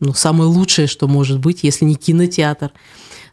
ну, 0.00 0.14
самое 0.14 0.48
лучшее, 0.48 0.86
что 0.86 1.08
может 1.08 1.38
быть, 1.38 1.64
если 1.64 1.84
не 1.84 1.94
кинотеатр, 1.94 2.72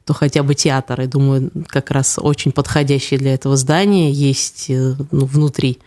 то 0.05 0.13
хотя 0.13 0.43
бы 0.43 0.55
театр. 0.55 1.01
И 1.01 1.07
думаю, 1.07 1.51
как 1.67 1.91
раз 1.91 2.17
очень 2.19 2.51
подходящее 2.51 3.19
для 3.19 3.33
этого 3.33 3.57
здание 3.57 4.11
есть 4.11 4.69
э, 4.69 4.95
ну, 5.11 5.25
внутри 5.25 5.79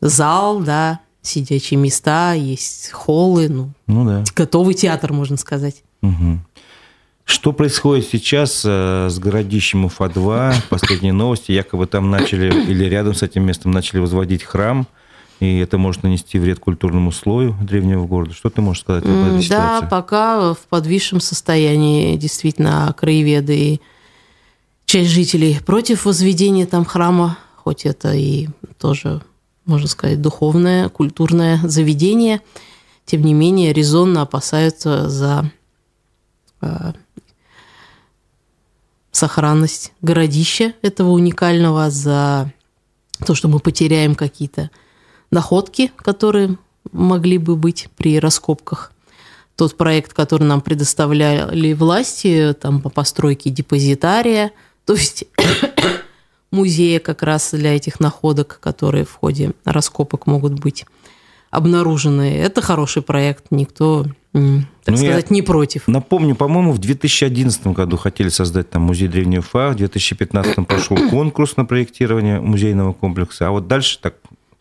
зал, 0.00 0.60
да, 0.60 1.00
сидячие 1.22 1.78
места, 1.78 2.34
есть 2.34 2.90
холлы, 2.90 3.48
ну, 3.48 3.72
ну 3.86 4.04
да. 4.04 4.24
готовый 4.34 4.74
театр, 4.74 5.12
можно 5.12 5.36
сказать. 5.36 5.82
Угу. 6.02 6.40
Что 7.24 7.52
происходит 7.52 8.06
сейчас 8.06 8.62
э, 8.66 9.08
с 9.10 9.18
городищем 9.18 9.86
Уфа-2? 9.86 10.54
Последние 10.68 11.14
новости, 11.14 11.52
якобы 11.52 11.86
там 11.86 12.10
начали, 12.10 12.52
или 12.70 12.84
рядом 12.84 13.14
с 13.14 13.22
этим 13.22 13.44
местом 13.44 13.70
начали 13.70 14.00
возводить 14.00 14.42
храм, 14.42 14.86
и 15.44 15.58
это 15.58 15.78
может 15.78 16.02
нанести 16.02 16.38
вред 16.38 16.58
культурному 16.58 17.12
слою 17.12 17.54
древнего 17.60 18.06
города. 18.06 18.34
Что 18.34 18.50
ты 18.50 18.60
можешь 18.60 18.82
сказать 18.82 19.04
об 19.04 19.10
этой 19.10 19.42
ситуации? 19.42 19.82
Да, 19.82 19.88
пока 19.88 20.54
в 20.54 20.60
подвисшем 20.68 21.20
состоянии 21.20 22.16
действительно 22.16 22.94
краеведы 22.98 23.56
и 23.56 23.80
часть 24.86 25.10
жителей 25.10 25.58
против 25.64 26.04
возведения 26.04 26.66
там 26.66 26.84
храма, 26.84 27.38
хоть 27.56 27.86
это 27.86 28.12
и 28.12 28.48
тоже 28.78 29.22
можно 29.64 29.88
сказать, 29.88 30.20
духовное, 30.20 30.88
культурное 30.88 31.58
заведение, 31.64 32.40
тем 33.06 33.22
не 33.22 33.34
менее 33.34 33.72
резонно 33.72 34.22
опасаются 34.22 35.08
за 35.08 35.50
э, 36.60 36.92
сохранность 39.10 39.92
городища 40.02 40.74
этого 40.82 41.10
уникального, 41.10 41.90
за 41.90 42.52
то, 43.24 43.34
что 43.34 43.48
мы 43.48 43.58
потеряем 43.58 44.14
какие-то 44.14 44.70
находки, 45.30 45.90
которые 45.96 46.56
могли 46.92 47.38
бы 47.38 47.56
быть 47.56 47.88
при 47.96 48.18
раскопках. 48.18 48.92
Тот 49.56 49.76
проект, 49.76 50.12
который 50.12 50.44
нам 50.44 50.60
предоставляли 50.60 51.72
власти, 51.72 52.54
там 52.60 52.80
по 52.80 52.88
постройке 52.88 53.50
депозитария, 53.50 54.50
то 54.84 54.94
есть 54.94 55.24
музея 56.50 56.98
как 56.98 57.22
раз 57.22 57.52
для 57.52 57.76
этих 57.76 58.00
находок, 58.00 58.58
которые 58.60 59.04
в 59.04 59.12
ходе 59.12 59.52
раскопок 59.64 60.26
могут 60.26 60.54
быть 60.54 60.86
обнаружены. 61.50 62.36
Это 62.36 62.60
хороший 62.62 63.02
проект, 63.02 63.46
никто, 63.50 64.04
так 64.32 64.42
ну, 64.86 64.96
сказать, 64.96 65.30
не 65.30 65.40
против. 65.40 65.86
Напомню, 65.86 66.34
по-моему, 66.34 66.72
в 66.72 66.78
2011 66.78 67.68
году 67.68 67.96
хотели 67.96 68.28
создать 68.28 68.70
там 68.70 68.82
музей 68.82 69.06
Древнего 69.06 69.40
Уфа, 69.40 69.70
в 69.70 69.76
2015 69.76 70.66
прошел 70.66 70.96
конкурс 71.10 71.56
на 71.56 71.64
проектирование 71.64 72.40
музейного 72.40 72.92
комплекса, 72.92 73.46
а 73.46 73.50
вот 73.52 73.68
дальше 73.68 74.00
так 74.00 74.16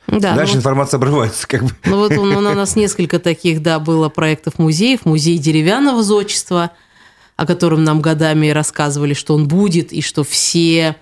да, 0.07 0.35
Дальше 0.35 0.53
ну, 0.53 0.59
информация 0.59 0.97
обрывается, 0.97 1.47
как 1.47 1.63
бы. 1.63 1.71
Ну 1.85 1.97
вот 1.97 2.11
у 2.17 2.39
нас 2.39 2.75
несколько 2.75 3.19
таких, 3.19 3.61
да, 3.61 3.79
было 3.79 4.09
проектов 4.09 4.59
музеев. 4.59 5.05
Музей 5.05 5.37
деревянного 5.37 6.03
зодчества, 6.03 6.71
о 7.35 7.45
котором 7.45 7.83
нам 7.83 8.01
годами 8.01 8.49
рассказывали, 8.49 9.13
что 9.13 9.33
он 9.33 9.47
будет, 9.47 9.93
и 9.93 10.01
что 10.01 10.23
все 10.23 10.97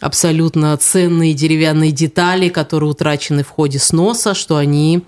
абсолютно 0.00 0.76
ценные 0.76 1.34
деревянные 1.34 1.92
детали, 1.92 2.48
которые 2.48 2.90
утрачены 2.90 3.44
в 3.44 3.48
ходе 3.48 3.78
сноса, 3.78 4.34
что 4.34 4.56
они 4.56 5.04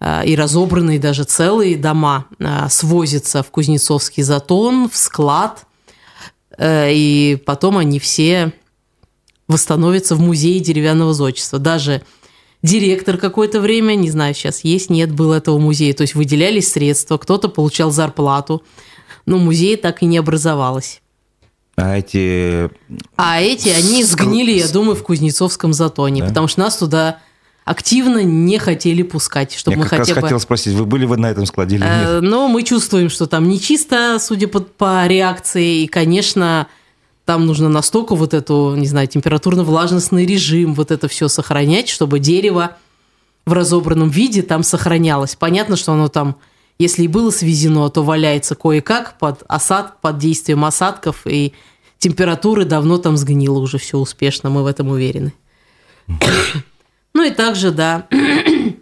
а, 0.00 0.22
и 0.22 0.34
разобранные 0.34 0.98
даже 0.98 1.24
целые 1.24 1.76
дома 1.76 2.26
а, 2.40 2.68
свозятся 2.68 3.42
в 3.42 3.50
Кузнецовский 3.50 4.22
затон, 4.22 4.90
в 4.90 4.96
склад, 4.96 5.64
э, 6.58 6.92
и 6.92 7.36
потом 7.46 7.78
они 7.78 8.00
все 8.00 8.52
восстановятся 9.46 10.16
в 10.16 10.20
музее 10.20 10.60
деревянного 10.60 11.14
зодчества. 11.14 11.58
Даже 11.58 12.02
директор 12.64 13.18
какое-то 13.18 13.60
время, 13.60 13.94
не 13.94 14.10
знаю, 14.10 14.34
сейчас 14.34 14.64
есть, 14.64 14.88
нет, 14.88 15.12
был 15.12 15.32
этого 15.32 15.58
музея. 15.58 15.92
То 15.92 16.02
есть 16.02 16.14
выделялись 16.14 16.72
средства, 16.72 17.18
кто-то 17.18 17.48
получал 17.48 17.90
зарплату, 17.90 18.62
но 19.26 19.38
музей 19.38 19.76
так 19.76 20.02
и 20.02 20.06
не 20.06 20.16
образовалось. 20.16 21.02
А 21.76 21.98
эти... 21.98 22.70
А 23.16 23.40
эти, 23.40 23.68
они 23.68 24.02
сгнили, 24.02 24.52
я 24.52 24.68
думаю, 24.68 24.96
в 24.96 25.02
Кузнецовском 25.02 25.72
затоне, 25.72 26.22
да? 26.22 26.28
потому 26.28 26.48
что 26.48 26.60
нас 26.60 26.78
туда 26.78 27.18
активно 27.64 28.22
не 28.22 28.58
хотели 28.58 29.02
пускать, 29.02 29.54
чтобы 29.54 29.76
я 29.76 29.82
мы 29.82 29.88
как 29.88 29.98
хотя 29.98 30.14
раз 30.14 30.16
бы... 30.16 30.22
хотел 30.22 30.40
спросить, 30.40 30.74
вы 30.74 30.86
были 30.86 31.04
вы 31.04 31.18
на 31.18 31.30
этом 31.30 31.44
складе 31.44 31.76
или 31.76 31.82
нет? 31.82 31.90
Э, 31.92 32.20
но 32.20 32.48
мы 32.48 32.62
чувствуем, 32.62 33.10
что 33.10 33.26
там 33.26 33.48
нечисто, 33.48 34.18
судя 34.20 34.48
по, 34.48 34.60
по 34.60 35.06
реакции, 35.06 35.82
и, 35.82 35.86
конечно, 35.86 36.68
там 37.24 37.46
нужно 37.46 37.68
настолько 37.68 38.14
вот 38.14 38.34
эту, 38.34 38.74
не 38.76 38.86
знаю, 38.86 39.08
температурно-влажностный 39.08 40.26
режим, 40.26 40.74
вот 40.74 40.90
это 40.90 41.08
все 41.08 41.28
сохранять, 41.28 41.88
чтобы 41.88 42.18
дерево 42.18 42.76
в 43.46 43.52
разобранном 43.52 44.08
виде 44.10 44.42
там 44.42 44.62
сохранялось. 44.62 45.36
Понятно, 45.36 45.76
что 45.76 45.92
оно 45.92 46.08
там 46.08 46.36
если 46.78 47.04
и 47.04 47.08
было 47.08 47.30
свезено, 47.30 47.88
то 47.88 48.02
валяется 48.02 48.54
кое-как 48.54 49.18
под 49.18 49.44
осад, 49.46 50.00
под 50.00 50.18
действием 50.18 50.64
осадков, 50.64 51.26
и 51.26 51.52
температуры 51.98 52.64
давно 52.64 52.98
там 52.98 53.16
сгнило 53.16 53.58
уже 53.58 53.78
все 53.78 53.98
успешно, 53.98 54.50
мы 54.50 54.62
в 54.62 54.66
этом 54.66 54.88
уверены. 54.88 55.32
Ну 57.14 57.22
и 57.22 57.30
также, 57.30 57.70
да, 57.70 58.08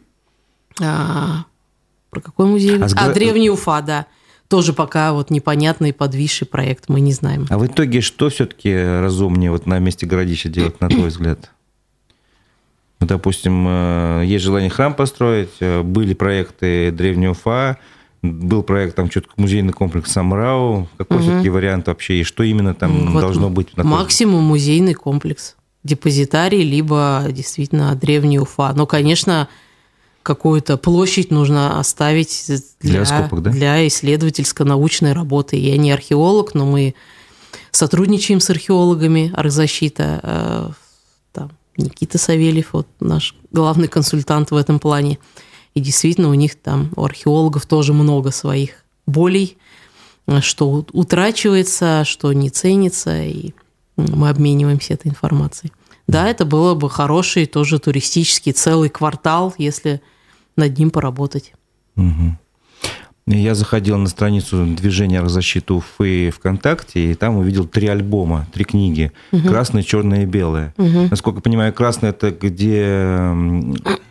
а, 0.80 1.44
про 2.08 2.20
какой 2.20 2.46
музей? 2.46 2.82
А, 2.82 2.88
а 2.96 3.12
Древний 3.12 3.50
Уфа, 3.50 3.82
да. 3.82 4.06
Тоже 4.52 4.74
пока 4.74 5.14
вот 5.14 5.30
непонятный 5.30 5.94
подвисший 5.94 6.46
проект, 6.46 6.90
мы 6.90 7.00
не 7.00 7.14
знаем. 7.14 7.46
А 7.48 7.56
в 7.56 7.66
итоге 7.66 8.02
что 8.02 8.28
все-таки 8.28 8.70
разумнее 8.70 9.50
вот 9.50 9.64
на 9.64 9.78
месте 9.78 10.04
городища 10.04 10.50
делать, 10.50 10.78
на 10.78 10.90
твой 10.90 11.08
взгляд? 11.08 11.50
Ну, 13.00 13.06
допустим, 13.06 13.64
э, 13.66 14.24
есть 14.26 14.44
желание 14.44 14.68
храм 14.68 14.92
построить, 14.92 15.48
э, 15.60 15.80
были 15.80 16.12
проекты 16.12 16.90
Древнего 16.90 17.30
Уфа, 17.30 17.78
был 18.20 18.62
проект 18.62 18.94
там 18.94 19.10
что-то 19.10 19.28
музейный 19.38 19.72
комплекс 19.72 20.12
Самрау. 20.12 20.86
Какой 20.98 21.16
угу. 21.16 21.24
все-таки 21.24 21.48
вариант 21.48 21.86
вообще? 21.86 22.20
И 22.20 22.22
что 22.22 22.42
именно 22.42 22.74
там 22.74 23.10
вот 23.12 23.22
должно 23.22 23.48
быть? 23.48 23.74
На 23.78 23.84
максимум 23.84 24.44
музейный 24.44 24.92
комплекс. 24.92 25.56
Депозитарий, 25.82 26.62
либо 26.62 27.24
действительно 27.30 27.94
Древний 27.94 28.38
Уфа. 28.38 28.74
Но, 28.74 28.84
конечно, 28.84 29.48
какую-то 30.22 30.76
площадь 30.76 31.30
нужно 31.30 31.78
оставить 31.78 32.44
для, 32.80 32.92
для, 32.92 33.04
скопок, 33.04 33.42
да? 33.42 33.50
для 33.50 33.86
исследовательско-научной 33.86 35.12
работы. 35.12 35.56
Я 35.56 35.76
не 35.76 35.92
археолог, 35.92 36.54
но 36.54 36.66
мы 36.66 36.94
сотрудничаем 37.70 38.40
с 38.40 38.50
археологами, 38.50 39.32
архзащита, 39.34 40.20
э, 40.22 40.70
Никита 41.76 42.18
Савельев, 42.18 42.72
вот 42.72 42.86
наш 43.00 43.34
главный 43.50 43.88
консультант 43.88 44.50
в 44.50 44.56
этом 44.56 44.78
плане. 44.78 45.18
И 45.74 45.80
действительно 45.80 46.28
у 46.28 46.34
них 46.34 46.54
там, 46.56 46.90
у 46.96 47.04
археологов 47.04 47.66
тоже 47.66 47.92
много 47.92 48.30
своих 48.30 48.84
болей, 49.06 49.56
что 50.40 50.84
утрачивается, 50.92 52.04
что 52.04 52.32
не 52.32 52.50
ценится, 52.50 53.22
и 53.22 53.52
мы 53.96 54.28
обмениваемся 54.28 54.94
этой 54.94 55.08
информацией. 55.08 55.72
Да, 56.06 56.28
это 56.28 56.44
было 56.44 56.74
бы 56.74 56.90
хороший 56.90 57.46
тоже 57.46 57.78
туристический 57.78 58.52
целый 58.52 58.90
квартал, 58.90 59.54
если 59.56 60.02
над 60.56 60.78
ним 60.78 60.90
поработать. 60.90 61.52
Угу. 61.96 62.36
Я 63.26 63.54
заходил 63.54 63.98
на 63.98 64.08
страницу 64.08 64.66
движения 64.66 65.24
защиты 65.28 65.74
Уфы 65.74 66.30
ВКонтакте, 66.30 67.12
и 67.12 67.14
там 67.14 67.36
увидел 67.36 67.66
три 67.66 67.86
альбома, 67.86 68.46
три 68.52 68.64
книги. 68.64 69.12
Угу. 69.30 69.48
Красное, 69.48 69.82
черное 69.84 70.22
и 70.22 70.26
белое. 70.26 70.74
Угу. 70.76 71.08
Насколько 71.10 71.38
я 71.38 71.42
понимаю, 71.42 71.72
красное 71.72 72.10
это 72.10 72.32
где 72.32 73.32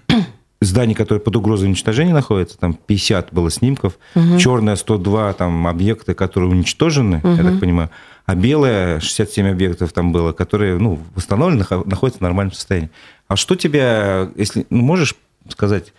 здание, 0.61 0.95
которое 0.95 1.19
под 1.19 1.35
угрозой 1.35 1.65
уничтожения 1.65 2.13
находится, 2.13 2.57
там 2.57 2.73
50 2.73 3.33
было 3.33 3.51
снимков, 3.51 3.97
угу. 4.15 4.37
черное 4.37 4.77
102 4.77 5.33
там 5.33 5.67
объекты, 5.67 6.13
которые 6.13 6.49
уничтожены, 6.49 7.17
угу. 7.17 7.33
я 7.33 7.43
так 7.43 7.59
понимаю, 7.59 7.89
а 8.25 8.35
белое 8.35 9.01
67 9.01 9.45
объектов 9.49 9.91
там 9.91 10.13
было, 10.13 10.31
которые 10.31 10.77
ну, 10.77 10.99
восстановлены, 11.15 11.65
находятся 11.85 12.19
в 12.19 12.21
нормальном 12.21 12.53
состоянии. 12.53 12.91
А 13.27 13.35
что 13.35 13.55
тебя, 13.55 14.29
если 14.37 14.65
ну, 14.69 14.83
можешь 14.83 15.15
сказать, 15.49 15.93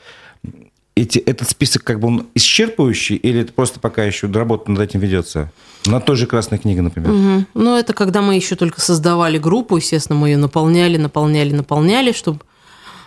эти, 0.94 1.18
этот 1.18 1.48
список 1.48 1.84
как 1.84 2.00
бы 2.00 2.08
он 2.08 2.26
исчерпывающий, 2.34 3.16
или 3.16 3.40
это 3.40 3.52
просто 3.52 3.80
пока 3.80 4.04
еще 4.04 4.26
работа 4.26 4.70
над 4.70 4.80
этим 4.80 5.00
ведется? 5.00 5.50
На 5.86 6.00
той 6.00 6.16
же 6.16 6.26
Красной 6.26 6.58
книге, 6.58 6.82
например. 6.82 7.10
Угу. 7.10 7.46
Ну, 7.54 7.76
это 7.76 7.92
когда 7.92 8.22
мы 8.22 8.36
еще 8.36 8.54
только 8.54 8.80
создавали 8.80 9.38
группу, 9.38 9.76
естественно, 9.76 10.18
мы 10.18 10.28
ее 10.28 10.36
наполняли, 10.36 10.96
наполняли, 10.96 11.52
наполняли, 11.52 12.12
чтобы 12.12 12.40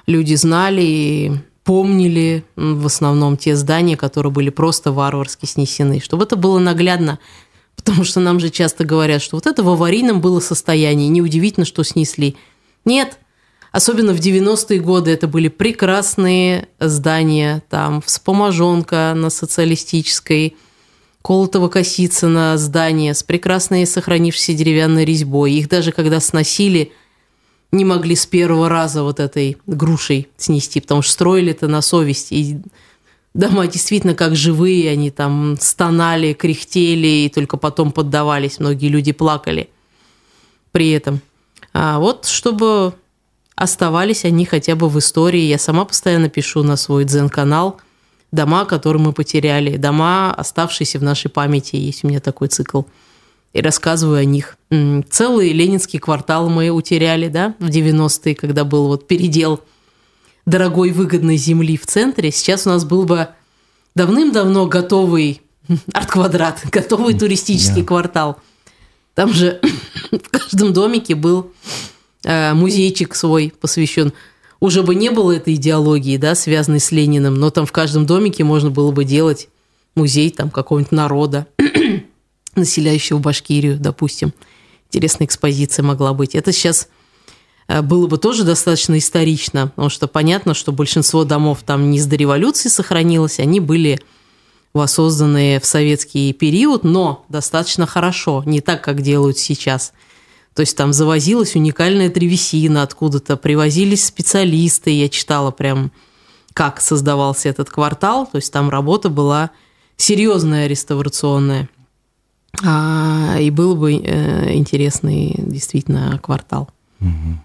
люди 0.08 0.36
знали 0.36 0.82
и 0.82 1.32
помнили 1.64 2.44
в 2.56 2.86
основном 2.86 3.38
те 3.38 3.56
здания, 3.56 3.98
которые 3.98 4.32
были 4.32 4.50
просто 4.50 4.92
варварски 4.92 5.46
снесены, 5.46 6.00
чтобы 6.00 6.24
это 6.24 6.36
было 6.36 6.60
наглядно, 6.60 7.20
потому 7.76 8.04
что 8.04 8.20
нам 8.20 8.40
же 8.40 8.50
часто 8.50 8.84
говорят, 8.84 9.22
что 9.22 9.38
вот 9.38 9.48
это 9.48 9.64
в 9.64 9.70
аварийном 9.70 10.22
было 10.22 10.40
состоянии, 10.40 11.08
неудивительно, 11.08 11.66
что 11.66 11.84
снесли. 11.84 12.36
Нет, 12.84 13.18
Особенно 13.76 14.13
в 14.13 14.21
90-е 14.21 14.80
годы 14.80 15.11
это 15.11 15.28
были 15.28 15.49
прекрасные 15.49 16.69
здания, 16.80 17.61
там 17.69 18.01
вспоможонка 18.01 19.11
на 19.17 19.30
социалистической, 19.30 20.55
Колотова-Косицына 21.21 22.55
здание 22.55 23.13
с 23.13 23.21
прекрасной 23.21 23.86
сохранившейся 23.86 24.53
деревянной 24.53 25.03
резьбой. 25.03 25.51
Их 25.51 25.67
даже 25.67 25.91
когда 25.91 26.21
сносили, 26.21 26.93
не 27.73 27.84
могли 27.84 28.15
с 28.15 28.26
первого 28.26 28.69
раза 28.69 29.03
вот 29.03 29.19
этой 29.19 29.57
грушей 29.67 30.30
снести, 30.38 30.80
потому 30.80 31.01
что 31.01 31.11
строили 31.11 31.51
это 31.51 31.67
на 31.67 31.82
совесть. 31.82 32.32
И 32.32 32.59
дома 33.34 33.67
действительно 33.67 34.15
как 34.15 34.38
живые, 34.38 34.89
они 34.89 35.11
там 35.11 35.57
стонали, 35.59 36.32
кряхтели 36.32 37.26
и 37.26 37.30
только 37.30 37.57
потом 37.57 37.91
поддавались. 37.91 38.57
Многие 38.57 38.88
люди 38.88 39.11
плакали 39.11 39.69
при 40.71 40.91
этом. 40.91 41.19
А 41.73 41.99
вот 41.99 42.26
чтобы 42.26 42.93
оставались 43.56 44.26
они 44.26 44.45
хотя 44.45 44.76
бы 44.76 44.89
в 44.89 44.99
истории. 44.99 45.41
Я 45.41 45.58
сама 45.58 45.86
постоянно 45.86 46.30
пишу 46.30 46.64
на 46.64 46.76
свой 46.76 47.06
дзен-канал 47.06 47.80
дома, 48.32 48.66
которые 48.66 49.01
мы 49.01 49.14
потеряли, 49.14 49.78
дома, 49.78 50.34
оставшиеся 50.34 50.99
в 50.99 51.03
нашей 51.03 51.30
памяти. 51.30 51.78
Есть 51.78 52.03
у 52.03 52.08
меня 52.08 52.20
такой 52.20 52.49
цикл. 52.49 52.84
И 53.53 53.62
рассказываю 53.62 54.20
о 54.20 54.26
них. 54.26 54.58
Целый 55.10 55.53
ленинский 55.53 55.99
квартал 55.99 56.49
мы 56.49 56.70
утеряли, 56.70 57.30
да, 57.30 57.56
в 57.60 57.70
90-е, 57.70 58.36
когда 58.36 58.66
был 58.66 58.88
вот 58.88 59.08
передел 59.08 59.62
дорогой 60.45 60.91
выгодной 60.91 61.38
земли 61.38 61.78
в 61.78 61.86
центре. 61.86 62.32
Сейчас 62.32 62.68
у 62.68 62.70
нас 62.70 62.84
был 62.84 63.06
бы 63.06 63.30
давным-давно 63.95 64.68
готовый 64.68 65.41
арт-квадрат, 65.93 66.64
готовый 66.72 67.18
туристический 67.18 67.82
yeah. 67.82 67.86
квартал. 67.86 68.39
Там 69.14 69.34
же 69.34 69.62
в 70.12 70.30
каждом 70.30 70.74
домике 70.74 71.16
был 71.16 71.51
музейчик 72.26 73.15
свой 73.15 73.53
посвящен. 73.59 74.11
Уже 74.59 74.82
бы 74.82 74.95
не 74.95 75.11
было 75.11 75.32
этой 75.32 75.55
идеологии, 75.55 76.17
да, 76.17 76.34
связанной 76.34 76.80
с 76.80 76.91
Лениным, 76.91 77.36
но 77.36 77.51
там 77.51 77.65
в 77.65 77.71
каждом 77.71 78.05
домике 78.05 78.43
можно 78.43 78.71
было 78.71 78.91
бы 78.91 79.05
делать 79.05 79.49
музей 79.95 80.32
там 80.32 80.49
какого-нибудь 80.49 80.91
народа, 80.91 81.45
населяющего 82.55 83.19
Башкирию, 83.19 83.78
допустим. 83.78 84.34
Интересная 84.88 85.28
экспозиция 85.28 85.84
могла 85.84 86.13
быть. 86.13 86.36
Это 86.36 86.51
сейчас 86.51 86.88
э, 87.67 87.82
было 87.82 88.07
бы 88.07 88.17
тоже 88.17 88.43
достаточно 88.43 88.97
исторично, 88.97 89.67
потому 89.67 89.89
что 89.89 90.07
понятно, 90.07 90.53
что 90.53 90.71
большинство 90.71 91.26
домов 91.26 91.59
там 91.65 91.91
не 91.91 91.99
с 91.99 92.07
до 92.07 92.53
сохранилось, 92.53 93.39
они 93.39 93.59
были 93.59 93.99
воссозданные 94.73 95.59
в 95.59 95.65
советский 95.65 96.34
период, 96.34 96.84
но 96.84 97.26
достаточно 97.30 97.86
хорошо, 97.86 98.41
не 98.45 98.61
так, 98.61 98.84
как 98.84 99.01
делают 99.01 99.38
сейчас– 99.38 99.93
то 100.56 100.62
есть 100.62 100.78
там 100.78 100.93
завозилась 100.93 101.56
уникальная 101.56 102.10
древесина 102.10 102.82
откуда-то, 102.82 103.36
привозились 103.36 104.06
специалисты, 104.06 104.89
я 104.89 105.10
читала 105.10 105.51
прям, 105.51 105.91
как 106.53 106.80
создавался 106.80 107.49
этот 107.49 107.70
квартал, 107.70 108.26
то 108.26 108.38
есть 108.38 108.53
там 108.53 108.70
работа 108.70 109.10
была 109.10 109.51
серьезная 109.97 110.68
реставрационная. 110.68 111.70
А, 112.64 113.36
и 113.38 113.49
был 113.49 113.76
бы 113.76 113.95
э, 113.95 114.53
интересный 114.53 115.36
действительно 115.38 116.18
квартал. 116.24 116.70
Угу. 117.01 117.38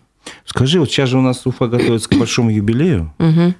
Скажи, 0.45 0.79
вот 0.79 0.89
сейчас 0.89 1.09
же 1.09 1.19
у 1.19 1.23
нас 1.23 1.45
Уфа 1.45 1.67
готовится 1.67 2.09
к 2.09 2.17
большому 2.17 2.51
юбилею. 2.51 3.13
Угу. 3.19 3.55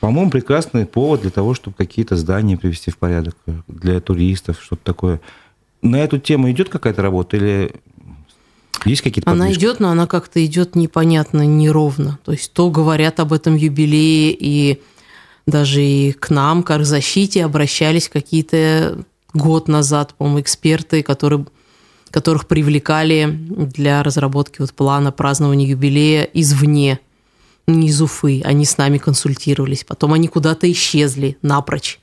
По-моему, 0.00 0.30
прекрасный 0.30 0.86
повод 0.86 1.20
для 1.20 1.30
того, 1.30 1.52
чтобы 1.52 1.76
какие-то 1.76 2.16
здания 2.16 2.56
привести 2.56 2.90
в 2.90 2.96
порядок 2.96 3.36
для 3.68 4.00
туристов, 4.00 4.58
что-то 4.62 4.82
такое. 4.82 5.20
На 5.82 5.96
эту 5.96 6.18
тему 6.18 6.50
идет 6.50 6.70
какая-то 6.70 7.02
работа 7.02 7.36
или 7.36 7.74
есть 8.84 9.02
какие-то 9.02 9.30
Она 9.30 9.52
идет, 9.52 9.80
но 9.80 9.90
она 9.90 10.06
как-то 10.06 10.44
идет 10.44 10.74
непонятно, 10.74 11.46
неровно. 11.46 12.18
То 12.24 12.32
есть 12.32 12.52
то 12.52 12.70
говорят 12.70 13.20
об 13.20 13.32
этом 13.32 13.56
юбилее, 13.56 14.36
и 14.38 14.80
даже 15.46 15.82
и 15.82 16.12
к 16.12 16.30
нам, 16.30 16.62
к 16.62 16.84
защите, 16.84 17.44
обращались 17.44 18.08
какие-то 18.08 19.04
год 19.34 19.68
назад, 19.68 20.14
по-моему, 20.14 20.40
эксперты, 20.40 21.02
которые, 21.02 21.46
которых 22.10 22.46
привлекали 22.46 23.26
для 23.30 24.02
разработки 24.02 24.60
вот 24.60 24.72
плана 24.72 25.12
празднования 25.12 25.66
юбилея 25.66 26.24
извне, 26.24 27.00
не 27.66 27.88
из 27.88 28.00
Уфы. 28.02 28.42
Они 28.44 28.64
с 28.64 28.78
нами 28.78 28.98
консультировались. 28.98 29.84
Потом 29.84 30.12
они 30.12 30.28
куда-то 30.28 30.70
исчезли 30.70 31.36
напрочь. 31.42 32.00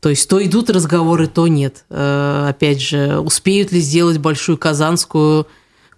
То 0.00 0.08
есть 0.08 0.28
то 0.28 0.44
идут 0.44 0.68
разговоры, 0.68 1.28
то 1.28 1.46
нет. 1.46 1.84
Э, 1.88 2.46
опять 2.48 2.80
же, 2.80 3.20
успеют 3.20 3.70
ли 3.70 3.80
сделать 3.80 4.18
большую 4.18 4.58
казанскую 4.58 5.46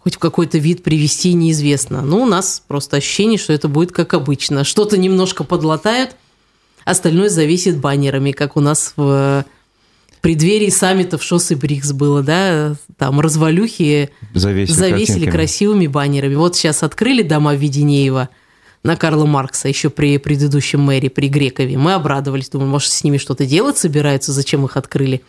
хоть 0.05 0.17
в 0.17 0.19
какой-то 0.19 0.59
вид 0.59 0.83
привести, 0.83 1.33
неизвестно. 1.33 2.03
Но 2.03 2.23
у 2.23 2.27
нас 2.27 2.63
просто 2.69 2.99
ощущение, 2.99 3.39
что 3.39 3.55
это 3.55 3.69
будет 3.69 3.91
как 3.91 4.13
обычно. 4.13 4.63
Что-то 4.63 4.99
немножко 4.99 5.45
подлатают, 5.45 6.15
остальное 6.85 7.31
зависит 7.31 7.79
баннерами, 7.79 8.33
как 8.33 8.59
у 8.59 8.61
нас 8.61 8.93
в 8.97 9.47
преддверии 10.21 10.69
саммитов 10.69 11.23
ШОС 11.23 11.53
и 11.53 11.55
БРИКС 11.55 11.93
было, 11.93 12.23
да, 12.23 12.77
там 12.99 13.19
развалюхи 13.21 14.11
завесили, 14.35 14.77
завесили 14.77 15.31
красивыми 15.31 15.87
баннерами. 15.87 16.35
Вот 16.35 16.55
сейчас 16.55 16.83
открыли 16.83 17.23
дома 17.23 17.55
Веденеева 17.55 18.29
на 18.83 18.97
Карла 18.97 19.25
Маркса, 19.25 19.69
еще 19.69 19.89
при 19.89 20.19
предыдущем 20.19 20.81
мэре, 20.81 21.09
при 21.09 21.29
Грекове. 21.29 21.79
Мы 21.79 21.95
обрадовались, 21.95 22.51
думаю, 22.51 22.69
может, 22.69 22.93
с 22.93 23.05
ними 23.05 23.17
что-то 23.17 23.47
делать 23.47 23.79
собираются, 23.79 24.33
зачем 24.33 24.67
их 24.67 24.77
открыли. 24.77 25.23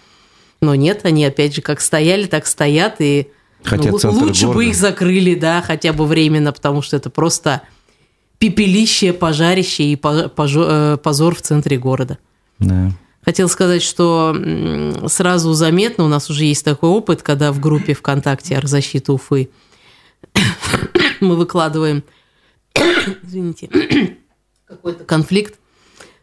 Но 0.59 0.75
нет, 0.75 1.01
они 1.03 1.23
опять 1.25 1.55
же 1.55 1.61
как 1.61 1.79
стояли, 1.79 2.25
так 2.25 2.45
стоят, 2.45 2.95
и 2.99 3.29
Хотя 3.65 3.89
ну, 3.89 3.97
лучше 3.97 4.45
города. 4.45 4.53
бы 4.53 4.65
их 4.65 4.75
закрыли, 4.75 5.35
да, 5.35 5.61
хотя 5.61 5.91
бы 5.91 6.05
временно, 6.05 6.53
потому 6.53 6.81
что 6.81 6.95
это 6.95 7.09
просто 7.09 7.63
пепелище, 8.37 9.11
пожарище 9.11 9.83
и 9.83 9.99
э, 10.01 10.97
позор 11.01 11.35
в 11.35 11.41
центре 11.41 11.77
города. 11.77 12.19
Да. 12.59 12.91
Хотел 13.23 13.49
сказать, 13.49 13.81
что 13.81 14.37
сразу 15.07 15.53
заметно, 15.53 16.05
у 16.05 16.07
нас 16.07 16.29
уже 16.29 16.45
есть 16.45 16.63
такой 16.63 16.89
опыт, 16.89 17.23
когда 17.23 17.51
в 17.51 17.59
группе 17.59 17.95
ВКонтакте 17.95 18.55
«Арзащита 18.55 19.13
Уфы» 19.13 19.49
мы 21.21 21.35
выкладываем, 21.35 22.03
извините, 23.23 23.69
какой-то 24.67 25.05
конфликт 25.05 25.55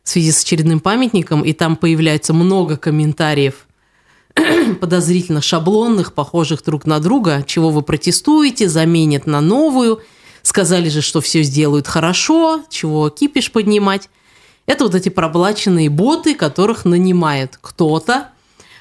в 0.05 0.09
связи 0.09 0.31
с 0.31 0.43
очередным 0.43 0.79
памятником, 0.79 1.43
и 1.43 1.53
там 1.53 1.75
появляется 1.75 2.33
много 2.33 2.77
комментариев 2.77 3.67
подозрительно 4.81 5.41
шаблонных, 5.41 6.15
похожих 6.15 6.63
друг 6.65 6.87
на 6.87 6.99
друга, 7.01 7.45
чего 7.47 7.71
вы 7.71 7.83
протестуете, 7.83 8.69
заменят 8.69 9.27
на 9.27 9.41
новую. 9.41 10.01
Сказали 10.43 10.89
же, 10.89 11.03
что 11.03 11.21
все 11.21 11.43
сделают 11.43 11.87
хорошо, 11.87 12.65
чего 12.69 13.09
кипиш 13.11 13.53
поднимать. 13.53 14.09
Это 14.67 14.85
вот 14.85 14.95
эти 14.95 15.09
проблаченные 15.09 15.91
боты, 15.91 16.35
которых 16.35 16.85
нанимает 16.85 17.59
кто-то, 17.61 18.29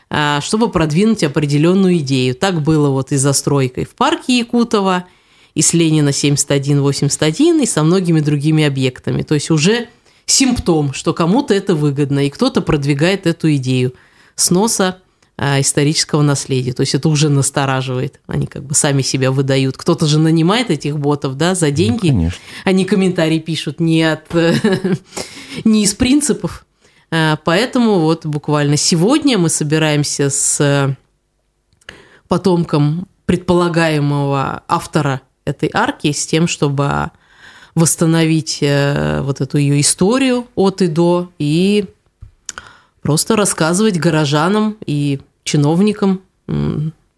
а, 0.09 0.41
чтобы 0.41 0.69
продвинуть 0.69 1.23
определенную 1.23 1.97
идею. 1.97 2.35
Так 2.35 2.61
было 2.61 2.89
вот 2.89 3.11
и 3.11 3.17
застройкой 3.17 3.85
в 3.85 3.95
парке 3.95 4.39
Якутова, 4.39 5.05
и 5.53 5.61
с 5.61 5.73
Ленина 5.73 6.13
7181, 6.13 7.61
и 7.61 7.65
со 7.65 7.83
многими 7.83 8.21
другими 8.21 8.63
объектами. 8.63 9.21
То 9.21 9.33
есть 9.33 9.51
уже 9.51 9.89
симптом, 10.25 10.93
что 10.93 11.13
кому-то 11.13 11.53
это 11.53 11.75
выгодно, 11.75 12.25
и 12.25 12.29
кто-то 12.29 12.61
продвигает 12.61 13.27
эту 13.27 13.53
идею 13.55 13.93
сноса 14.35 15.01
исторического 15.41 16.21
наследия. 16.21 16.73
То 16.73 16.81
есть 16.81 16.93
это 16.93 17.09
уже 17.09 17.29
настораживает. 17.29 18.19
Они 18.27 18.45
как 18.45 18.63
бы 18.63 18.75
сами 18.75 19.01
себя 19.01 19.31
выдают. 19.31 19.75
Кто-то 19.75 20.05
же 20.05 20.19
нанимает 20.19 20.69
этих 20.69 20.99
ботов, 20.99 21.35
да, 21.35 21.55
за 21.55 21.67
ну, 21.67 21.73
деньги. 21.73 22.09
Ну, 22.09 22.17
конечно. 22.17 22.39
Они 22.63 22.85
комментарии 22.85 23.39
пишут 23.39 23.79
не 23.79 24.03
от 24.03 24.27
не 25.65 25.83
из 25.83 25.95
принципов. 25.95 26.65
А, 27.09 27.37
поэтому 27.43 27.99
вот 27.99 28.25
буквально 28.25 28.77
сегодня 28.77 29.37
мы 29.37 29.49
собираемся 29.49 30.29
с 30.29 30.95
потомком 32.27 33.07
предполагаемого 33.25 34.63
автора 34.67 35.21
этой 35.45 35.69
арки 35.73 36.11
с 36.11 36.25
тем, 36.27 36.47
чтобы 36.47 37.11
восстановить 37.75 38.59
э, 38.61 39.21
вот 39.21 39.41
эту 39.41 39.57
ее 39.57 39.79
историю 39.81 40.45
от 40.55 40.81
и 40.81 40.87
до 40.87 41.31
и 41.39 41.85
просто 43.01 43.35
рассказывать 43.35 43.97
горожанам 43.97 44.77
и 44.85 45.19
чиновникам 45.43 46.21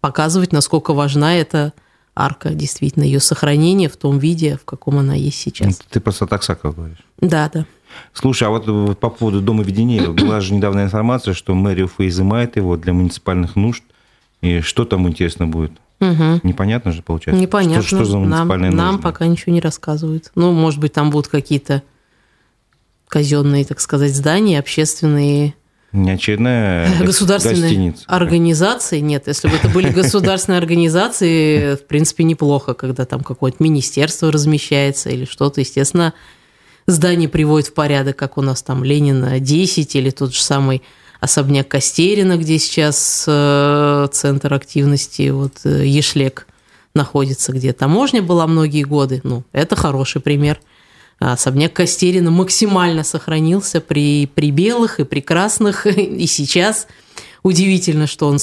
показывать, 0.00 0.52
насколько 0.52 0.92
важна 0.92 1.34
эта 1.34 1.72
арка, 2.14 2.50
действительно, 2.50 3.02
ее 3.04 3.20
сохранение 3.20 3.88
в 3.88 3.96
том 3.96 4.18
виде, 4.18 4.56
в 4.56 4.64
каком 4.64 4.98
она 4.98 5.14
есть 5.14 5.38
сейчас. 5.38 5.80
Ты 5.90 6.00
просто 6.00 6.26
таксаков 6.26 6.76
говоришь. 6.76 7.04
Да, 7.18 7.50
да. 7.52 7.66
Слушай, 8.12 8.48
а 8.48 8.50
вот 8.50 8.98
по 8.98 9.10
поводу 9.10 9.40
Дома 9.40 9.62
видения, 9.62 10.08
была 10.08 10.40
же 10.40 10.54
недавняя 10.54 10.84
информация, 10.84 11.34
что 11.34 11.54
мэрия 11.54 11.84
Уфы 11.84 12.08
изымает 12.08 12.56
его 12.56 12.76
для 12.76 12.92
муниципальных 12.92 13.56
нужд. 13.56 13.82
И 14.42 14.60
что 14.60 14.84
там 14.84 15.08
интересно 15.08 15.46
будет? 15.46 15.72
Угу. 16.00 16.40
Непонятно 16.42 16.92
же 16.92 17.02
получается. 17.02 17.40
Непонятно. 17.40 17.82
Что, 17.82 17.96
что 17.96 18.04
за 18.04 18.18
муниципальные 18.18 18.70
нам, 18.72 18.94
нам 18.94 19.00
пока 19.00 19.26
ничего 19.26 19.52
не 19.52 19.60
рассказывают. 19.60 20.32
Ну, 20.34 20.52
может 20.52 20.80
быть, 20.80 20.92
там 20.92 21.10
будут 21.10 21.28
какие-то 21.28 21.82
казенные, 23.08 23.64
так 23.64 23.80
сказать, 23.80 24.14
здания, 24.14 24.58
общественные 24.58 25.54
не 25.94 26.10
очередная 26.10 26.90
государственные 27.02 27.62
гостиница. 27.62 28.04
организации. 28.06 29.00
Нет, 29.00 29.26
если 29.26 29.48
бы 29.48 29.56
это 29.56 29.68
были 29.68 29.88
государственные 29.90 30.58
организации, 30.58 31.76
в 31.76 31.86
принципе, 31.86 32.24
неплохо, 32.24 32.74
когда 32.74 33.04
там 33.04 33.22
какое-то 33.22 33.62
министерство 33.62 34.30
размещается 34.30 35.10
или 35.10 35.24
что-то. 35.24 35.60
Естественно, 35.60 36.12
здание 36.86 37.28
приводит 37.28 37.68
в 37.68 37.74
порядок, 37.74 38.16
как 38.16 38.36
у 38.36 38.42
нас 38.42 38.62
там 38.62 38.84
Ленина 38.84 39.40
10 39.40 39.94
или 39.96 40.10
тот 40.10 40.34
же 40.34 40.42
самый 40.42 40.82
особняк 41.20 41.68
Костерина, 41.68 42.36
где 42.36 42.58
сейчас 42.58 43.24
э, 43.26 44.08
центр 44.12 44.52
активности, 44.52 45.30
вот 45.30 45.54
э, 45.64 45.86
Ешлек 45.86 46.46
находится, 46.94 47.52
где 47.52 47.72
таможня 47.72 48.22
была 48.22 48.46
многие 48.46 48.82
годы. 48.82 49.20
Ну, 49.22 49.44
это 49.52 49.76
хороший 49.76 50.20
пример– 50.20 50.60
особняк 51.18 51.72
Костерина 51.72 52.30
максимально 52.30 53.04
сохранился 53.04 53.80
при, 53.80 54.26
при 54.26 54.50
белых 54.50 55.00
и 55.00 55.04
прекрасных, 55.04 55.86
и 55.86 56.26
сейчас 56.26 56.86
удивительно, 57.42 58.06
что 58.06 58.26
он 58.26 58.38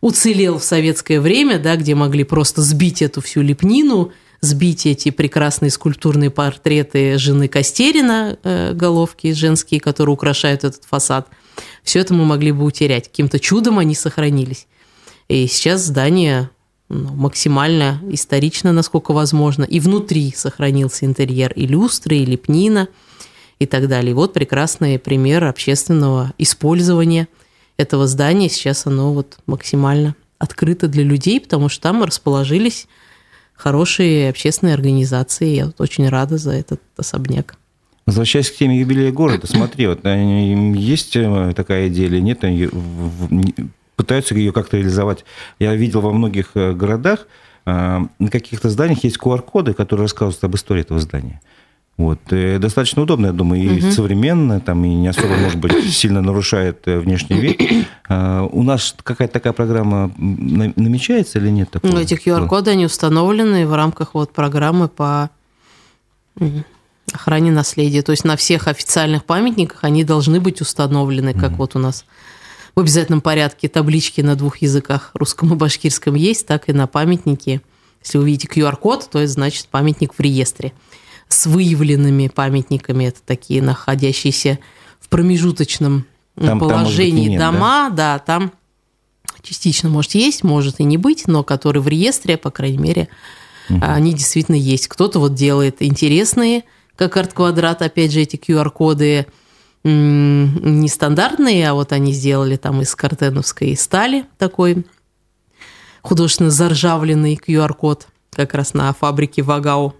уцелел 0.00 0.58
в 0.58 0.64
советское 0.64 1.20
время, 1.20 1.58
да, 1.58 1.76
где 1.76 1.94
могли 1.94 2.24
просто 2.24 2.62
сбить 2.62 3.02
эту 3.02 3.20
всю 3.20 3.42
лепнину, 3.42 4.12
сбить 4.40 4.86
эти 4.86 5.10
прекрасные 5.10 5.70
скульптурные 5.70 6.30
портреты 6.30 7.18
жены 7.18 7.48
Костерина, 7.48 8.38
э, 8.42 8.72
головки 8.72 9.32
женские, 9.32 9.80
которые 9.80 10.12
украшают 10.12 10.64
этот 10.64 10.84
фасад. 10.84 11.28
Все 11.82 11.98
это 12.00 12.14
мы 12.14 12.24
могли 12.24 12.52
бы 12.52 12.64
утерять. 12.64 13.08
Каким-то 13.08 13.40
чудом 13.40 13.78
они 13.78 13.94
сохранились. 13.94 14.68
И 15.28 15.46
сейчас 15.48 15.82
здание 15.82 16.50
ну, 16.88 17.14
максимально 17.14 18.00
исторично, 18.10 18.72
насколько 18.72 19.12
возможно. 19.12 19.64
И 19.64 19.80
внутри 19.80 20.32
сохранился 20.34 21.04
интерьер 21.04 21.52
и 21.52 21.66
люстры, 21.66 22.16
и 22.16 22.24
лепнина, 22.24 22.88
и 23.58 23.66
так 23.66 23.88
далее. 23.88 24.12
И 24.12 24.14
вот 24.14 24.32
прекрасный 24.32 24.98
пример 24.98 25.44
общественного 25.44 26.32
использования 26.38 27.28
этого 27.76 28.06
здания. 28.06 28.48
Сейчас 28.48 28.86
оно 28.86 29.12
вот 29.12 29.38
максимально 29.46 30.14
открыто 30.38 30.88
для 30.88 31.02
людей, 31.02 31.40
потому 31.40 31.68
что 31.68 31.82
там 31.82 32.02
расположились 32.04 32.86
хорошие 33.54 34.30
общественные 34.30 34.74
организации. 34.74 35.56
Я 35.56 35.66
вот 35.66 35.80
очень 35.80 36.08
рада 36.08 36.38
за 36.38 36.52
этот 36.52 36.80
особняк. 36.96 37.56
Возвращаясь 38.06 38.50
к 38.50 38.56
теме 38.56 38.78
юбилея 38.80 39.12
города, 39.12 39.46
смотри, 39.46 39.86
вот 39.86 40.02
есть 40.06 41.14
э, 41.14 41.52
такая 41.54 41.88
идея 41.88 42.06
или 42.06 42.20
нет, 42.20 42.42
пытаются 43.98 44.34
ее 44.34 44.52
как-то 44.52 44.76
реализовать. 44.76 45.24
Я 45.58 45.74
видел 45.74 46.00
во 46.00 46.12
многих 46.12 46.52
э, 46.54 46.72
городах, 46.72 47.26
э, 47.66 47.98
на 48.18 48.30
каких-то 48.30 48.70
зданиях 48.70 49.02
есть 49.02 49.18
QR-коды, 49.18 49.74
которые 49.74 50.04
рассказывают 50.04 50.42
об 50.44 50.54
истории 50.54 50.82
этого 50.82 51.00
здания. 51.00 51.40
Вот. 51.96 52.20
И 52.30 52.58
достаточно 52.58 53.02
удобно, 53.02 53.26
я 53.26 53.32
думаю, 53.32 53.60
и 53.60 53.82
угу. 53.82 53.90
современно, 53.90 54.60
там, 54.60 54.84
и 54.84 54.88
не 54.88 55.08
особо, 55.08 55.36
может 55.36 55.58
быть, 55.58 55.72
сильно 55.92 56.22
нарушает 56.22 56.86
э, 56.86 57.00
внешний 57.00 57.40
вид. 57.40 57.60
У 58.08 58.62
нас 58.62 58.94
какая-то 59.02 59.34
такая 59.34 59.52
программа 59.52 60.12
намечается 60.16 61.40
или 61.40 61.50
нет? 61.50 61.70
Такого? 61.70 61.92
Ну, 61.92 61.98
эти 61.98 62.14
QR-коды, 62.14 62.70
они 62.70 62.86
установлены 62.86 63.66
в 63.66 63.74
рамках 63.74 64.14
вот 64.14 64.32
программы 64.32 64.88
по 64.88 65.28
охране 67.12 67.50
наследия. 67.50 68.02
То 68.02 68.12
есть 68.12 68.24
на 68.24 68.36
всех 68.36 68.68
официальных 68.68 69.24
памятниках 69.24 69.82
они 69.82 70.04
должны 70.04 70.40
быть 70.40 70.60
установлены, 70.60 71.34
как 71.34 71.50
угу. 71.50 71.56
вот 71.58 71.76
у 71.76 71.80
нас 71.80 72.04
в 72.78 72.80
обязательном 72.80 73.20
порядке 73.20 73.68
таблички 73.68 74.20
на 74.20 74.36
двух 74.36 74.58
языках, 74.58 75.10
русском 75.14 75.52
и 75.52 75.56
башкирском 75.56 76.14
есть, 76.14 76.46
так 76.46 76.68
и 76.68 76.72
на 76.72 76.86
памятнике. 76.86 77.60
Если 78.04 78.18
вы 78.18 78.26
видите 78.26 78.46
QR-код, 78.46 79.08
то 79.10 79.18
это 79.18 79.32
значит 79.32 79.66
памятник 79.66 80.14
в 80.14 80.20
реестре. 80.20 80.72
С 81.26 81.46
выявленными 81.46 82.28
памятниками, 82.28 83.06
это 83.06 83.18
такие 83.26 83.62
находящиеся 83.62 84.60
в 85.00 85.08
промежуточном 85.08 86.06
там, 86.36 86.60
положении 86.60 87.36
там, 87.36 87.54
нет, 87.54 87.60
дома, 87.60 87.90
да? 87.90 87.96
да, 87.96 88.18
там 88.20 88.52
частично 89.42 89.88
может 89.88 90.14
есть, 90.14 90.44
может 90.44 90.78
и 90.78 90.84
не 90.84 90.98
быть, 90.98 91.26
но 91.26 91.42
которые 91.42 91.82
в 91.82 91.88
реестре, 91.88 92.36
по 92.36 92.52
крайней 92.52 92.78
мере, 92.78 93.08
угу. 93.68 93.80
они 93.82 94.14
действительно 94.14 94.54
есть. 94.54 94.86
Кто-то 94.86 95.18
вот 95.18 95.34
делает 95.34 95.82
интересные, 95.82 96.62
как 96.94 97.16
арт-квадрат, 97.16 97.82
опять 97.82 98.12
же, 98.12 98.20
эти 98.20 98.36
QR-коды, 98.36 99.26
нестандартные, 99.88 101.70
а 101.70 101.74
вот 101.74 101.92
они 101.92 102.12
сделали 102.12 102.56
там 102.56 102.82
из 102.82 102.94
картеновской 102.94 103.76
стали 103.76 104.26
такой 104.38 104.86
художественно 106.02 106.50
заржавленный 106.50 107.34
QR-код 107.36 108.08
как 108.32 108.54
раз 108.54 108.74
на 108.74 108.92
фабрике 108.92 109.42
Вагау. 109.42 109.94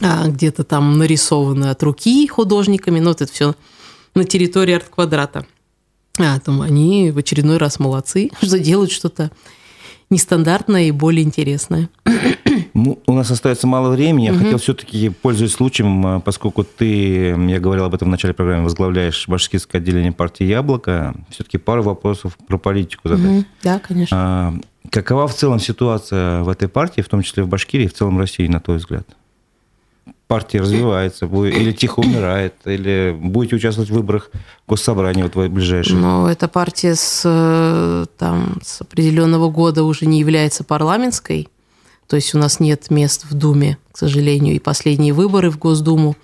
А 0.00 0.28
где-то 0.28 0.62
там 0.62 0.96
нарисованы 0.98 1.66
от 1.66 1.82
руки 1.82 2.26
художниками, 2.28 3.00
но 3.00 3.10
вот 3.10 3.20
это 3.20 3.32
все 3.32 3.54
на 4.14 4.24
территории 4.24 4.74
арт-квадрата. 4.74 5.44
А, 6.18 6.38
там 6.40 6.62
они 6.62 7.10
в 7.10 7.18
очередной 7.18 7.56
раз 7.58 7.78
молодцы, 7.78 8.30
что 8.42 8.58
делают 8.58 8.92
что-то 8.92 9.30
нестандартное 10.10 10.84
и 10.84 10.90
более 10.90 11.24
интересное. 11.24 11.88
Ну, 12.74 13.00
у 13.06 13.12
нас 13.12 13.30
остается 13.30 13.66
мало 13.66 13.90
времени. 13.90 14.26
Я 14.26 14.32
угу. 14.32 14.40
хотел 14.40 14.58
все-таки, 14.58 15.08
пользуясь 15.08 15.52
случаем, 15.52 16.06
а, 16.06 16.20
поскольку 16.20 16.62
ты, 16.62 17.30
я 17.30 17.58
говорил 17.58 17.84
об 17.84 17.94
этом 17.94 18.08
в 18.08 18.10
начале 18.10 18.34
программы, 18.34 18.64
возглавляешь 18.64 19.26
башкирское 19.26 19.80
отделение 19.80 20.12
партии 20.12 20.44
«Яблоко», 20.44 21.14
все-таки 21.28 21.58
пару 21.58 21.82
вопросов 21.82 22.36
про 22.46 22.56
политику 22.56 23.08
задать. 23.08 23.26
Угу. 23.26 23.44
Да, 23.64 23.78
конечно. 23.80 24.16
А, 24.16 24.54
какова 24.90 25.26
в 25.26 25.34
целом 25.34 25.58
ситуация 25.58 26.42
в 26.42 26.48
этой 26.48 26.68
партии, 26.68 27.00
в 27.00 27.08
том 27.08 27.22
числе 27.22 27.42
в 27.42 27.48
Башкирии 27.48 27.86
и 27.86 27.88
в 27.88 27.94
целом 27.94 28.18
России, 28.18 28.46
на 28.46 28.60
твой 28.60 28.76
взгляд? 28.76 29.08
Партия 30.28 30.60
развивается, 30.60 31.24
или 31.26 31.72
тихо 31.72 32.00
умирает, 32.00 32.54
или 32.66 33.16
будете 33.18 33.56
участвовать 33.56 33.90
в 33.90 33.94
выборах 33.94 34.30
госсобрания 34.68 35.24
вот 35.24 35.34
в 35.34 35.48
ближайшие? 35.48 35.96
Ну, 35.98 36.26
эта 36.26 36.46
партия 36.48 36.94
с, 36.94 38.06
там, 38.18 38.58
с 38.62 38.82
определенного 38.82 39.50
года 39.50 39.82
уже 39.82 40.06
не 40.06 40.20
является 40.20 40.64
парламентской, 40.64 41.48
то 42.06 42.16
есть 42.16 42.34
у 42.34 42.38
нас 42.38 42.60
нет 42.60 42.90
мест 42.90 43.24
в 43.28 43.34
Думе, 43.34 43.78
к 43.90 43.98
сожалению, 43.98 44.54
и 44.54 44.58
последние 44.58 45.14
выборы 45.14 45.50
в 45.50 45.58
Госдуму. 45.58 46.14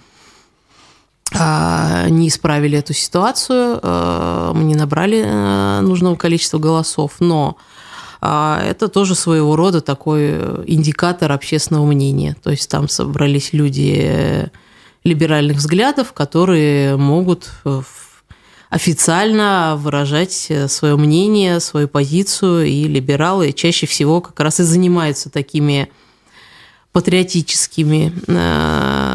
А, 1.36 2.08
не 2.10 2.28
исправили 2.28 2.78
эту 2.78 2.92
ситуацию, 2.92 3.80
э, 3.82 4.52
мы 4.54 4.62
не 4.64 4.76
набрали 4.76 5.24
э, 5.24 5.80
нужного 5.80 6.14
количества 6.14 6.58
голосов, 6.58 7.14
но 7.18 7.56
а 7.58 7.73
это 8.24 8.88
тоже 8.88 9.14
своего 9.14 9.54
рода 9.54 9.82
такой 9.82 10.32
индикатор 10.66 11.30
общественного 11.30 11.84
мнения. 11.84 12.36
То 12.42 12.50
есть 12.50 12.70
там 12.70 12.88
собрались 12.88 13.52
люди 13.52 14.50
либеральных 15.04 15.58
взглядов, 15.58 16.14
которые 16.14 16.96
могут 16.96 17.50
официально 18.70 19.76
выражать 19.78 20.50
свое 20.68 20.96
мнение, 20.96 21.60
свою 21.60 21.86
позицию, 21.86 22.66
и 22.66 22.84
либералы 22.84 23.52
чаще 23.52 23.86
всего 23.86 24.22
как 24.22 24.40
раз 24.40 24.58
и 24.58 24.62
занимаются 24.62 25.28
такими 25.28 25.90
патриотическими, 26.92 28.12
э, 28.26 28.32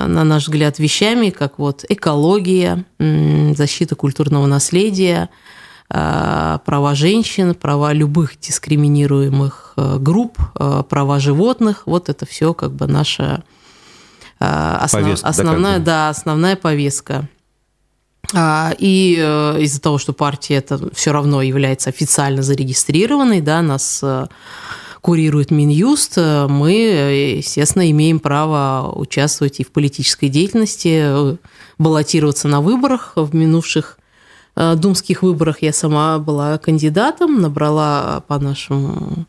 на 0.08 0.24
наш 0.24 0.44
взгляд, 0.44 0.80
вещами, 0.80 1.30
как 1.30 1.58
вот 1.58 1.86
экология, 1.90 2.84
защита 3.00 3.96
культурного 3.96 4.46
наследия– 4.46 5.30
Э, 5.40 5.49
права 5.90 6.94
женщин, 6.94 7.56
права 7.56 7.94
любых 7.94 8.40
дискриминируемых 8.40 9.74
э, 9.76 9.98
групп, 9.98 10.38
э, 10.60 10.84
права 10.88 11.20
животных. 11.20 11.84
Вот 11.88 12.10
это 12.10 12.28
все 12.28 12.54
как 12.54 12.72
бы 12.74 12.86
наша 12.86 13.44
основ, 14.38 15.04
повестка, 15.04 15.28
основная, 15.28 15.80
да, 15.80 15.86
да, 15.86 16.10
основная 16.10 16.56
повестка. 16.56 17.28
А, 18.36 18.72
и 18.78 19.14
из-за 19.14 19.82
того, 19.82 19.98
что 19.98 20.14
партия 20.14 20.58
это 20.58 20.94
все 20.94 21.12
равно 21.12 21.42
является 21.42 21.90
официально 21.90 22.44
зарегистрированной, 22.44 23.42
да, 23.42 23.62
нас 23.62 24.04
курирует 25.02 25.50
Минюст, 25.50 26.18
мы, 26.18 26.72
естественно, 27.38 27.90
имеем 27.90 28.20
право 28.20 28.94
участвовать 28.96 29.60
и 29.60 29.64
в 29.64 29.72
политической 29.72 30.30
деятельности, 30.30 31.38
баллотироваться 31.78 32.48
на 32.48 32.62
выборах 32.62 33.14
в 33.16 33.34
минувших 33.34 33.99
Э, 33.99 33.99
думских 34.76 35.24
выборах 35.24 35.62
я 35.62 35.72
сама 35.72 36.20
была 36.20 36.58
кандидатом, 36.58 37.42
набрала 37.42 38.24
по 38.28 38.38
нашему 38.40 39.26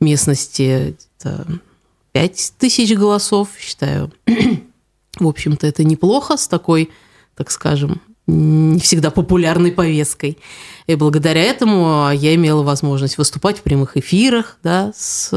местности 0.00 0.96
5 2.12 2.52
тысяч 2.58 2.96
голосов, 2.96 3.48
считаю. 3.58 4.10
В 5.18 5.26
общем-то, 5.26 5.66
это 5.66 5.84
неплохо 5.84 6.36
с 6.36 6.48
такой, 6.48 6.90
так 7.36 7.50
скажем, 7.50 8.00
не 8.26 8.80
всегда 8.80 9.10
популярной 9.10 9.72
повесткой. 9.72 10.38
И 10.86 10.94
благодаря 10.94 11.42
этому 11.42 12.10
я 12.12 12.34
имела 12.34 12.62
возможность 12.62 13.18
выступать 13.18 13.58
в 13.58 13.62
прямых 13.62 13.96
эфирах 13.96 14.56
да, 14.62 14.92
с 14.96 15.30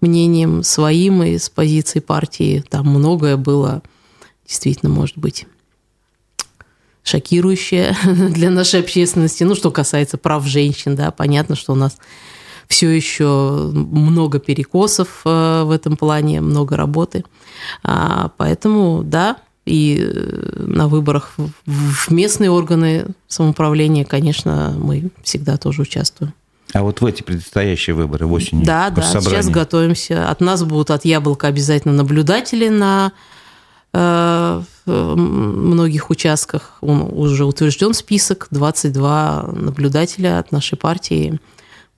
мнением 0.00 0.62
своим 0.62 1.22
и 1.22 1.38
с 1.38 1.50
позиции 1.50 2.00
партии. 2.00 2.64
Там 2.68 2.88
многое 2.88 3.36
было 3.36 3.82
действительно, 4.46 4.90
может 4.90 5.18
быть, 5.18 5.46
шокирующее 7.08 7.96
для 8.04 8.50
нашей 8.50 8.80
общественности. 8.80 9.44
Ну, 9.44 9.54
что 9.54 9.70
касается 9.70 10.18
прав 10.18 10.46
женщин, 10.46 10.94
да, 10.94 11.10
понятно, 11.10 11.56
что 11.56 11.72
у 11.72 11.76
нас 11.76 11.98
все 12.68 12.90
еще 12.90 13.70
много 13.72 14.38
перекосов 14.38 15.22
э, 15.24 15.62
в 15.64 15.70
этом 15.70 15.96
плане, 15.96 16.40
много 16.40 16.76
работы. 16.76 17.24
А, 17.82 18.30
поэтому, 18.36 19.02
да, 19.02 19.38
и 19.64 19.98
э, 20.00 20.64
на 20.66 20.88
выборах 20.88 21.34
в 21.66 22.10
местные 22.10 22.50
органы 22.50 23.06
самоуправления, 23.26 24.04
конечно, 24.04 24.74
мы 24.78 25.10
всегда 25.22 25.56
тоже 25.56 25.82
участвуем. 25.82 26.34
А 26.74 26.82
вот 26.82 27.00
в 27.00 27.06
эти 27.06 27.22
предстоящие 27.22 27.94
выборы 27.94 28.26
в 28.26 28.32
осенью? 28.32 28.66
Да, 28.66 28.90
да, 28.90 29.02
сейчас 29.02 29.48
готовимся. 29.48 30.28
От 30.30 30.40
нас 30.40 30.62
будут 30.64 30.90
от 30.90 31.04
Яблока 31.06 31.46
обязательно 31.46 31.94
наблюдатели 31.94 32.68
на 32.68 33.12
э, 33.92 34.62
многих 34.86 36.10
участках. 36.10 36.78
Уже 36.80 37.44
утвержден 37.44 37.94
список, 37.94 38.48
22 38.50 39.50
наблюдателя 39.52 40.38
от 40.38 40.52
нашей 40.52 40.76
партии 40.76 41.40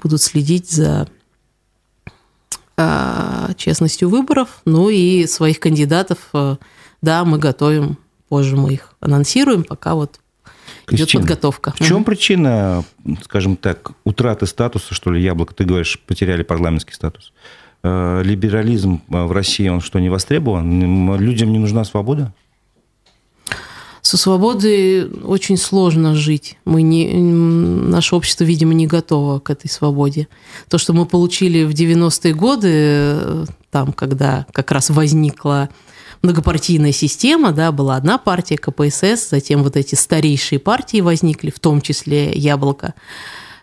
будут 0.03 0.23
следить 0.23 0.71
за 0.71 1.09
э, 2.77 3.49
честностью 3.57 4.09
выборов. 4.09 4.63
Ну 4.65 4.89
и 4.89 5.27
своих 5.27 5.61
кандидатов, 5.61 6.19
э, 6.33 6.57
да, 7.03 7.25
мы 7.25 7.39
готовим, 7.39 7.99
позже 8.29 8.57
мы 8.57 8.75
их 8.75 8.95
анонсируем, 9.01 9.65
пока 9.65 9.95
вот 9.95 10.21
Кристина, 10.87 11.07
идет 11.07 11.21
подготовка. 11.21 11.73
В 11.79 11.85
чем 11.85 12.05
причина, 12.05 12.85
скажем 13.23 13.57
так, 13.57 13.93
утраты 14.05 14.47
статуса, 14.47 14.95
что 14.95 15.11
ли, 15.13 15.23
яблоко? 15.23 15.55
Ты 15.55 15.65
говоришь, 15.65 16.01
потеряли 16.01 16.43
парламентский 16.43 16.95
статус. 16.95 17.33
Э, 17.83 18.23
либерализм 18.23 19.01
в 19.09 19.33
России, 19.33 19.69
он 19.69 19.81
что, 19.81 19.99
не 20.01 20.11
востребован? 20.11 21.17
Людям 21.19 21.53
не 21.53 21.59
нужна 21.59 21.85
свобода? 21.85 22.33
Со 24.03 24.17
свободой 24.17 25.09
очень 25.09 25.57
сложно 25.57 26.15
жить. 26.15 26.59
Мы 26.65 26.83
не, 26.83 27.13
наше 27.15 28.17
общество, 28.17 28.45
видимо, 28.45 28.75
не 28.75 28.87
готово 28.87 29.39
к 29.41 29.51
этой 29.51 29.69
свободе. 29.69 30.29
То, 30.69 30.79
что 30.79 30.93
мы 30.93 31.07
получили 31.07 31.65
в 31.65 31.71
90-е 31.71 32.35
годы, 32.35 33.47
там, 33.71 33.93
когда 33.93 34.47
как 34.53 34.73
раз 34.73 34.91
возникла 34.91 35.69
многопартийная 36.23 36.93
система, 36.93 37.53
да, 37.53 37.73
была 37.73 37.97
одна 37.97 38.19
партия, 38.19 38.57
КПСС, 38.57 39.31
затем 39.31 39.63
вот 39.63 39.77
эти 39.77 39.95
старейшие 39.95 40.59
партии 40.59 41.01
возникли, 41.01 41.51
в 41.51 41.61
том 41.61 41.81
числе 41.81 42.33
«Яблоко». 42.33 42.95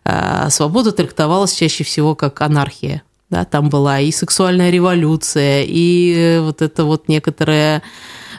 А 0.06 0.50
свобода 0.50 0.92
трактовалась 0.92 1.54
чаще 1.54 1.84
всего 1.84 2.16
как 2.16 2.42
анархия. 2.42 3.04
Да, 3.30 3.44
там 3.44 3.70
была 3.70 4.00
и 4.00 4.12
сексуальная 4.12 4.70
революция, 4.70 5.66
и 5.68 6.40
вот 6.40 6.62
это 6.62 6.86
вот 6.86 7.10
некоторая 7.10 7.84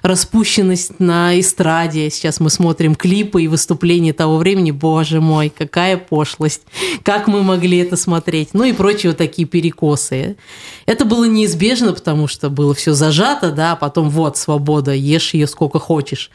распущенность 0.03 0.99
на 0.99 1.39
эстраде. 1.39 2.09
Сейчас 2.09 2.41
мы 2.41 2.51
смотрим 2.51 2.95
клипы 2.95 3.43
и 3.43 3.49
выступления 3.49 4.13
того 4.13 4.39
времени. 4.39 4.71
Боже 4.71 5.21
мой, 5.21 5.53
какая 5.57 5.97
пошлость. 5.97 6.63
Как 7.03 7.29
мы 7.29 7.43
могли 7.43 7.79
это 7.79 7.97
смотреть? 7.97 8.51
Ну 8.53 8.65
и 8.65 8.73
прочие 8.73 9.11
вот 9.11 9.19
такие 9.19 9.47
перекосы. 9.47 10.37
Это 10.87 11.05
было 11.05 11.25
неизбежно, 11.25 11.93
потому 11.93 12.27
что 12.27 12.49
было 12.49 12.75
все 12.75 12.95
зажато, 12.95 13.51
да, 13.51 13.73
а 13.73 13.77
потом 13.77 14.09
вот 14.09 14.37
свобода, 14.37 14.93
ешь 14.93 15.35
ее 15.35 15.47
сколько 15.47 15.79
хочешь. 15.79 16.31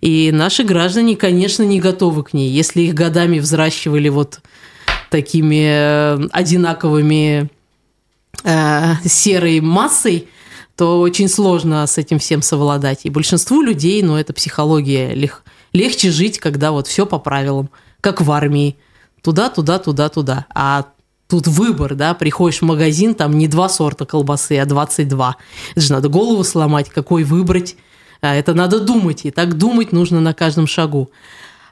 И 0.00 0.30
наши 0.32 0.62
граждане, 0.62 1.16
конечно, 1.16 1.62
не 1.62 1.80
готовы 1.80 2.22
к 2.24 2.34
ней. 2.34 2.50
Если 2.50 2.82
их 2.82 2.94
годами 2.94 3.38
взращивали 3.38 4.10
вот 4.10 4.40
такими 5.10 5.64
э, 5.66 6.28
одинаковыми 6.32 7.48
э, 8.44 8.94
серой 9.04 9.60
массой, 9.60 10.28
то 10.76 11.00
очень 11.00 11.28
сложно 11.28 11.86
с 11.86 11.98
этим 11.98 12.18
всем 12.18 12.42
совладать. 12.42 13.00
И 13.04 13.10
большинству 13.10 13.62
людей, 13.62 14.02
ну, 14.02 14.16
это 14.16 14.32
психология, 14.32 15.14
лег, 15.14 15.42
легче 15.72 16.10
жить, 16.10 16.38
когда 16.38 16.72
вот 16.72 16.86
все 16.86 17.06
по 17.06 17.18
правилам, 17.18 17.70
как 18.00 18.20
в 18.20 18.30
армии. 18.30 18.76
Туда, 19.22 19.48
туда, 19.48 19.78
туда, 19.78 20.08
туда. 20.08 20.46
А 20.54 20.86
тут 21.28 21.46
выбор, 21.46 21.94
да, 21.94 22.14
приходишь 22.14 22.60
в 22.60 22.64
магазин, 22.64 23.14
там 23.14 23.36
не 23.36 23.48
два 23.48 23.68
сорта 23.68 24.04
колбасы, 24.04 24.58
а 24.58 24.66
22. 24.66 25.36
Это 25.72 25.80
же 25.80 25.92
надо 25.92 26.08
голову 26.08 26.44
сломать, 26.44 26.90
какой 26.90 27.24
выбрать. 27.24 27.76
А 28.20 28.34
это 28.34 28.54
надо 28.54 28.80
думать, 28.80 29.24
и 29.24 29.30
так 29.30 29.56
думать 29.56 29.92
нужно 29.92 30.20
на 30.20 30.34
каждом 30.34 30.66
шагу. 30.66 31.10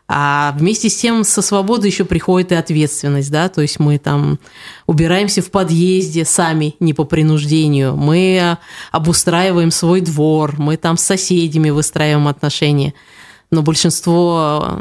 А 0.06 0.54
вместе 0.58 0.90
с 0.90 0.96
тем 0.96 1.24
со 1.24 1.40
свободой 1.40 1.88
еще 1.90 2.04
приходит 2.04 2.52
и 2.52 2.54
ответственность, 2.54 3.30
да, 3.30 3.48
то 3.48 3.62
есть 3.62 3.80
мы 3.80 3.98
там 3.98 4.38
убираемся 4.86 5.40
в 5.40 5.50
подъезде 5.50 6.26
сами, 6.26 6.76
не 6.78 6.92
по 6.92 7.04
принуждению, 7.04 7.96
мы 7.96 8.58
обустраиваем 8.92 9.70
свой 9.70 10.02
двор, 10.02 10.56
мы 10.58 10.76
там 10.76 10.98
с 10.98 11.02
соседями 11.02 11.70
выстраиваем 11.70 12.28
отношения, 12.28 12.92
но 13.50 13.62
большинство 13.62 14.78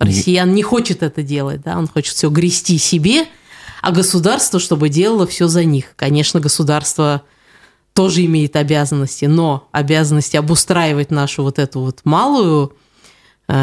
россиян 0.00 0.52
не 0.52 0.64
хочет 0.64 1.04
это 1.04 1.22
делать, 1.22 1.62
да, 1.62 1.78
он 1.78 1.86
хочет 1.86 2.16
все 2.16 2.28
грести 2.28 2.76
себе, 2.78 3.26
а 3.80 3.92
государство, 3.92 4.58
чтобы 4.58 4.88
делало 4.88 5.28
все 5.28 5.46
за 5.46 5.62
них. 5.62 5.94
Конечно, 5.94 6.40
государство 6.40 7.22
тоже 7.92 8.24
имеет 8.24 8.56
обязанности, 8.56 9.26
но 9.26 9.68
обязанности 9.70 10.36
обустраивать 10.36 11.12
нашу 11.12 11.44
вот 11.44 11.60
эту 11.60 11.78
вот 11.78 12.00
малую 12.02 12.74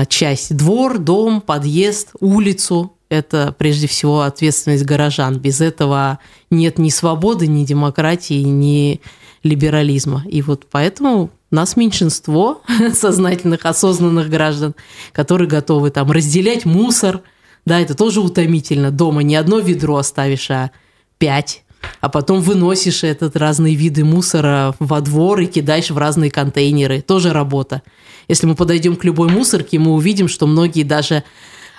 часть. 0.07 0.55
Двор, 0.55 0.97
дом, 0.97 1.41
подъезд, 1.41 2.09
улицу. 2.19 2.93
Это 3.09 3.53
прежде 3.57 3.87
всего 3.87 4.21
ответственность 4.21 4.85
горожан. 4.85 5.37
Без 5.37 5.59
этого 5.59 6.19
нет 6.49 6.77
ни 6.77 6.89
свободы, 6.89 7.47
ни 7.47 7.65
демократии, 7.65 8.41
ни 8.41 9.01
либерализма. 9.43 10.23
И 10.29 10.41
вот 10.41 10.67
поэтому 10.71 11.29
нас 11.49 11.75
меньшинство 11.75 12.61
сознательных, 12.93 13.65
осознанных 13.65 14.29
граждан, 14.29 14.75
которые 15.11 15.47
готовы 15.47 15.89
там 15.89 16.11
разделять 16.11 16.65
мусор. 16.65 17.21
Да, 17.65 17.79
это 17.79 17.95
тоже 17.95 18.21
утомительно. 18.21 18.91
Дома 18.91 19.23
не 19.23 19.35
одно 19.35 19.59
ведро 19.59 19.97
оставишь, 19.97 20.49
а 20.49 20.71
пять 21.17 21.63
а 21.99 22.09
потом 22.09 22.41
выносишь 22.41 23.03
этот 23.03 23.35
разные 23.35 23.75
виды 23.75 24.03
мусора 24.03 24.75
во 24.79 25.01
двор 25.01 25.39
и 25.41 25.45
кидаешь 25.45 25.91
в 25.91 25.97
разные 25.97 26.31
контейнеры. 26.31 27.01
Тоже 27.01 27.33
работа. 27.33 27.81
Если 28.27 28.45
мы 28.45 28.55
подойдем 28.55 28.95
к 28.95 29.03
любой 29.03 29.29
мусорке, 29.29 29.79
мы 29.79 29.93
увидим, 29.93 30.27
что 30.27 30.47
многие 30.47 30.83
даже 30.83 31.23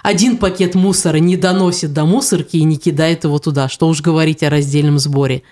один 0.03 0.37
пакет 0.37 0.75
мусора 0.75 1.19
не 1.19 1.37
доносят 1.37 1.93
до 1.93 2.05
мусорки 2.05 2.57
и 2.57 2.65
не 2.65 2.77
кидают 2.77 3.25
его 3.25 3.39
туда. 3.39 3.69
Что 3.69 3.89
уж 3.89 4.01
говорить 4.01 4.43
о 4.43 4.51
раздельном 4.51 4.99
сборе. 4.99 5.43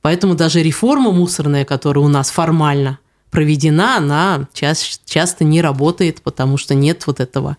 Поэтому 0.00 0.34
даже 0.34 0.62
реформа 0.62 1.10
мусорная, 1.10 1.64
которая 1.64 2.04
у 2.04 2.08
нас 2.08 2.30
формально 2.30 2.98
проведена, 3.30 3.96
она 3.96 4.48
часто 4.52 5.44
не 5.44 5.60
работает, 5.60 6.22
потому 6.22 6.56
что 6.56 6.74
нет 6.74 7.06
вот 7.06 7.18
этого 7.18 7.56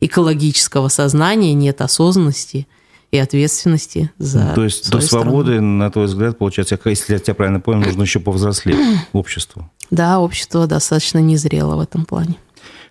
экологического 0.00 0.88
сознания, 0.88 1.52
нет 1.52 1.82
осознанности 1.82 2.66
и 3.10 3.18
ответственности 3.18 4.10
за 4.18 4.52
То 4.54 4.64
есть 4.64 4.90
до 4.90 5.00
свободы, 5.00 5.52
страну. 5.54 5.78
на 5.78 5.90
твой 5.90 6.06
взгляд, 6.06 6.38
получается, 6.38 6.78
если 6.84 7.14
я 7.14 7.18
тебя 7.18 7.34
правильно 7.34 7.60
понял, 7.60 7.82
нужно 7.82 8.02
еще 8.02 8.20
повзрослеть 8.20 8.76
обществу. 9.12 9.70
Да, 9.90 10.20
общество 10.20 10.66
достаточно 10.66 11.18
незрело 11.18 11.76
в 11.76 11.80
этом 11.80 12.04
плане. 12.04 12.36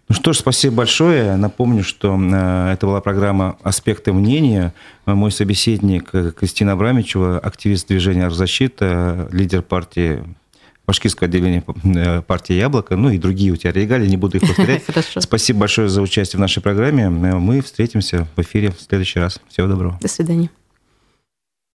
Ну 0.10 0.16
что 0.16 0.34
ж, 0.34 0.38
спасибо 0.38 0.78
большое. 0.78 1.36
Напомню, 1.36 1.84
что 1.84 2.20
э, 2.20 2.74
это 2.74 2.88
была 2.88 3.00
программа 3.00 3.58
«Аспекты 3.62 4.12
мнения». 4.12 4.74
Мой 5.06 5.32
собеседник 5.32 6.10
э, 6.14 6.32
Кристина 6.32 6.72
Абрамичева, 6.72 7.38
активист 7.38 7.88
движения 7.88 8.26
«Арзащита», 8.26 9.30
лидер 9.32 9.62
партии 9.62 10.24
башкирское 10.90 11.30
отделение 11.30 11.64
э, 11.84 12.24
партии 12.24 12.54
«Яблоко», 12.54 12.96
ну 12.96 13.12
и 13.12 13.20
другие 13.20 13.52
у 13.52 13.56
тебя 13.56 13.72
регалии, 13.72 14.08
не 14.08 14.18
буду 14.18 14.38
их 14.38 14.42
повторять. 14.42 14.82
Спасибо 15.20 15.60
большое 15.60 15.88
за 15.88 16.02
участие 16.02 16.38
в 16.38 16.42
нашей 16.42 16.64
программе. 16.64 17.10
Мы 17.10 17.62
встретимся 17.62 18.28
в 18.36 18.42
эфире 18.42 18.72
в 18.72 18.82
следующий 18.82 19.20
раз. 19.20 19.40
Всего 19.50 19.68
доброго. 19.68 20.00
До 20.02 20.08
свидания. 20.08 20.50